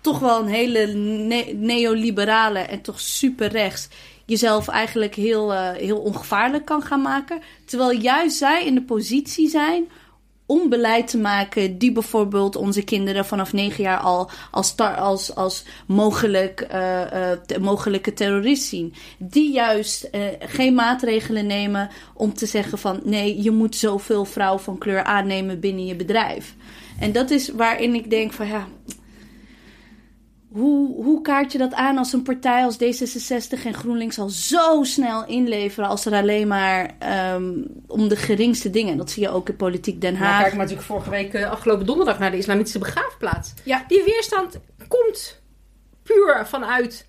[0.00, 3.88] toch wel een hele ne neoliberale en toch super rechts
[4.26, 7.40] jezelf eigenlijk heel, uh, heel ongevaarlijk kan gaan maken.
[7.64, 9.88] Terwijl juist zij in de positie zijn
[10.46, 15.64] om beleid te maken die bijvoorbeeld onze kinderen vanaf negen jaar al als, als, als
[15.86, 18.94] mogelijk, uh, uh, mogelijke terrorist zien.
[19.18, 24.78] Die juist geen maatregelen nemen om te zeggen van nee, je moet zoveel vrouw van
[24.78, 26.54] kleur aannemen binnen je bedrijf.
[27.00, 28.66] En dat is waarin ik denk van ja
[30.54, 34.82] hoe, hoe kaart je dat aan als een partij als D66 en GroenLinks al zo
[34.82, 36.90] snel inleveren als er alleen maar
[37.34, 38.96] um, om de geringste dingen.
[38.96, 40.30] Dat zie je ook in politiek Den Haag.
[40.30, 43.52] Ja, kijk maar natuurlijk vorige week, uh, afgelopen donderdag, naar de islamitische begraafplaats.
[43.64, 43.84] Ja.
[43.88, 45.40] Die weerstand komt
[46.02, 47.06] puur vanuit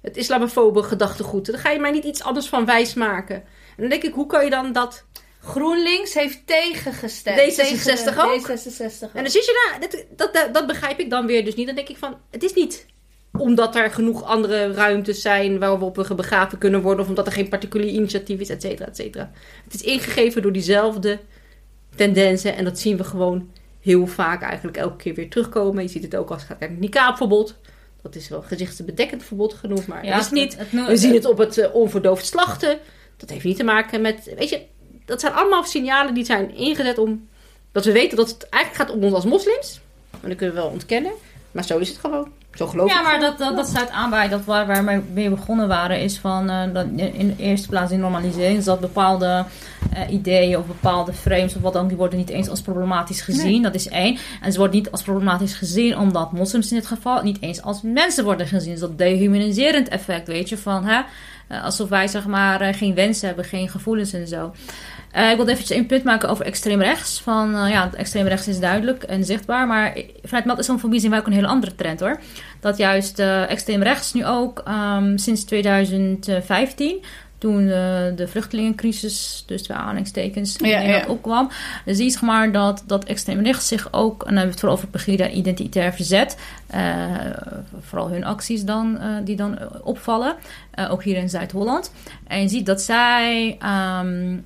[0.00, 1.46] het islamofobe gedachtegoed.
[1.46, 3.36] Daar ga je mij niet iets anders van wijsmaken.
[3.36, 5.04] En dan denk ik, hoe kan je dan dat...
[5.44, 7.38] GroenLinks heeft tegengestemd.
[7.38, 8.48] D66 ook.
[8.48, 11.66] D66 En dan zit je nou, dat, dat, dat, begrijp ik dan weer dus niet.
[11.66, 12.86] Dan denk ik van, het is niet
[13.38, 17.02] omdat er genoeg andere ruimtes zijn waarop we begraven kunnen worden.
[17.02, 19.30] Of omdat er geen particulier initiatief is, et cetera, et cetera.
[19.64, 21.20] Het is ingegeven door diezelfde
[21.96, 22.56] tendensen.
[22.56, 25.82] En dat zien we gewoon heel vaak eigenlijk elke keer weer terugkomen.
[25.82, 27.56] Je ziet het ook als het gaat naar het niqabverbod.
[28.02, 30.56] Dat is wel gezichtsbedekkend verbod genoemd, maar ja, dat is niet.
[30.70, 32.78] we zien het op het uh, onverdoofd slachten.
[33.16, 34.60] Dat heeft niet te maken met, weet je,
[35.04, 37.28] dat zijn allemaal signalen die zijn ingezet om...
[37.72, 39.80] Dat we weten dat het eigenlijk gaat om ons als moslims.
[40.10, 41.12] En dat kunnen we wel ontkennen.
[41.52, 42.28] Maar zo is het gewoon.
[42.54, 43.30] Zo geloof Ja, ik maar gewoon.
[43.30, 46.50] dat, dat, dat sluit aan bij dat waar, waar wij mee begonnen waren, is van
[46.50, 49.44] eh, dat in de eerste plaats in normalisering, is dat bepaalde
[49.92, 53.50] eh, ideeën of bepaalde frames of wat dan die worden niet eens als problematisch gezien.
[53.50, 53.62] Nee.
[53.62, 54.18] Dat is één.
[54.42, 57.82] En ze worden niet als problematisch gezien omdat moslims in dit geval niet eens als
[57.82, 58.70] mensen worden gezien.
[58.70, 61.00] Dus dat dehumaniserend effect, weet je, van hè,
[61.48, 64.52] eh, alsof wij zeg maar geen wensen hebben, geen gevoelens en zo.
[65.14, 67.20] Eh, ik wilde eventjes een punt maken over extreem rechts.
[67.20, 69.66] Van, eh, ja, extreem rechts is duidelijk en zichtbaar.
[69.66, 72.20] Maar vanuit Meld-islamfobie zien wij ook een hele andere trend hoor.
[72.60, 77.04] Dat juist eh, extreem rechts nu ook ehm, sinds 2015...
[77.38, 81.50] Toen de vluchtelingencrisis, dus twee aanhalingstekens, in Ja, opkwam.
[81.84, 84.50] Dan zie je zeg maar dat, dat extreem rechts zich ook, en dan hebben we
[84.50, 86.36] het vooral over Pegida en identitair verzet.
[87.80, 90.34] vooral hun acties dan, die dan opvallen.
[90.90, 91.92] ook hier in Zuid-Holland.
[92.26, 94.36] En je ziet dat zij ehm,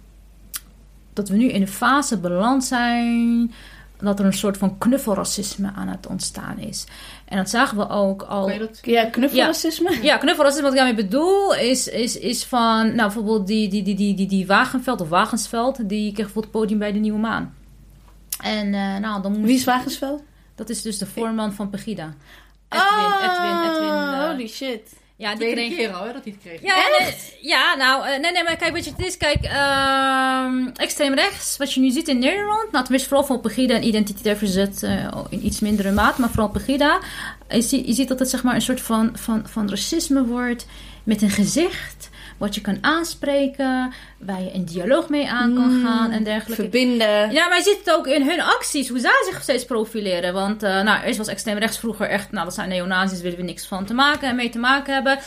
[1.18, 3.52] dat we nu in een fase beland zijn
[4.00, 6.84] dat er een soort van knuffelracisme aan het ontstaan is.
[7.24, 8.58] En dat zagen we ook al.
[8.58, 8.78] Dat?
[8.82, 9.98] Ja, knuffelracisme.
[10.02, 13.94] Ja, knuffelracisme, wat ik daarmee bedoel, is, is, is van, nou bijvoorbeeld die, die, die,
[13.94, 17.54] die, die, die Wagenveld of Wagensveld, die kreeg bijvoorbeeld het podium bij de Nieuwe Maan.
[18.42, 20.22] En eh, nou, dan moest, Wie is Wagensveld?
[20.54, 22.14] dat is dus de voorman van Pegida.
[22.68, 23.88] Edwin, Edwin, Edwin.
[23.88, 24.92] eh, holy shit.
[25.18, 26.62] Ja, die Tweede kreeg, keer al hè, dat hij het kreeg.
[26.62, 30.66] Ja, nee, ja, nou, eh, nee, nee, maar kijk, weet je, het is, kijk, ehm,
[30.74, 34.36] extreem rechts, wat je nu ziet in Nederland, nou, tenminste vooral van Pegida en identitair
[34.36, 37.00] verzet eh, in iets mindere maat, maar vooral Pegida,
[37.48, 40.66] je, ziet- je ziet dat het zeg maar een soort van, van, van racisme wordt
[41.04, 42.08] met een gezicht,
[42.38, 46.62] wat je kan aanspreken, waar je een dialoog mee aan kan Mm, gaan en dergelijke.
[46.62, 47.30] Verbinden.
[47.30, 50.32] Ja, maar je ziet het ook in hun acties, hoe zij zich steeds profileren.
[50.32, 53.44] Want eh, nou, eerst was extreem rechts vroeger echt, nou dat zijn neonazis, willen we
[53.44, 55.18] niks van te maken en mee te maken hebben.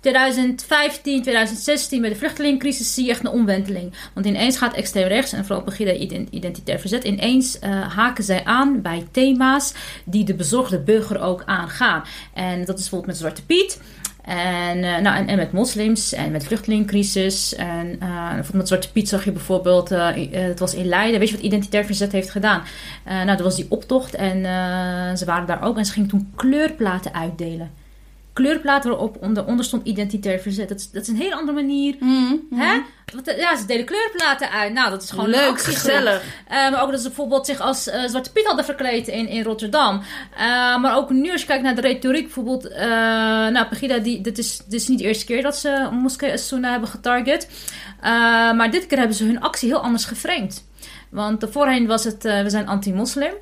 [0.00, 3.92] 2015, 2016, bij de vluchtelingencrisis zie je echt een omwenteling.
[4.14, 8.44] Want ineens gaat extreem rechts en vooral Pegida ident- identitair verzet, ineens eh, haken zij
[8.44, 9.72] aan bij thema's
[10.04, 12.02] die de bezorgde burger ook aangaan.
[12.34, 13.80] En dat is bijvoorbeeld met Zwarte Piet.
[14.24, 17.54] En, eh, nou, en, met moslims en met vluchtelingencrisis.
[17.54, 20.86] En eh, bijvoorbeeld met Zwarte Piet zag je bijvoorbeeld, eh, i- eh, het was in
[20.86, 21.18] Leiden.
[21.20, 22.62] Weet je wat Identitair Verzet heeft gedaan?
[23.04, 26.08] Eh, nou, dat was die optocht en eh, ze waren daar ook en ze gingen
[26.08, 27.70] toen kleurplaten uitdelen.
[28.40, 29.16] Kleurplaten waarop
[29.46, 30.68] onder, stond Identitair Verzet.
[30.68, 31.96] Dat is, dat is een hele andere manier.
[31.98, 32.60] Mm, mm.
[32.60, 32.80] Hè?
[33.14, 34.72] Want, eh, ja, ze delen kleurplaten uit.
[34.72, 36.22] Nou, dat is gewoon Leuk, actie gezellig.
[36.48, 39.42] eh, maar ook dat ze bijvoorbeeld zich als eh, Zwarte Piet hadden verkleed in, in
[39.42, 40.02] Rotterdam.
[40.80, 42.22] Maar ook nu als je kijkt naar de retoriek.
[42.22, 42.74] Bijvoorbeeld,
[43.52, 46.70] nou Pegida, die, dit, is, dit is niet de eerste keer dat ze Moskee Asuna
[46.70, 47.48] hebben getarget.
[48.56, 50.64] Maar dit keer hebben ze hun actie heel anders geframed.
[51.10, 53.32] Want voorheen was het, we zijn anti-moslim.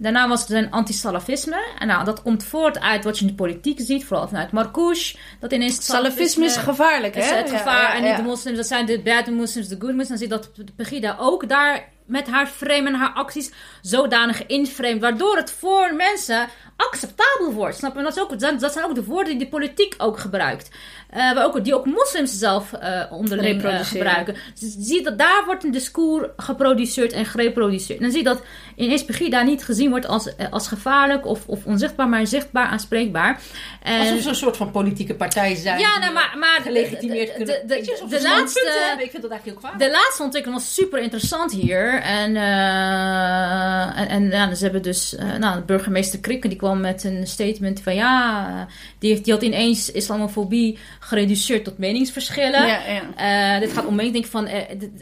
[0.00, 1.66] Daarna was het een anti-salafisme.
[1.78, 4.04] En nou, dat komt voort uit wat je in de politiek ziet.
[4.04, 5.16] Vooral vanuit Marcouche.
[5.40, 7.20] Dat ineens Salafisme is gevaarlijk, hè?
[7.20, 7.82] is het Ja, gevaar.
[7.82, 10.08] ja, en niet de moslims, dat zijn de bad moslims, de good moslims.
[10.08, 13.50] Dan zie je dat Pegida ook daar met haar frame en haar acties
[13.82, 15.00] zodanig inframed.
[15.00, 17.76] Waardoor het voor mensen acceptabel wordt.
[17.76, 18.02] Snap je?
[18.02, 20.70] Dat, is ook, dat zijn- ook de woorden die de politiek ook gebruikt.
[21.10, 23.86] Eh, waar ook, die ook moslims zelf eh, onderling eh, Reproduceren.
[23.86, 24.34] gebruiken.
[24.60, 27.98] Dus je ziet dat daar wordt een discours geproduceerd en gereproduceerd.
[27.98, 28.42] En dan zie je dat
[28.76, 33.40] ineens Pegida niet gezien wordt als, eh, als gevaarlijk of, of onzichtbaar, maar zichtbaar aanspreekbaar.
[33.82, 35.78] En, Alsof ze een soort van politieke partij zijn.
[35.78, 37.66] ja, nou, maar, maar gelegitimeerd kunnen.
[37.66, 38.60] de, laatste.
[38.98, 39.78] Ik vind dat eigenlijk heel kwaad.
[39.78, 41.99] de laatste ontwikkeling was super interessant hier.
[42.02, 45.14] En, eh, en, en ja, dus ze hebben dus...
[45.16, 47.94] eh, nou, burgemeester Krikke die kwam met een statement van...
[47.94, 52.66] Ja, eh, die, heeft, die had ineens islamofobie gereduceerd tot meningsverschillen.
[52.66, 52.80] Ja,
[53.16, 53.58] ja.
[53.58, 54.48] Dit gaat om mening, denk van...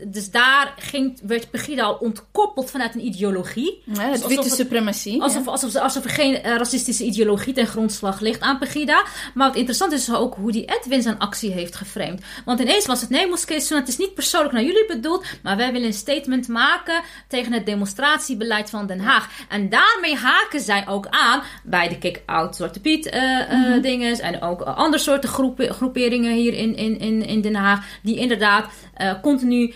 [0.07, 3.83] dus daar ging, werd Pegida al ontkoppeld vanuit een ideologie.
[3.85, 5.23] Ja, het alsof witte suprematie.
[5.23, 9.05] Alsof, alsof, alsof er geen racistische ideologie ten grondslag ligt aan Pegida.
[9.35, 12.25] Maar wat interessant is, is ook hoe die Edwin zijn actie heeft geframed.
[12.45, 15.25] Want ineens was het, nee, Moskee het is niet persoonlijk naar jullie bedoeld.
[15.43, 16.88] Maar wij willen een statement maken
[17.29, 19.29] tegen het demonstratiebeleid van Den Haag.
[19.49, 24.21] En daarmee haken zij ook aan bij de kick-out Zwarte Piet eh, dinges.
[24.21, 27.85] En ook andere soorten groepen, groeperingen hier in, in, in, in Den Haag.
[28.03, 29.75] Die inderdaad eh, continu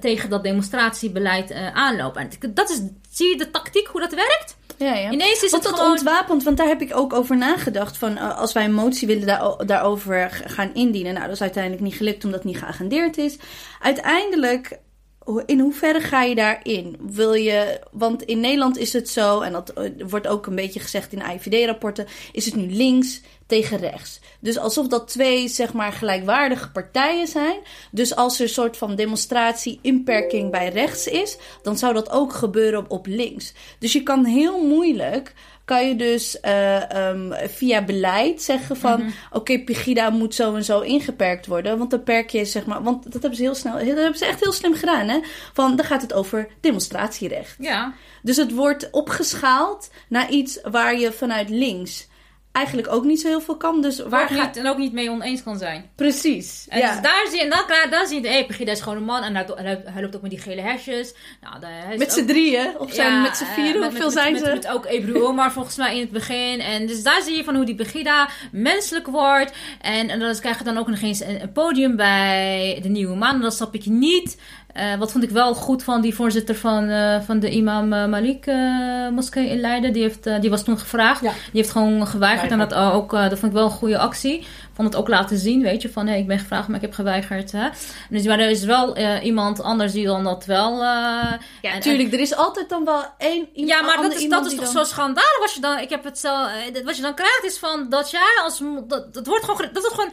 [0.00, 2.20] tegen dat demonstratiebeleid aanlopen.
[2.20, 2.80] En dat is,
[3.10, 4.56] zie je de tactiek, hoe dat werkt?
[4.78, 5.10] Ja, ja.
[5.10, 5.90] Ineens is Want het dat gewoon...
[5.90, 7.98] ontwapend, want daar heb ik ook over nagedacht.
[7.98, 11.12] Van uh, als wij een motie willen daar, daarover gaan indienen.
[11.12, 13.36] Nou, dat is uiteindelijk niet gelukt omdat het niet geagendeerd is.
[13.80, 14.78] Uiteindelijk,
[15.46, 16.96] in hoeverre ga je daarin?
[17.00, 20.80] Wil je, want in Nederland is het zo, en dat uh, wordt ook een beetje
[20.80, 24.20] gezegd in IVD-rapporten, is het nu links tegen rechts.
[24.40, 27.56] Dus alsof dat twee, zeg maar, gelijkwaardige partijen zijn.
[27.90, 32.32] Dus als er een soort van demonstratie, inperking bij rechts is, dan zou dat ook
[32.32, 33.52] gebeuren op links.
[33.78, 35.34] Dus je kan heel moeilijk
[35.68, 39.00] kan je dus uh, um, via beleid zeggen van...
[39.00, 39.10] Mhm.
[39.32, 41.78] oké, Pegida moet zo en zo ingeperkt worden.
[41.78, 42.82] Want dan perk je, zeg maar...
[42.82, 43.72] Want dat hebben ze heel snel...
[43.72, 45.20] Dat hebben ze echt heel slim gedaan, hè?
[45.52, 47.56] Van, dan gaat het over demonstratierecht.
[47.58, 47.94] Ja.
[48.22, 52.07] Dus het wordt opgeschaald naar iets waar je vanuit links
[52.52, 53.80] eigenlijk ook niet zo heel veel kan.
[53.82, 55.90] Dus waar Waar ga niet, en ook niet mee oneens kan zijn.
[55.94, 56.66] Precies.
[56.68, 56.92] En ja.
[56.92, 59.22] dus daar zie je, dan, klaar, dan zie je, hey, Pegida is gewoon een man
[59.22, 61.14] en hij, hij, hij loopt ook met die gele hesjes.
[61.40, 61.54] Nou,
[61.92, 64.14] is met ook- z'n drieën, of zijn Ja, met z'n eh, vieren, met- hoeveel met-
[64.18, 64.46] zijn met, ze?
[64.48, 66.60] Met, met ook Ebru Omar volgens mij in het begin.
[66.60, 69.52] En dus daar zie je van hoe die Begida menselijk wordt.
[69.80, 73.16] En, en dan krijg je dan ook nog eens een, een podium bij de Nieuwe
[73.16, 73.34] Maan.
[73.34, 74.40] En dat snap ik niet.
[74.68, 78.06] Eh, wat vond ik wel goed van die voorzitter van, eh, van de Imam eh,
[78.06, 79.92] Malik eh, moskee in Leiden.
[79.92, 81.20] Die, heeft, die was toen gevraagd.
[81.22, 81.30] Ja.
[81.30, 82.50] Die heeft gewoon geweigerd.
[82.50, 84.46] En dat, ook, eh, dat vond ik wel een goede actie.
[84.72, 85.88] Vond het ook laten zien, weet je.
[85.90, 87.52] Van, hé, ik ben gevraagd, maar ik heb geweigerd.
[87.52, 87.68] Hè.
[88.10, 90.72] Dus, maar er is wel eh, iemand anders die dan dat wel...
[90.72, 92.12] eh, Ja, en- natuurlijk.
[92.12, 94.72] Er is altijd dan wel één iemand ja, maar dat is, dat is toch dan-
[94.72, 95.78] zo schandalig als je dan...
[95.78, 96.34] Ik heb het zo...
[96.84, 98.62] Wat je dan krijgt is van dat jij als...
[98.88, 99.68] Dat, dat wordt gewoon...
[99.72, 100.12] Dat is gewoon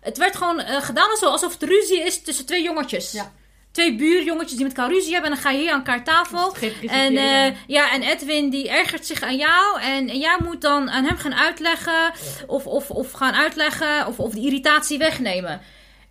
[0.00, 3.12] het werd gewoon gedaan alsof, alsof het ruzie is tussen twee jongetjes.
[3.12, 3.32] Ja.
[3.74, 5.30] Twee buurjongetjes die met elkaar ruzie hebben.
[5.30, 6.52] En dan ga je hier aan elkaar tafel.
[6.90, 9.80] En, eh, ja, en Edwin die ergert zich aan jou.
[9.80, 12.12] En, en jij moet dan aan hem gaan uitleggen.
[12.46, 14.06] Of, of, of gaan uitleggen.
[14.06, 15.60] Of, of de irritatie wegnemen.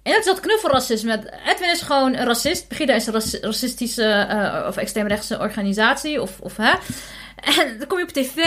[0.04, 1.40] En dat is dat knuffelracisme.
[1.46, 2.68] Edwin is gewoon een racist.
[2.68, 6.22] Begida is een raci- racistische eh, of extreemrechtse organisatie.
[6.22, 6.74] Of, of hè.
[7.36, 8.38] En dan kom je op tv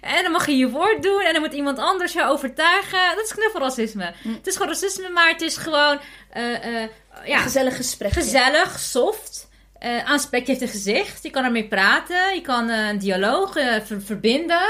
[0.00, 2.98] en dan mag je je woord doen en dan moet iemand anders jou overtuigen.
[3.16, 4.12] Dat is knuffelracisme.
[4.28, 5.98] Het is gewoon racisme, maar het is gewoon
[6.30, 6.88] eh, eh,
[7.24, 8.12] ja, Gezellig gesprek.
[8.12, 9.48] gezellig, soft.
[9.78, 11.22] eh aanspreekt heeft een gezicht.
[11.22, 12.34] Je kan ermee praten.
[12.34, 14.68] Je kan een dialoog ver- verbinden.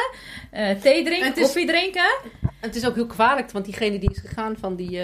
[0.83, 2.11] thee drinken, is- koffie drinken.
[2.61, 5.01] Het is ook heel kwalijk, want diegene die is gegaan van die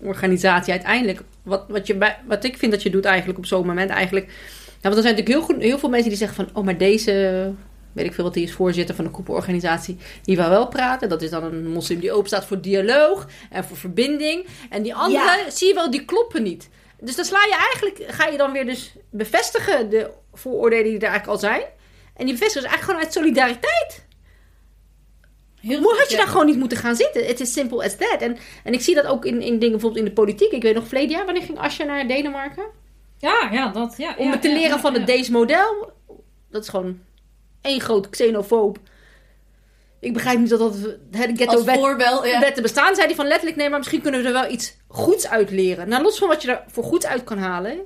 [0.00, 1.20] organisatie uiteindelijk.
[1.42, 4.26] Wat, wat, je wat ik vind dat je doet eigenlijk op zo'n moment eigenlijk.
[4.80, 6.78] Ja, want er zijn natuurlijk heel, goed, heel veel mensen die zeggen van, oh maar
[6.78, 7.52] deze,
[7.96, 9.96] weet ik veel wat, die is voorzitter van een koepelorganisatie.
[10.22, 11.08] Die wil wel praten.
[11.08, 14.46] Dat is dan een moslim die open staat voor dialoog en voor verbinding.
[14.70, 16.68] En die andere, zie je wel, die kloppen niet.
[17.00, 21.08] Dus dan sla je eigenlijk, ga je dan weer dus bevestigen de vooroordelen die er
[21.08, 21.62] eigenlijk al zijn.
[22.16, 24.04] En die bevestigen dus eigenlijk gewoon uit solidariteit.
[25.60, 27.26] Heel Hoe had je daar gewoon niet moeten gaan zitten?
[27.26, 28.20] Het is simple as that.
[28.20, 30.52] En, en ik zie dat ook in, in dingen bijvoorbeeld in de politiek.
[30.52, 32.64] Ik weet nog verleden jaar, wanneer ging Asja naar Denemarken?
[33.18, 33.94] Ja, ja, dat.
[33.96, 35.92] Ja, Om te leren van het Deens model.
[36.50, 37.00] Dat is gewoon
[37.60, 38.78] één groot xenofoob.
[40.00, 42.40] Ik begrijp niet dat dat Als ghetto wet, voorbeeld, ja.
[42.40, 42.94] wetten bestaan.
[42.94, 45.88] Zei hij van letterlijk, nee, maar misschien kunnen we er wel iets goeds uit leren.
[45.88, 47.80] Nou, los van wat je er voor goeds uit kan halen.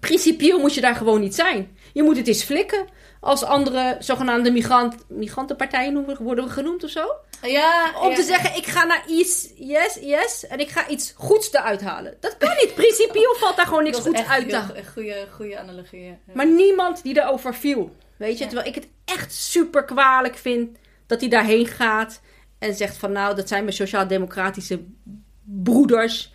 [0.00, 1.76] Principieel moet je daar gewoon niet zijn.
[1.92, 2.86] Je moet het eens flikken.
[3.20, 7.06] Als andere zogenaamde migrant, migrantenpartijen worden genoemd of zo.
[7.42, 8.14] Ja, Om ja.
[8.14, 12.16] te zeggen, ik ga naar IS, yes, yes, en ik ga iets goeds eruit halen.
[12.20, 12.74] Dat kan niet.
[12.74, 16.04] Principieel valt daar gewoon niks goeds uit echt goede, goede analogie.
[16.04, 16.16] ja.
[16.32, 17.96] Maar niemand die erover viel.
[18.16, 18.50] Weet je, Ja.
[18.50, 22.20] terwijl ik het echt super kwalijk vind dat hij daarheen gaat
[22.58, 24.80] en zegt van nou, dat zijn mijn sociaal-democratische
[25.44, 26.32] broeders.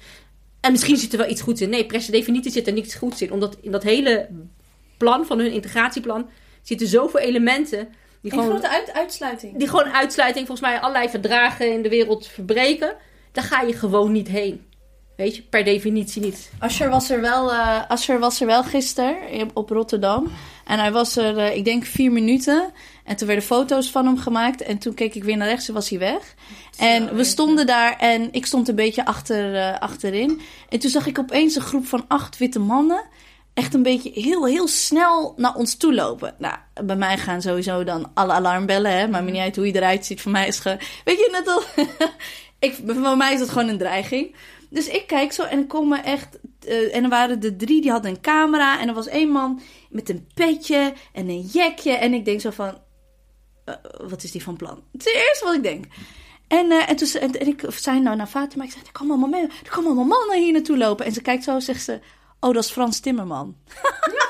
[0.60, 1.69] En misschien zit er wel iets goeds in.
[1.69, 3.31] Nee, per definitie zit er niets goeds in.
[3.31, 4.30] Omdat in dat hele
[4.97, 6.30] plan van hun integratieplan
[6.61, 7.89] zitten zoveel elementen
[8.22, 9.57] die gewoon grote uit, uitsluiting.
[9.57, 12.95] die gewoon uitsluiting, volgens mij allerlei verdragen in de wereld verbreken.
[13.31, 14.68] Daar ga je gewoon niet heen.
[15.15, 16.51] Weet je, per definitie niet.
[16.60, 20.31] Asher was er wel, eh Asher was er wel gisteren op Rotterdam.
[20.70, 22.72] En hij was er, eh, ik denk, vier minuten.
[23.04, 24.62] En toen werden foto's van hem gemaakt.
[24.62, 26.36] En toen keek ik weer naar rechts en was hij weg.
[26.78, 30.41] En we stonden daar en ik stond een beetje achter, eh, achterin.
[30.70, 33.04] En toen zag ik opeens een groep van acht witte mannen.
[33.54, 36.36] Echt een beetje heel, heel snel naar ons toe lopen.
[36.38, 38.98] Nou, bij mij gaan sowieso dan alle alarmbellen.
[38.98, 39.08] Hè?
[39.08, 40.22] Maar me niet uit hoe je eruit ziet.
[40.22, 40.78] Voor mij is ge...
[41.06, 41.64] Weet je, net al...
[42.70, 44.36] ik, voor mij is dat gewoon een dreiging.
[44.70, 46.40] Dus ik kijk zo en er komen echt...
[46.70, 48.80] eh, en er waren er drie, die hadden een camera.
[48.80, 51.91] En er was één man met een petje en een jekje.
[51.91, 52.78] En ik denk zo van...
[53.66, 54.84] eh, wat is die van plan?
[54.91, 55.86] Het is het eerste wat ik denk.
[56.48, 59.12] En, eh, en, toen, en, en ik zei nou naar Fatima, ik zei, er komen
[59.18, 61.06] allemaal, men- er komen allemaal mannen hier naartoe lopen.
[61.06, 62.00] En ze kijkt zo, zegt ze,
[62.40, 63.56] oh, dat is Frans Timmerman.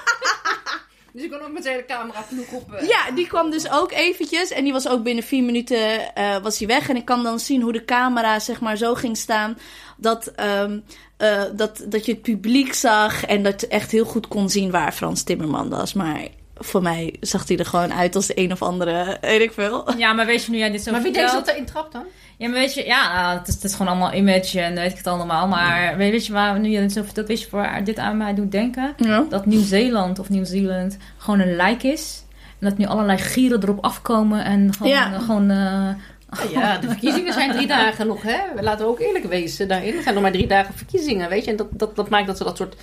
[1.14, 2.80] Dus ik kon ook met zijn camera ploeg op.
[2.88, 4.50] Ja, die kwam dus ook eventjes.
[4.52, 6.12] En die was ook binnen vier minuten
[6.44, 6.90] was hij weg.
[6.90, 9.58] En ik kan dan zien hoe de camera zeg maar zo ging staan.
[9.98, 10.80] Dat, ehm,
[11.20, 13.26] eh, dat, dat je het publiek zag.
[13.26, 15.94] En dat je echt heel goed kon zien waar Frans Timmerman was.
[15.94, 19.52] Maar voor mij zag hij er gewoon uit als de een of andere, weet ik
[19.52, 19.98] veel.
[19.98, 22.04] Ja, maar weet je nu jij dit zo Maar wie denkt dat erin trapt dan?
[22.38, 24.92] Ja, maar weet je, ja, nou, het, is, het is gewoon allemaal image en weet
[24.92, 25.48] ik het allemaal.
[25.48, 28.18] Maar weet, weet je waar, nu je het zo vertelt, weet je waar dit aan
[28.18, 28.94] mij doet denken?
[28.98, 29.26] Ja.
[29.30, 32.24] Dat Nieuw-Zeeland of Nieuw-Zeeland gewoon een lijk is.
[32.60, 35.20] En dat nu allerlei gieren erop afkomen en gewoon, Ja.
[35.20, 35.90] gewoon eh,
[36.54, 38.40] Ja, de verkiezingen zijn drie dagen nog, hè?
[38.62, 39.96] Laten we ook eerlijk wezen daarin.
[39.96, 41.52] Er zijn nog maar drie dagen verkiezingen, weet je.
[41.52, 42.76] En dat, dat, dat maakt dat ze dat soort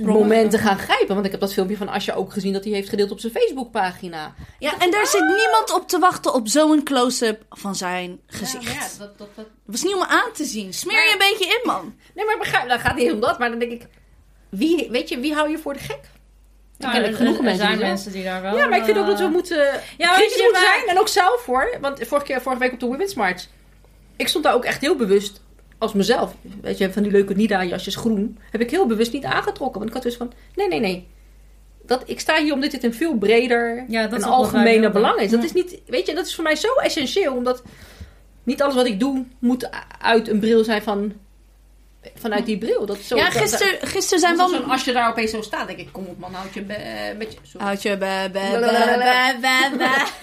[0.00, 1.14] momenten gaan grijpen.
[1.14, 3.32] Want ik heb dat filmpje van Asja ook gezien dat hij heeft gedeeld op zijn
[3.32, 4.34] Facebookpagina.
[4.58, 8.72] Ja, en daar zit niemand op te wachten op zo'n close-up van zijn gezicht.
[8.72, 9.46] Ja, dat, dat, dat...
[9.64, 10.74] was niet om aan te zien.
[10.74, 11.94] Smeer je een beetje in, man.
[12.14, 13.38] Nee, maar begrijp, dan gaat niet om dat.
[13.38, 13.86] Maar dan denk ik,
[14.48, 16.00] wie, weet je, wie hou je voor de gek?
[16.82, 18.56] Nou, er, genoeg er, mensen, zijn die mensen die daar wel...
[18.56, 20.74] Ja, maar ik vind ook dat we moeten ja, kritisch moeten maar...
[20.76, 20.88] zijn.
[20.88, 21.76] En ook zelf hoor.
[21.80, 23.46] Want vorige, keer, vorige week op de Women's March...
[24.16, 25.40] Ik stond daar ook echt heel bewust
[25.78, 26.34] als mezelf.
[26.60, 28.38] Weet je, van die leuke Nida-jasjes groen.
[28.50, 29.78] Heb ik heel bewust niet aangetrokken.
[29.78, 30.32] Want ik had dus van...
[30.54, 31.08] Nee, nee, nee.
[31.86, 35.30] Dat, ik sta hier omdat dit een veel breder ja, dat en algemene belang is.
[35.30, 35.80] Dat is niet...
[35.86, 37.34] Weet je, dat is voor mij zo essentieel.
[37.34, 37.62] Omdat
[38.42, 41.12] niet alles wat ik doe moet uit een bril zijn van
[42.22, 42.86] vanuit die bril.
[42.86, 44.54] Dat zo, ja, gisteren, gisteren zijn wel...
[44.54, 47.58] Als je daar opeens zo staat, denk ik, kom op man, houd je je...
[47.58, 48.38] Houd je be, be,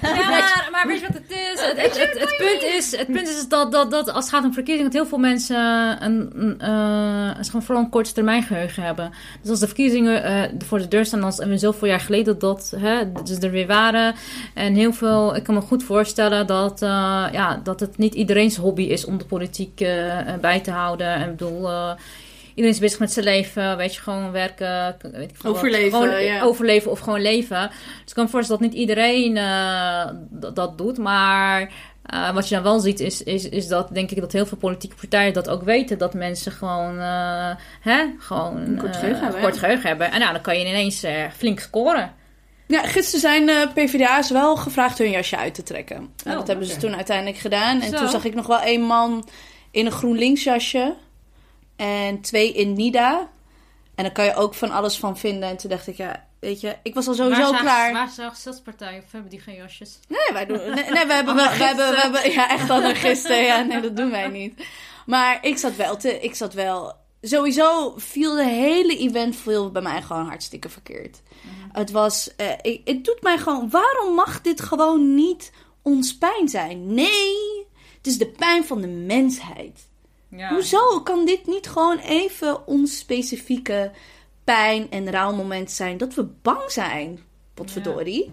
[0.01, 1.61] Ja, maar weet je wat het is?
[1.61, 4.43] Het, het, het, het, punt is, het punt is dat, dat, dat als het gaat
[4.43, 5.57] om verkiezingen, dat heel veel mensen
[6.03, 9.11] een, een, gewoon vooral een korte termijn geheugen hebben.
[9.41, 12.39] Dus als de verkiezingen uh, voor de deur staan, als en we zoveel jaar geleden
[12.39, 14.15] dat, hè, dus er weer waren.
[14.53, 16.89] En heel veel, ik kan me goed voorstellen dat, uh,
[17.31, 19.85] ja, dat het niet iedereen's hobby is om de politiek
[20.41, 21.07] bij te houden.
[21.07, 21.69] En ik bedoel,
[22.49, 24.95] iedereen is bezig met zijn leven, weet je, gewoon werken.
[25.11, 26.41] Weet ik overleven, gewoon ja.
[26.41, 27.69] Overleven of gewoon leven.
[27.69, 30.05] Dus ik kan me voorstellen dat niet iedereen uh,
[30.53, 31.71] dat doet, maar...
[32.13, 34.57] Uh, wat je dan wel ziet is, is, is dat denk ik dat heel veel
[34.57, 35.97] politieke partijen dat ook weten.
[35.97, 37.49] Dat mensen gewoon, uh,
[37.81, 40.11] hè, gewoon een kort geheugen, hebben, kort geheugen hebben.
[40.11, 41.05] En nou, dan kan je ineens
[41.37, 42.13] flink scoren.
[42.67, 45.97] Ja, gisteren zijn PvdA's wel gevraagd hun jasje uit te trekken.
[45.97, 47.81] Oh, en dat hebben ze toen uiteindelijk gedaan.
[47.81, 47.97] En Zo.
[47.97, 49.27] toen zag ik nog wel een man
[49.71, 50.95] in een GroenLinks jasje.
[51.79, 53.29] En twee in Nida.
[53.95, 55.49] En daar kan je ook van alles van vinden.
[55.49, 57.93] En toen dacht ik, ja, weet je, ik was al sowieso waar klaar.
[57.93, 59.99] Waar stadspartij of hebben die geen jasjes?
[60.07, 60.57] Nee, wij doen.
[60.57, 63.43] Nee, nee we hebben, we, we, hebben, we hebben, ja, echt al gisteren.
[63.43, 64.63] Ja, nee, dat doen wij niet.
[65.05, 66.93] Maar ik zat wel te, ik zat wel.
[67.21, 71.21] Sowieso viel de hele event viel bij mij gewoon hartstikke verkeerd.
[71.41, 71.69] Mm.
[71.71, 73.69] Het was, uh, ik, het doet mij gewoon.
[73.69, 75.51] Waarom mag dit gewoon niet
[75.81, 76.93] ons pijn zijn?
[76.93, 79.88] Nee, het is de pijn van de mensheid.
[80.29, 80.49] Ja.
[80.49, 83.91] Hoezo kan dit niet gewoon even ons specifieke
[84.43, 87.19] pijn en rouwmoment zijn dat we bang zijn?
[87.53, 88.25] Potverdorie.
[88.25, 88.31] Ja.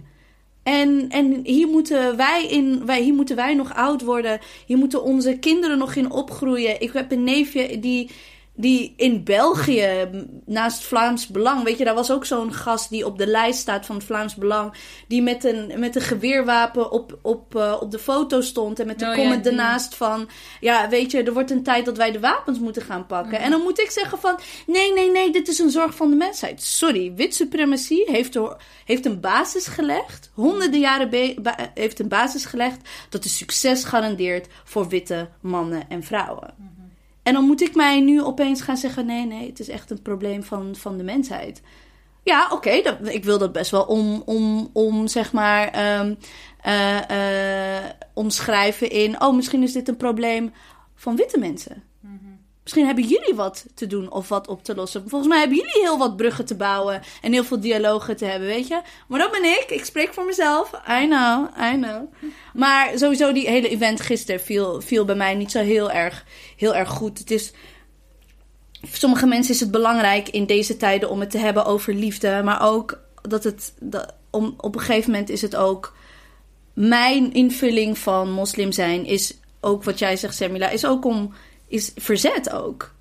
[0.62, 4.40] En, en hier, moeten wij in, wij, hier moeten wij nog oud worden.
[4.66, 6.80] Hier moeten onze kinderen nog in opgroeien.
[6.80, 8.10] Ik heb een neefje die
[8.56, 10.10] die in België,
[10.44, 13.86] naast Vlaams Belang, weet je, daar was ook zo'n gast die op de lijst staat
[13.86, 14.74] van Vlaams Belang,
[15.08, 18.98] die met een, met een geweerwapen op, op, uh, op de foto stond en met
[18.98, 20.28] de oh, comment ja, ernaast van,
[20.60, 23.38] ja, weet je, er wordt een tijd dat wij de wapens moeten gaan pakken.
[23.38, 23.44] Mm.
[23.44, 26.16] En dan moet ik zeggen van, nee, nee, nee, dit is een zorg van de
[26.16, 26.62] mensheid.
[26.62, 28.38] Sorry, wit suprematie heeft,
[28.84, 31.10] heeft een basis gelegd, honderden jaren
[31.74, 36.75] heeft een basis gelegd dat de succes garandeert voor witte mannen en vrouwen.
[37.26, 40.02] En dan moet ik mij nu opeens gaan zeggen: nee, nee, het is echt een
[40.02, 41.62] probleem van, van de mensheid.
[42.22, 42.70] Ja, oké,
[43.02, 46.18] ik wil dat best wel om, om, om zeg maar, um,
[46.66, 47.84] uh, uh,
[48.14, 50.52] omschrijven in: oh, misschien is dit een probleem
[50.94, 51.82] van witte mensen.
[52.66, 55.08] Misschien hebben jullie wat te doen of wat op te lossen.
[55.08, 58.48] Volgens mij hebben jullie heel wat bruggen te bouwen en heel veel dialogen te hebben,
[58.48, 58.80] weet je.
[59.08, 59.66] Maar dat ben ik.
[59.68, 60.70] Ik spreek voor mezelf.
[61.02, 62.12] I know, I know.
[62.54, 64.40] Maar sowieso die hele event gisteren
[64.82, 66.24] viel, bij mij niet zo heel erg,
[66.56, 67.18] heel erg goed.
[67.18, 67.52] Het is...
[68.80, 72.40] Voor sommige mensen is het belangrijk in deze tijden om het te hebben over liefde.
[72.44, 73.72] Maar ook dat het...
[73.80, 75.96] Dat, om, op een gegeven moment is het ook...
[76.72, 81.32] Mijn invulling van moslim zijn is ook wat jij zegt, Semila, is ook om
[81.68, 82.94] is verzet ook.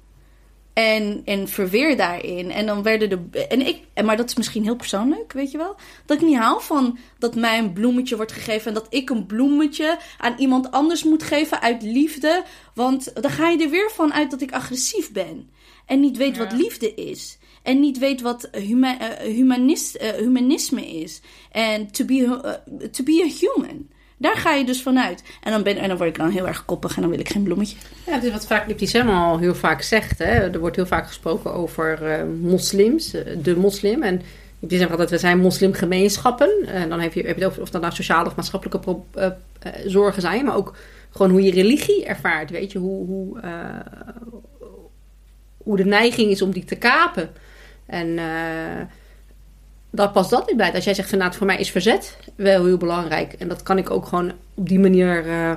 [0.73, 2.51] En, en verweer daarin.
[2.51, 3.47] En dan werden de.
[3.47, 5.75] En ik, maar dat is misschien heel persoonlijk, weet je wel.
[6.05, 8.67] Dat ik niet hou van dat mij een bloemetje wordt gegeven.
[8.67, 12.43] En dat ik een bloemetje aan iemand anders moet geven uit liefde.
[12.73, 15.49] Want dan ga je er weer van uit dat ik agressief ben.
[15.85, 17.37] En niet weet wat liefde is.
[17.63, 21.21] En niet weet wat huma, uh, humanist, uh, humanisme is.
[21.51, 23.89] En to be, uh, to be a human.
[24.17, 25.23] Daar ga je dus vanuit.
[25.43, 27.29] En dan, ben, en dan word ik dan heel erg koppig en dan wil ik
[27.29, 27.77] geen bloemetje.
[28.05, 30.17] Ja, het is wat vaak Lipti al heel vaak zegt.
[30.17, 30.51] Hè?
[30.51, 34.03] Er wordt heel vaak gesproken over uh, moslims, uh, de moslim.
[34.03, 34.21] En
[34.59, 36.65] Lipti zegt altijd, we zijn moslimgemeenschappen.
[36.67, 39.27] En dan heb je, heb je het over of dat nou sociale of maatschappelijke uh,
[39.85, 40.45] zorgen zijn.
[40.45, 40.75] Maar ook
[41.09, 42.49] gewoon hoe je religie ervaart.
[42.49, 43.39] Weet je, hoe, hoe,
[45.57, 47.29] hoe de neiging is om die te kapen.
[47.85, 48.19] En
[49.95, 50.73] dat past dat niet bij.
[50.73, 53.33] Als jij zegt van nou, voor mij is verzet wel heel belangrijk.
[53.33, 55.51] En dat kan ik ook gewoon op die manier uh,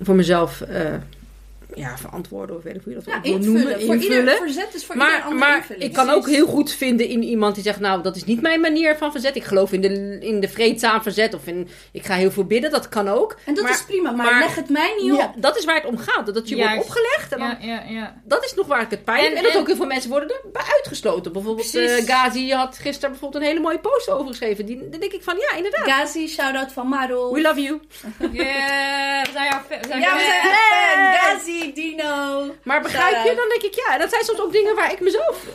[0.00, 0.94] voor mezelf uh,
[1.74, 3.54] ja, verantwoorden of weet ik hoe je dat Ja, wil invullen.
[3.62, 3.80] noemen.
[3.80, 4.18] Voor invullen.
[4.18, 5.84] ieder verzet is voor ieder maar ander maar invulling.
[5.84, 8.60] ik kan ook heel goed vinden in iemand die zegt, nou, dat is niet mijn
[8.60, 9.36] manier van verzet.
[9.36, 12.70] Ik geloof in de, in de vreedzaam verzet of in, ik ga heel veel bidden.
[12.70, 13.36] Dat kan ook.
[13.44, 15.18] En dat Maar- is prima, maar, maar- leg het mij niet op.
[15.18, 16.34] Ja, dat is waar het om gaat.
[16.34, 16.74] Dat je Juist.
[16.74, 17.32] wordt opgelegd.
[17.32, 18.20] En dan, Ja, ja, ja.
[18.24, 19.30] Dat is nog waar ik het pijn heb.
[19.30, 21.32] En- En, dat ook heel veel mensen worden erbij uitgesloten.
[21.32, 24.66] Bijvoorbeeld eh Gazi had gisteren bijvoorbeeld een hele mooie post over geschreven.
[24.66, 25.88] Die, dan denk ik van, ja, inderdaad.
[25.88, 27.32] Gazi, shout-out van Maro.
[27.32, 27.80] We love you.
[28.32, 29.78] Yeah, we zijn jouw fan.
[29.80, 31.12] we zijn Ja, jouw we zijn fan.
[31.12, 32.44] echt Dino.
[32.62, 33.34] Maar begrijp je?
[33.36, 33.92] Dan denk ik, ja.
[33.94, 35.46] En dat zijn soms ook dingen waar ik mezelf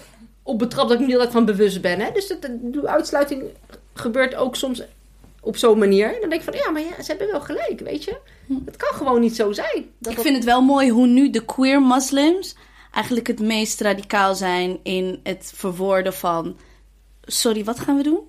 [0.43, 0.87] op betrap.
[0.89, 1.99] Dat ik niet altijd van bewust ben.
[1.99, 2.11] Hè?
[2.11, 3.43] Dus dat, de uitsluiting
[3.93, 4.81] gebeurt ook soms
[5.41, 6.17] op zo'n manier.
[6.21, 8.17] Dan denk ik van, ja, maar ja, ze hebben wel gelijk, weet je.
[8.65, 9.91] Het kan gewoon niet zo zijn.
[9.97, 12.55] Dat Ik dat- vind het wel mooi hoe nu de queer moslims
[12.93, 16.57] eigenlijk het meest radicaal zijn in het verwoorden van...
[17.21, 18.19] Sorry, wat gaan we doen?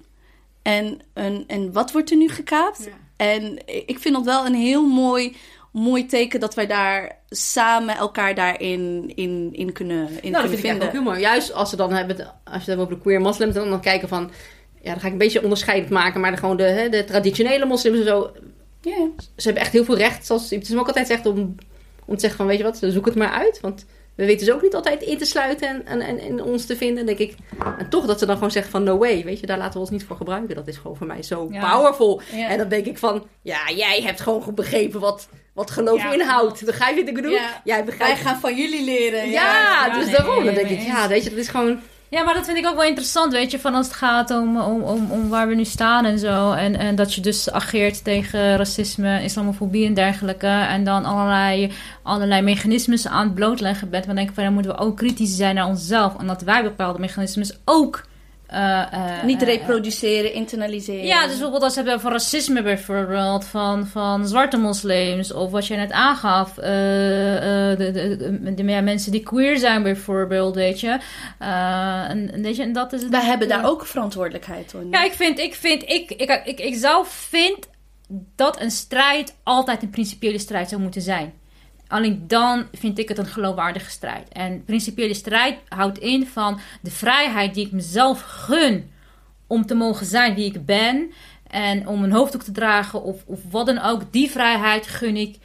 [0.63, 2.89] En, en, en wat wordt er nu gekaapt?
[3.17, 5.37] En ik vind dat wel een heel mooi,
[5.71, 10.53] mooi teken dat wij daar samen elkaar daarin in, in kunnen, in nou, dat vind
[10.53, 10.63] ik vinden.
[10.63, 11.21] eigenlijk ook heel mooi.
[11.21, 13.81] Juist als ze dan hebben, als je het hebt over de queer moslims, dan, dan
[13.81, 14.31] kijken van,
[14.83, 17.65] ja, dan ga ik een beetje onderscheidend maken, maar de, gewoon de, hè, de traditionele
[17.67, 18.31] moslims en zo,
[18.81, 19.09] Ja.
[19.37, 21.55] ze hebben echt heel veel recht, zoals het ook altijd zegt, om,
[22.05, 23.85] om te zeggen van, weet je wat, zoek het maar uit, want
[24.21, 26.77] we weten ze ook niet altijd in te sluiten en, en, en, en ons te
[26.77, 27.35] vinden, denk ik.
[27.79, 29.79] En toch dat ze dan gewoon zeggen van, no way, weet je, daar laten we
[29.79, 30.55] ons niet voor gebruiken.
[30.55, 31.71] Dat is gewoon voor mij zo Ja.
[31.73, 32.21] powerful.
[32.33, 32.49] Ja.
[32.49, 36.13] En dan denk ik van, ja, jij hebt gewoon goed begrepen wat, wat geloof Ja,
[36.13, 36.65] inhoudt.
[36.65, 37.31] Begrijp je wat ik bedoel?
[37.33, 37.61] Ja.
[37.65, 39.31] Jij Wij gaan van jullie leren.
[39.31, 40.35] ja, dus nee, daarom.
[40.37, 41.81] nee, Dan denk nee, ik, ja, weet je, dat is gewoon...
[42.11, 44.61] Ja, maar dat vind ik ook wel interessant, weet je, van als het gaat om,
[44.61, 46.53] om, om, om waar we nu staan en zo.
[46.53, 50.47] En, en dat je dus ageert tegen racisme, islamofobie en dergelijke.
[50.47, 51.73] En dan allerlei,
[52.03, 54.07] allerlei mechanismes aan het blootleggen bent.
[54.07, 56.19] Maar dan denk ik van, dan moeten we ook kritisch zijn naar onszelf.
[56.19, 58.09] En dat wij bepaalde mechanismes ook...
[58.51, 61.05] eh, eh, Niet eh, reproduceren, internaliseren.
[61.07, 65.67] ja, dus bijvoorbeeld als we hebben van racisme bijvoorbeeld, van, van zwarte moslims, of wat
[65.67, 70.99] je net aangaf, de, de, de, de- ja, mensen die queer zijn bijvoorbeeld, weet je.
[71.39, 73.11] En, weet je, en dat is het.
[73.11, 74.83] Wij hebben daar ook verantwoordelijkheid hoor.
[74.91, 77.69] Ja, ik vind, ik vind, ik, ik, ik, ik zelf vind
[78.37, 81.33] dat een strijd altijd een principiële strijd zou moeten zijn.
[81.91, 84.29] Alleen dan vind ik het een geloofwaardige strijd.
[84.29, 88.91] En principiële strijd houdt in van de vrijheid die ik mezelf gun
[89.47, 91.11] om te mogen zijn wie ik ben.
[91.51, 94.03] En om een hoofddoek te dragen of, of wat dan ook.
[94.13, 95.37] Die vrijheid gun ik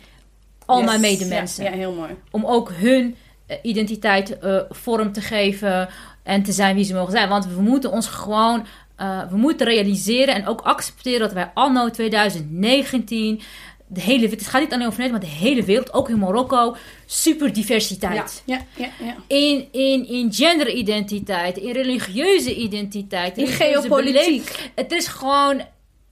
[0.65, 0.85] al Yes.
[0.85, 2.15] mijn medemensen Ja, ja, heel mooi.
[2.31, 3.15] om ook hun
[3.47, 5.89] eh, identiteit eh, vorm te geven
[6.23, 7.29] en te zijn wie ze mogen zijn.
[7.29, 8.65] Want we moeten ons gewoon,
[8.95, 13.41] eh, we moeten realiseren en ook accepteren dat wij anno 2019,
[13.87, 16.75] de hele, het gaat niet alleen over Nederland, maar de hele wereld, ook in Marokko,
[17.05, 18.43] super diversiteit.
[18.45, 19.15] Ja, ja, ja.
[19.27, 24.71] In, in, in genderidentiteit, in religieuze identiteit, In geopolitiek.
[24.75, 25.61] Het is gewoon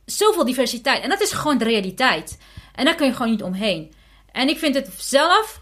[0.05, 1.03] zoveel diversiteit.
[1.03, 2.37] En dat is gewoon de realiteit.
[2.75, 3.93] En daar kun je gewoon niet omheen.
[4.31, 5.59] En ik vind het zelf,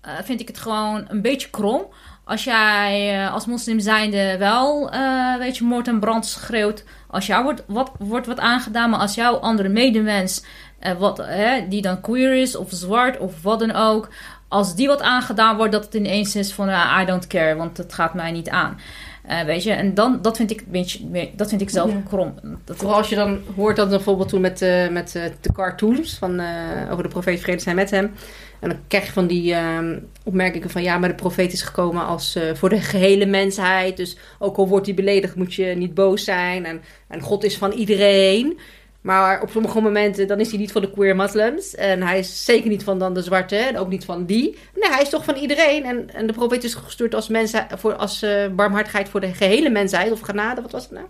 [0.00, 1.86] eh, vind ik het gewoon een beetje krom.
[2.24, 6.84] Als jij eh, als moslim zijnde wel, eh, weet je, moord en brand schreeuwt.
[7.08, 10.44] Als jou wordt wat, wordt wat aangedaan, maar als jouw andere medemens,
[10.80, 14.08] eh, wat, hè, die dan queer is of zwart of wat dan ook.
[14.48, 17.76] Als die wat aangedaan wordt, dat het ineens is van ah, I don't care, want
[17.76, 18.78] het gaat mij niet aan.
[19.26, 22.02] Eh, weet je, en dan, dat vind ik, een beetje, dat vind ik zelf Ja.
[22.08, 22.34] krom.
[22.64, 26.40] Dat, Vooral als je dan hoort dat bijvoorbeeld toen met, eh, met de cartoons van,
[26.40, 26.46] eh,
[26.90, 28.12] over de profeet vrede zijn met hem.
[28.60, 32.06] En dan krijg je van die ehm, opmerkingen van ja, maar de profeet is gekomen
[32.06, 33.96] als eh, voor de gehele mensheid.
[33.96, 36.64] Dus ook al wordt hij beledigd, moet je niet boos zijn.
[36.66, 38.58] En, en God is van iedereen.
[39.00, 41.74] Maar op sommige momenten dan is hij niet van de queer moslims.
[41.74, 43.56] En hij is zeker niet van dan de zwarte.
[43.56, 44.58] En ook niet van die.
[44.74, 45.84] Nee, hij is toch van iedereen.
[45.84, 49.70] En, en de profeet is gestuurd als, mensen, voor, als eh, barmhartigheid voor de gehele
[49.70, 50.12] mensheid.
[50.12, 51.06] Of genade, wat was het nou?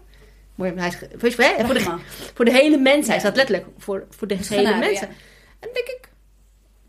[0.79, 1.99] Hij is, voor, de, voor, de, Rahma.
[2.35, 3.15] voor de hele mensheid.
[3.15, 3.19] Ja.
[3.19, 5.09] staat letterlijk voor, voor de gehele Genade, mensen.
[5.09, 5.15] ja.
[5.61, 6.09] En denk ik,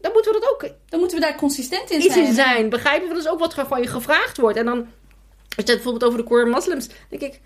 [0.02, 2.26] dan moeten we dat ook Dan moeten we daar consistent in iets zijn.
[2.26, 2.70] in zijn.
[2.70, 3.14] Begrijpen we?
[3.14, 4.58] Dat is ook wat van je gevraagd wordt.
[4.58, 4.88] En dan, als
[5.48, 7.40] je het bijvoorbeeld over de queer moslims, denk ik,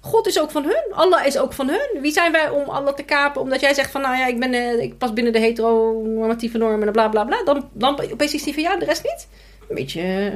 [0.00, 0.84] God is ook van hun.
[0.90, 2.00] Allah is ook van hun.
[2.02, 3.40] Wie zijn wij om Allah te kapen?
[3.40, 6.86] Omdat jij zegt van, nou ja, ik, ben, eh, ik pas binnen de heteronormatieve normen
[6.86, 7.42] en bla bla bla.
[7.44, 9.28] Dan, dan opeens is die van ja, de rest niet.
[9.68, 10.00] Een beetje...
[10.00, 10.32] eh,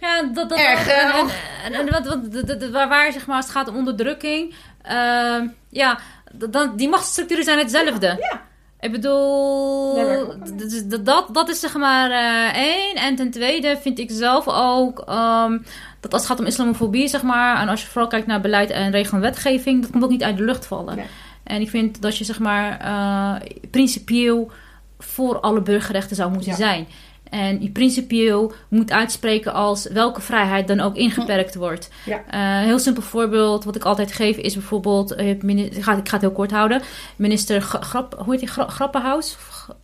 [0.00, 3.54] Ja, dat, dat, Erg, en, eh, en, wat, wat, waar, waar zeg maar, als het
[3.54, 4.54] gaat om onderdrukking,
[5.70, 5.98] ja,
[6.32, 8.06] dan, die machtsstructuren zijn hetzelfde.
[8.06, 8.44] Ja.
[8.80, 10.56] Ik bedoel, Daar werk ik ook aan.
[10.56, 12.94] d- d- d- dat, dat is zeg maar eh, één.
[12.96, 15.58] En ten tweede vind ik zelf ook ehm,
[16.00, 18.70] dat als het gaat om islamofobie, zeg maar, en als je vooral kijkt naar beleid
[18.70, 20.96] en regel en wetgeving, dat komt ook niet uit de lucht vallen.
[20.96, 21.06] Nee.
[21.44, 24.50] En ik vind dat je zeg maar eh, principieel
[24.98, 26.56] voor alle burgerrechten zou moeten Ja.
[26.56, 26.86] zijn.
[27.30, 31.88] En je principieel moet uitspreken als welke vrijheid dan ook ingeperkt wordt.
[32.04, 32.16] Ja.
[32.30, 35.14] Eh, een heel simpel voorbeeld wat ik altijd geef is bijvoorbeeld...
[35.14, 36.82] eh, mini- ik, ga, ik ga het heel kort houden.
[37.16, 38.48] Minister Gra- Grap, hoe heet die?
[38.48, 39.34] Gra- Grappenhaus?
[39.34, 39.74] Of G-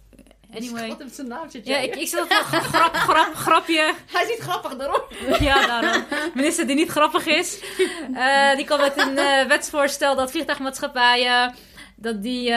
[0.57, 0.95] Anyway.
[1.07, 1.47] Is zijn naam?
[1.65, 3.93] Ja, ik, ik zat wel grap, grap, grapje.
[4.13, 5.01] Hij ziet grappig daarom.
[5.49, 6.03] Ja, daarom.
[6.35, 7.59] Minister die niet grappig is.
[8.15, 11.55] Uh, die kwam met een uh, wetsvoorstel dat vliegtuigmaatschappijen
[11.97, 12.57] dat die, uh,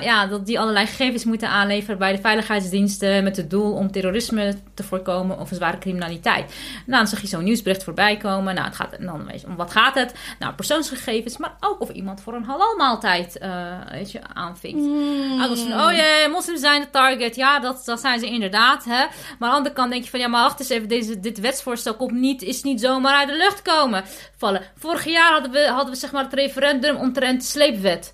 [0.00, 4.54] ja, dat die allerlei gegevens moeten aanleveren bij de veiligheidsdiensten met het doel om terrorisme
[4.74, 6.54] te voorkomen of een zware criminaliteit.
[6.86, 8.54] Nou, dan zag je zo'n nieuwsbericht voorbij komen.
[8.54, 10.14] Nou, het gaat, dan weet je, om wat gaat het?
[10.38, 14.82] Nou, persoonsgegevens, maar ook of iemand voor een halal maaltijd uh, weet je, aanvinkt.
[14.82, 15.38] Mm.
[15.38, 17.36] van, oh jee, moslims zijn de target.
[17.36, 18.84] Ja, dat, dat zijn ze inderdaad.
[18.84, 18.90] Hè?
[18.90, 21.40] Maar aan de andere kant denk je van, ja, maar wacht eens even, deze, dit
[21.40, 24.04] wetsvoorstel komt niet, is niet zomaar uit de lucht komen
[24.36, 24.62] vallen.
[24.78, 28.12] Vorig jaar hadden we, hadden we zeg maar het referendum omtrent sleepwet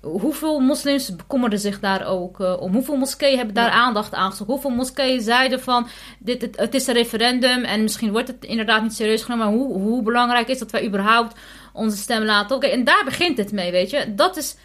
[0.00, 2.72] hoeveel moslims bekommerden zich daar ook uh, om?
[2.72, 4.52] Hoeveel moskeeën hebben daar aandacht aan gestoken?
[4.52, 5.88] Hoeveel moskeeën zeiden van
[6.18, 9.54] dit, het, het, is een referendum en misschien wordt het inderdaad niet serieus genomen, maar
[9.54, 11.38] hoe, hoe belangrijk is dat wij überhaupt
[11.72, 12.56] onze stem laten?
[12.56, 14.14] Oké, en daar begint het mee, weet je?
[14.14, 14.56] Dat is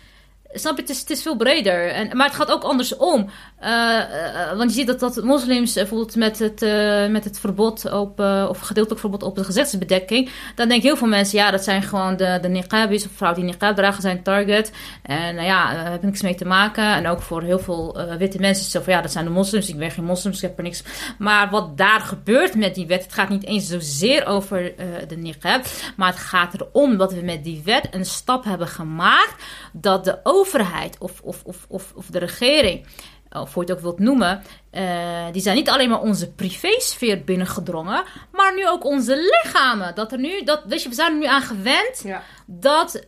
[0.55, 1.89] Snap je, het is, het is veel breder.
[1.89, 3.29] En, maar het gaat ook andersom.
[3.63, 6.61] Uh, want je ziet dat, dat moslims bijvoorbeeld met het,
[7.11, 8.19] met het verbod op,
[8.49, 10.29] of gedeeltelijk verbod op de gezichtsbedekking.
[10.55, 13.51] Dan denken heel veel mensen, ja, dat zijn gewoon de, de niqabis of vrouwen die
[13.51, 14.71] niqab dragen, zijn target.
[15.03, 16.83] En nou ja, daar heb ik niks mee te maken.
[16.83, 19.31] En ook voor heel veel witte mensen is het zo van, ja, dat zijn de
[19.31, 19.69] moslims.
[19.69, 20.83] Ik ben geen moslims, ik heb er niks.
[21.17, 24.73] Maar wat daar gebeurt met die wet, het gaat niet eens zozeer over
[25.07, 25.65] de niqab.
[25.95, 30.19] Maar het gaat erom dat we met die wet een stap hebben gemaakt dat de
[30.23, 32.85] overheid of, of, of, of de regering,
[33.33, 37.23] of hoe je het ook wilt noemen, uh, die zijn niet alleen maar onze privésfeer
[37.23, 39.95] binnengedrongen, maar nu ook onze lichamen.
[39.95, 42.23] Dat er nu, dat, weet je, we zijn er nu aan gewend ja.
[42.45, 43.05] dat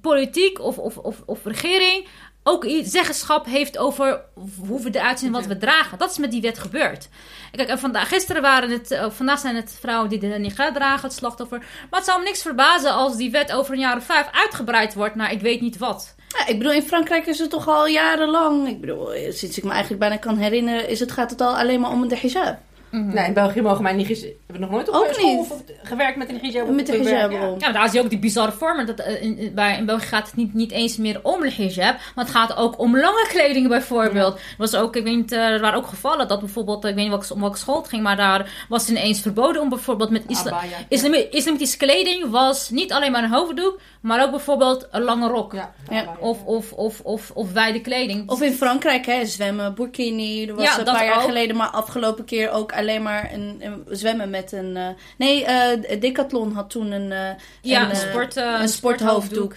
[0.00, 2.06] politiek of, of, of, of regering
[2.48, 4.20] ook zeggenschap heeft over
[4.66, 5.98] hoe we eruit zien en wat we dragen.
[5.98, 7.08] Dat is met die wet gebeurd.
[7.52, 11.08] Kijk, en vandaag, gisteren waren het, uh, vandaag zijn het vrouwen die de niqab dragen,
[11.08, 11.58] het slachtoffer.
[11.58, 14.94] Maar het zou me niks verbazen als die wet over een jaar of vijf uitgebreid
[14.94, 16.14] wordt naar ik weet niet wat.
[16.28, 18.68] Ja, ik bedoel, in Frankrijk is het toch al jarenlang.
[18.68, 21.80] Ik bedoel, sinds ik me eigenlijk bijna kan herinneren, is het, gaat het al alleen
[21.80, 22.58] maar om de hijab.
[22.96, 24.08] Mm Nee, in België mogen mij niet...
[24.08, 25.50] We hebben nog nooit op ook school niet.
[25.50, 26.68] Of gewerkt met een hijab.
[26.68, 27.54] Met hijab, ja.
[27.58, 28.86] ja, daar zie je ook die bizarre vormen.
[28.86, 31.96] Dat, uh, in, bij, in België gaat het niet, niet eens meer om de hijab.
[32.14, 34.34] Maar het gaat ook om lange kleding bijvoorbeeld.
[34.34, 34.42] Ja.
[34.58, 36.84] Was ook, ik weet niet, uh, er waren ook gevallen dat bijvoorbeeld...
[36.84, 38.02] Ik weet niet welke, om welke school het ging.
[38.02, 42.30] Maar daar was het ineens verboden om bijvoorbeeld met isla islami islamitische kleding...
[42.30, 43.80] was niet alleen maar een hoofddoek...
[44.00, 45.52] Maar ook bijvoorbeeld een lange rok.
[45.52, 45.72] Ja.
[46.18, 48.30] Of, of, of, of, of wijde kleding.
[48.30, 50.46] Of in Frankrijk, hè, zwemmen, burkini.
[50.46, 54.30] Er was een paar jaar geleden, maar afgelopen keer ook alleen maar een, een zwemmen
[54.30, 54.76] met een...
[54.76, 54.88] Uh,
[55.18, 57.10] nee, uh, Decathlon had toen een...
[57.10, 57.28] Uh,
[57.60, 59.54] ja, een, een, sport, een sporthoofddoek.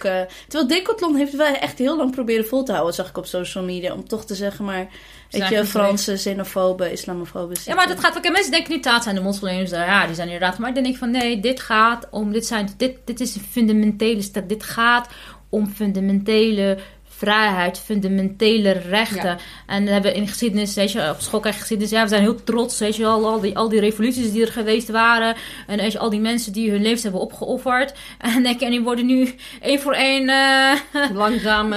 [0.48, 3.64] terwijl Decathlon heeft wel echt heel lang proberen vol te houden, zag ik op social
[3.64, 3.92] media.
[3.92, 4.88] Om toch te zeggen, maar...
[5.30, 7.54] Weet je, Franse, xenofobe, islamofobe.
[7.64, 8.30] Ja, maar dat gaat ook.
[8.30, 9.70] Mensen denken niet dat zijn de moslims.
[9.70, 10.58] Ja, die zijn inderdaad.
[10.58, 12.32] Maar ik denk van nee, dit gaat om.
[12.32, 14.48] Dit, zijn, dit, dit is een fundamentele stap.
[14.48, 15.08] Dit gaat
[15.48, 16.78] om fundamentele
[17.20, 19.38] vrijheid, fundamentele rechten.
[19.66, 22.22] En we hebben in geschiedenis, weet je, op school krijg je geschiedenis, ja, we zijn
[22.22, 25.36] heel trots, weet je, al, al, die, al die revoluties die er geweest waren.
[25.66, 27.94] En weet je, al die mensen die hun levens hebben opgeofferd.
[28.18, 30.28] En, denk, en die worden nu één voor één...
[30.28, 30.72] Uh,
[31.22, 31.74] Langzaam...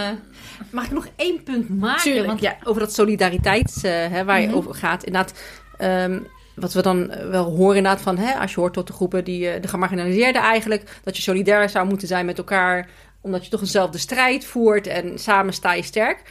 [0.71, 2.01] Mag ik nog één punt maken?
[2.01, 2.55] Tuurlijk, Want ja.
[2.63, 4.55] Over dat solidariteit uh, hè, waar je mhm.
[4.55, 5.03] over gaat.
[5.03, 5.39] Inderdaad,
[5.81, 8.17] um, wat we dan wel horen inderdaad van...
[8.17, 10.99] Hè, als je hoort tot de groepen, die, de gemarginaliseerden eigenlijk...
[11.03, 12.89] dat je solidair zou moeten zijn met elkaar...
[13.23, 16.21] omdat je toch eenzelfde strijd voert en samen sta je sterk...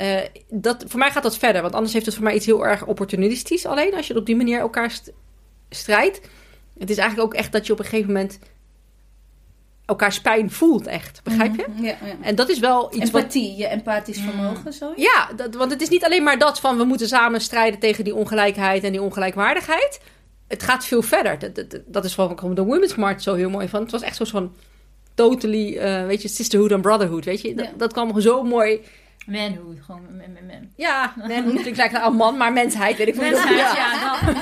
[0.00, 0.18] Uh,
[0.48, 2.86] dat, voor mij gaat dat verder, want anders heeft het voor mij iets heel erg
[2.86, 3.94] opportunistisch alleen...
[3.94, 5.12] als je op die manier elkaar st
[5.70, 6.20] strijdt.
[6.78, 8.38] Het is eigenlijk ook echt dat je op een gegeven moment
[9.84, 11.20] elkaars pijn voelt echt.
[11.22, 11.64] Begrijp je?
[11.68, 12.14] Mhm, ja, ja.
[12.20, 14.24] En dat is wel iets Empathie, je empathisch mm.
[14.24, 14.92] vermogen, zo.
[14.96, 16.76] Ja, dat, want het is niet alleen maar dat van...
[16.76, 20.00] we moeten samen strijden tegen die ongelijkheid en die ongelijkwaardigheid.
[20.48, 21.38] Het gaat veel verder.
[21.38, 23.82] Dat, dat, dat is waarom de Women's March zo heel mooi van.
[23.82, 24.54] Het was echt zo van
[25.14, 27.54] totally, uh, weet je, sisterhood and brotherhood, weet je.
[27.54, 28.80] Dat, dat kwam zo mooi
[29.26, 30.68] Manhood, gewoon man, man, man.
[30.76, 33.30] Ja, manhood klinkt lijkt een man, maar mensheid, weet ik veel.
[33.30, 34.34] Mensheid, ja, ja dat.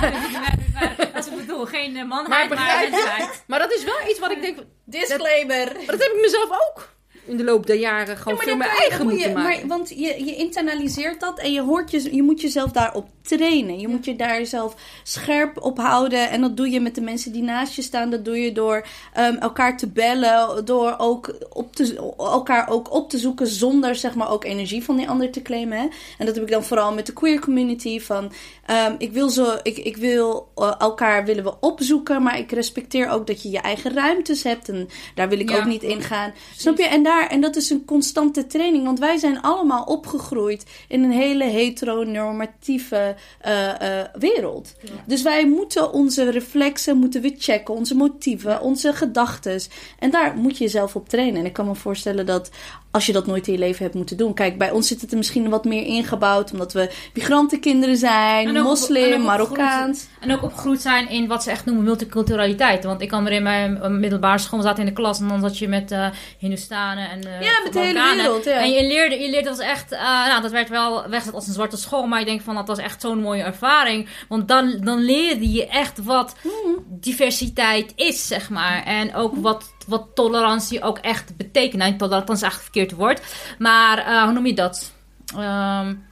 [1.13, 1.65] dat is ik bedoel.
[1.65, 3.43] Geen uh, manheid, maar, maar mensheid.
[3.47, 4.59] Maar dat is wel iets wat ik denk...
[4.85, 5.65] Disclaimer.
[5.65, 6.89] Dat heb ik mezelf ook
[7.25, 9.69] in de loop der jaren gewoon ja, veel meer eigen moeten maken.
[9.69, 13.81] Maar, want je, je internaliseert dat en je, hoort je, je moet jezelf daarop trainen.
[13.81, 16.31] Je moet je daar jezelf scherp op houden.
[16.31, 18.11] En dat doe je met de mensen die naast je staan.
[18.11, 18.87] Dat doe je door
[19.19, 20.65] um, elkaar te bellen.
[20.65, 24.97] Door ook op te, elkaar ook op te zoeken zonder zeg maar ook energie van
[24.97, 25.79] die ander te claimen.
[25.79, 25.89] Hè?
[26.19, 28.01] En dat heb ik dan vooral met de queer community.
[28.01, 28.25] Van
[28.71, 32.23] um, ik wil, zo, ik, ik wil uh, elkaar willen we opzoeken.
[32.23, 34.69] Maar ik respecteer ook dat je je eigen ruimtes hebt.
[34.69, 36.33] En daar wil ik ook niet in gaan.
[36.57, 36.87] Snap je?
[36.87, 38.85] En, daar, en dat is een constante training.
[38.85, 43.17] Want wij zijn allemaal opgegroeid in een hele heteronormatieve
[43.47, 44.75] uh, wereld.
[45.05, 49.61] Dus wij moeten onze reflexen moeten we checken, onze motieven, onze gedachten.
[49.99, 51.41] En daar moet je jezelf op trainen.
[51.41, 52.51] En ik kan me voorstellen dat
[52.91, 54.35] als je dat nooit in je leven hebt moeten doen.
[54.35, 59.13] Kijk, bij ons zit het er misschien wat meer ingebouwd, omdat we migrantenkinderen zijn, moslim,
[59.13, 60.07] en Marokkaans.
[60.21, 62.85] En ook opgegroeid zijn in wat ze echt noemen multiculturaliteit.
[62.85, 65.59] Want ik kan er in mijn middelbare school zaten in de klas en dan zat
[65.59, 66.07] je met uh,
[66.39, 68.53] Hindustanen en uh, Ja, met de hele wereld, ja.
[68.53, 71.47] En je leerde, je leerde dat was echt, uh, nou, dat werd wel weggezet als
[71.47, 74.09] een zwarte school, maar ik denk van dat was echt zo'n mooie ervaring.
[74.29, 76.83] Want dan, dan leerde je echt wat mhm.
[76.89, 78.85] diversiteit is, zeg maar.
[78.85, 81.83] En ook wat wat tolerantie ook echt betekent.
[81.83, 83.21] Nou, tolerantie is eigenlijk verkeerd woord.
[83.59, 84.93] Maar uh, hoe noem je dat?
[85.37, 86.09] Um,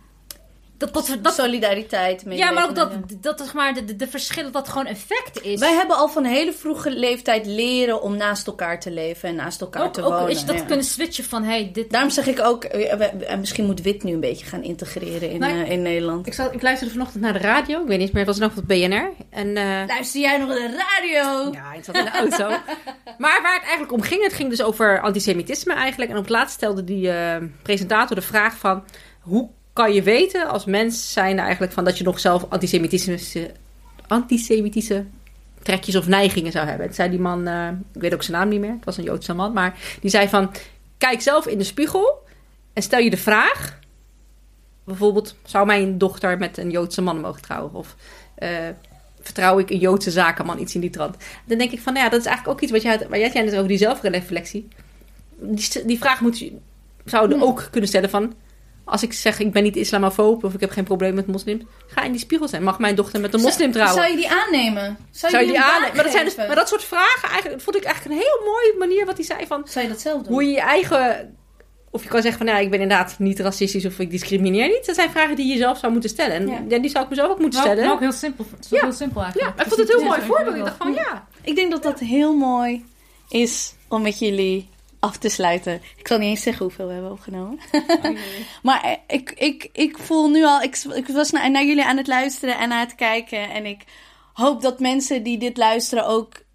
[0.79, 2.25] dat, dat, dat, Solidariteit.
[2.29, 5.61] Ja, maar ook dat, dat, zeg maar, de, de, verschillen, dat gewoon effect is.
[5.61, 9.35] Wij hebben al van een hele vroege leeftijd leren om naast elkaar te leven en
[9.35, 10.21] naast elkaar te wonen.
[10.21, 11.91] Ook is dat kunnen switchen van, hey, dit...
[11.91, 15.71] Daarom zeg ik ook, eh, misschien moet wit nu een beetje gaan integreren in, uh,
[15.71, 16.27] in Nederland.
[16.27, 18.57] Ik, zal, ik luisterde vanochtend naar de radio, ik weet niet meer, het was nog
[18.57, 19.11] op BNR.
[19.31, 19.83] En, uh...
[19.87, 21.53] Luister jij nog naar de radio?
[21.53, 22.49] Ja, ik zat in de auto.
[23.19, 26.11] maar waar het eigenlijk om ging, het ging dus over antisemitisme eigenlijk.
[26.11, 27.11] En op het laatst stelde die
[27.63, 28.85] presentator de vraag van,
[29.21, 33.51] hoe kan je weten als mens zijn eigenlijk van dat je nog zelf antisemitische,
[34.07, 35.05] antisemitische
[35.63, 36.87] trekjes of neigingen zou hebben.
[36.87, 39.05] Het zei die man, uh, ik weet ook zijn naam niet meer, het was een
[39.05, 40.51] Joodse man, maar die zei van,
[40.99, 42.27] kijk zelf in de spiegel
[42.73, 43.79] en stel je de vraag,
[44.85, 47.75] bijvoorbeeld, zou mijn dochter met een Joodse man mogen trouwen?
[47.75, 47.97] Of
[48.39, 48.49] uh,
[49.21, 51.17] vertrouw ik een Joodse zakenman, iets in die trant?
[51.45, 53.31] Dan denk ik van, nou ja, dat is eigenlijk ook iets wat jij, waar jij
[53.45, 54.69] het over die zelfreflectie.
[55.37, 56.53] Die, die vraag moet je,
[57.05, 58.35] zouden ook kunnen stellen van,
[58.89, 62.03] als ik zeg ik ben niet islamofoob of ik heb geen probleem met moslims, ga
[62.03, 62.63] in die spiegel zijn.
[62.63, 63.97] Mag mijn dochter met een moslim trouwen?
[63.97, 64.97] Zou je die aannemen?
[65.11, 65.95] Zou je, die, aannemen?
[65.95, 68.75] Maar dat, zijn dus, maar dat soort vragen eigenlijk, vond ik eigenlijk een heel mooie
[68.79, 69.63] manier wat hij zei van.
[69.69, 70.33] Zou je dat zelf doen?
[70.33, 71.37] Hoe je je eigen.
[71.91, 74.87] Of je kan zeggen van ja, ik ben inderdaad niet racistisch of ik discrimineer niet.
[74.87, 76.37] Dat zijn vragen die je zelf zou moeten stellen.
[76.37, 76.79] En ja.
[76.79, 77.83] die zou ik mezelf ook moeten stellen.
[77.83, 78.47] Nou, ook heel simpel.
[78.69, 78.81] ja.
[78.81, 79.57] heel simpel eigenlijk.
[79.57, 80.57] Ja, ik vond het heel mooi voorbeeld.
[80.57, 81.27] Ik dacht van ja.
[81.43, 82.85] Ik denk dat dat heel mooi
[83.29, 84.69] is om met jullie
[85.01, 85.81] af te sluiten.
[85.97, 87.59] Ik zal niet eens zeggen hoeveel we hebben opgenomen.
[87.73, 88.19] Oh,
[88.63, 92.07] maar ik, ik, ik voel nu al, ik, ik was naar, naar jullie aan het
[92.07, 93.51] luisteren en aan het kijken.
[93.51, 93.85] En ik
[94.33, 96.47] hoop dat mensen die dit luisteren ook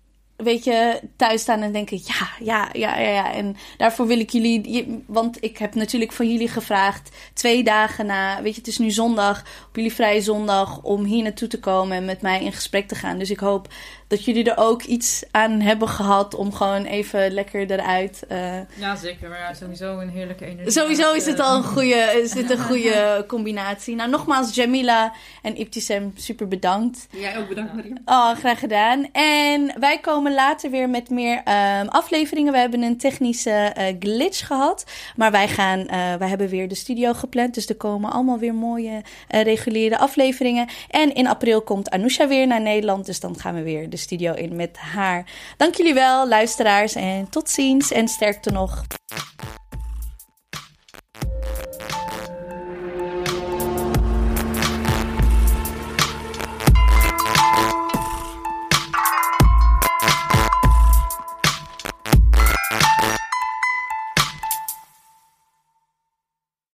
[0.44, 3.34] weet je, thuis staan en denken: ja, ja, ja, ja, ja.
[3.34, 8.42] En daarvoor wil ik jullie, want ik heb natuurlijk van jullie gevraagd, twee dagen na,
[8.42, 11.98] weet je, het is nu zondag, op jullie vrije zondag, om hier naartoe te komen
[11.98, 13.18] en met mij in gesprek te gaan.
[13.18, 13.68] Dus ik hoop
[14.14, 18.24] dat jullie er ook iets aan hebben gehad om gewoon even lekker eruit.
[18.32, 18.56] Uh...
[18.76, 19.30] Ja, zeker.
[19.30, 20.72] Maar ja, sowieso een heerlijke energie.
[20.72, 23.96] Sowieso is het al een goede, is dit een goede combinatie.
[23.96, 27.08] Nou, nogmaals, Jamila en Ibtisem, super bedankt.
[27.10, 27.94] Jij ook bedankt, Marie.
[28.06, 29.12] Oh, graag gedaan.
[29.12, 32.52] En wij komen later weer met meer um, afleveringen.
[32.52, 34.86] We hebben een technische uh, glitch gehad.
[35.16, 37.54] Maar wij gaan, uh, wij hebben weer de studio gepland.
[37.54, 40.68] Dus er komen allemaal weer mooie reguliere afleveringen.
[40.90, 43.06] En in april komt Anousha weer naar Nederland.
[43.06, 45.26] Dus dan gaan we weer de studio in met haar.
[45.58, 46.96] Dank jullie wel, luisteraars.
[46.96, 48.84] En tot ziens en sterkte nog.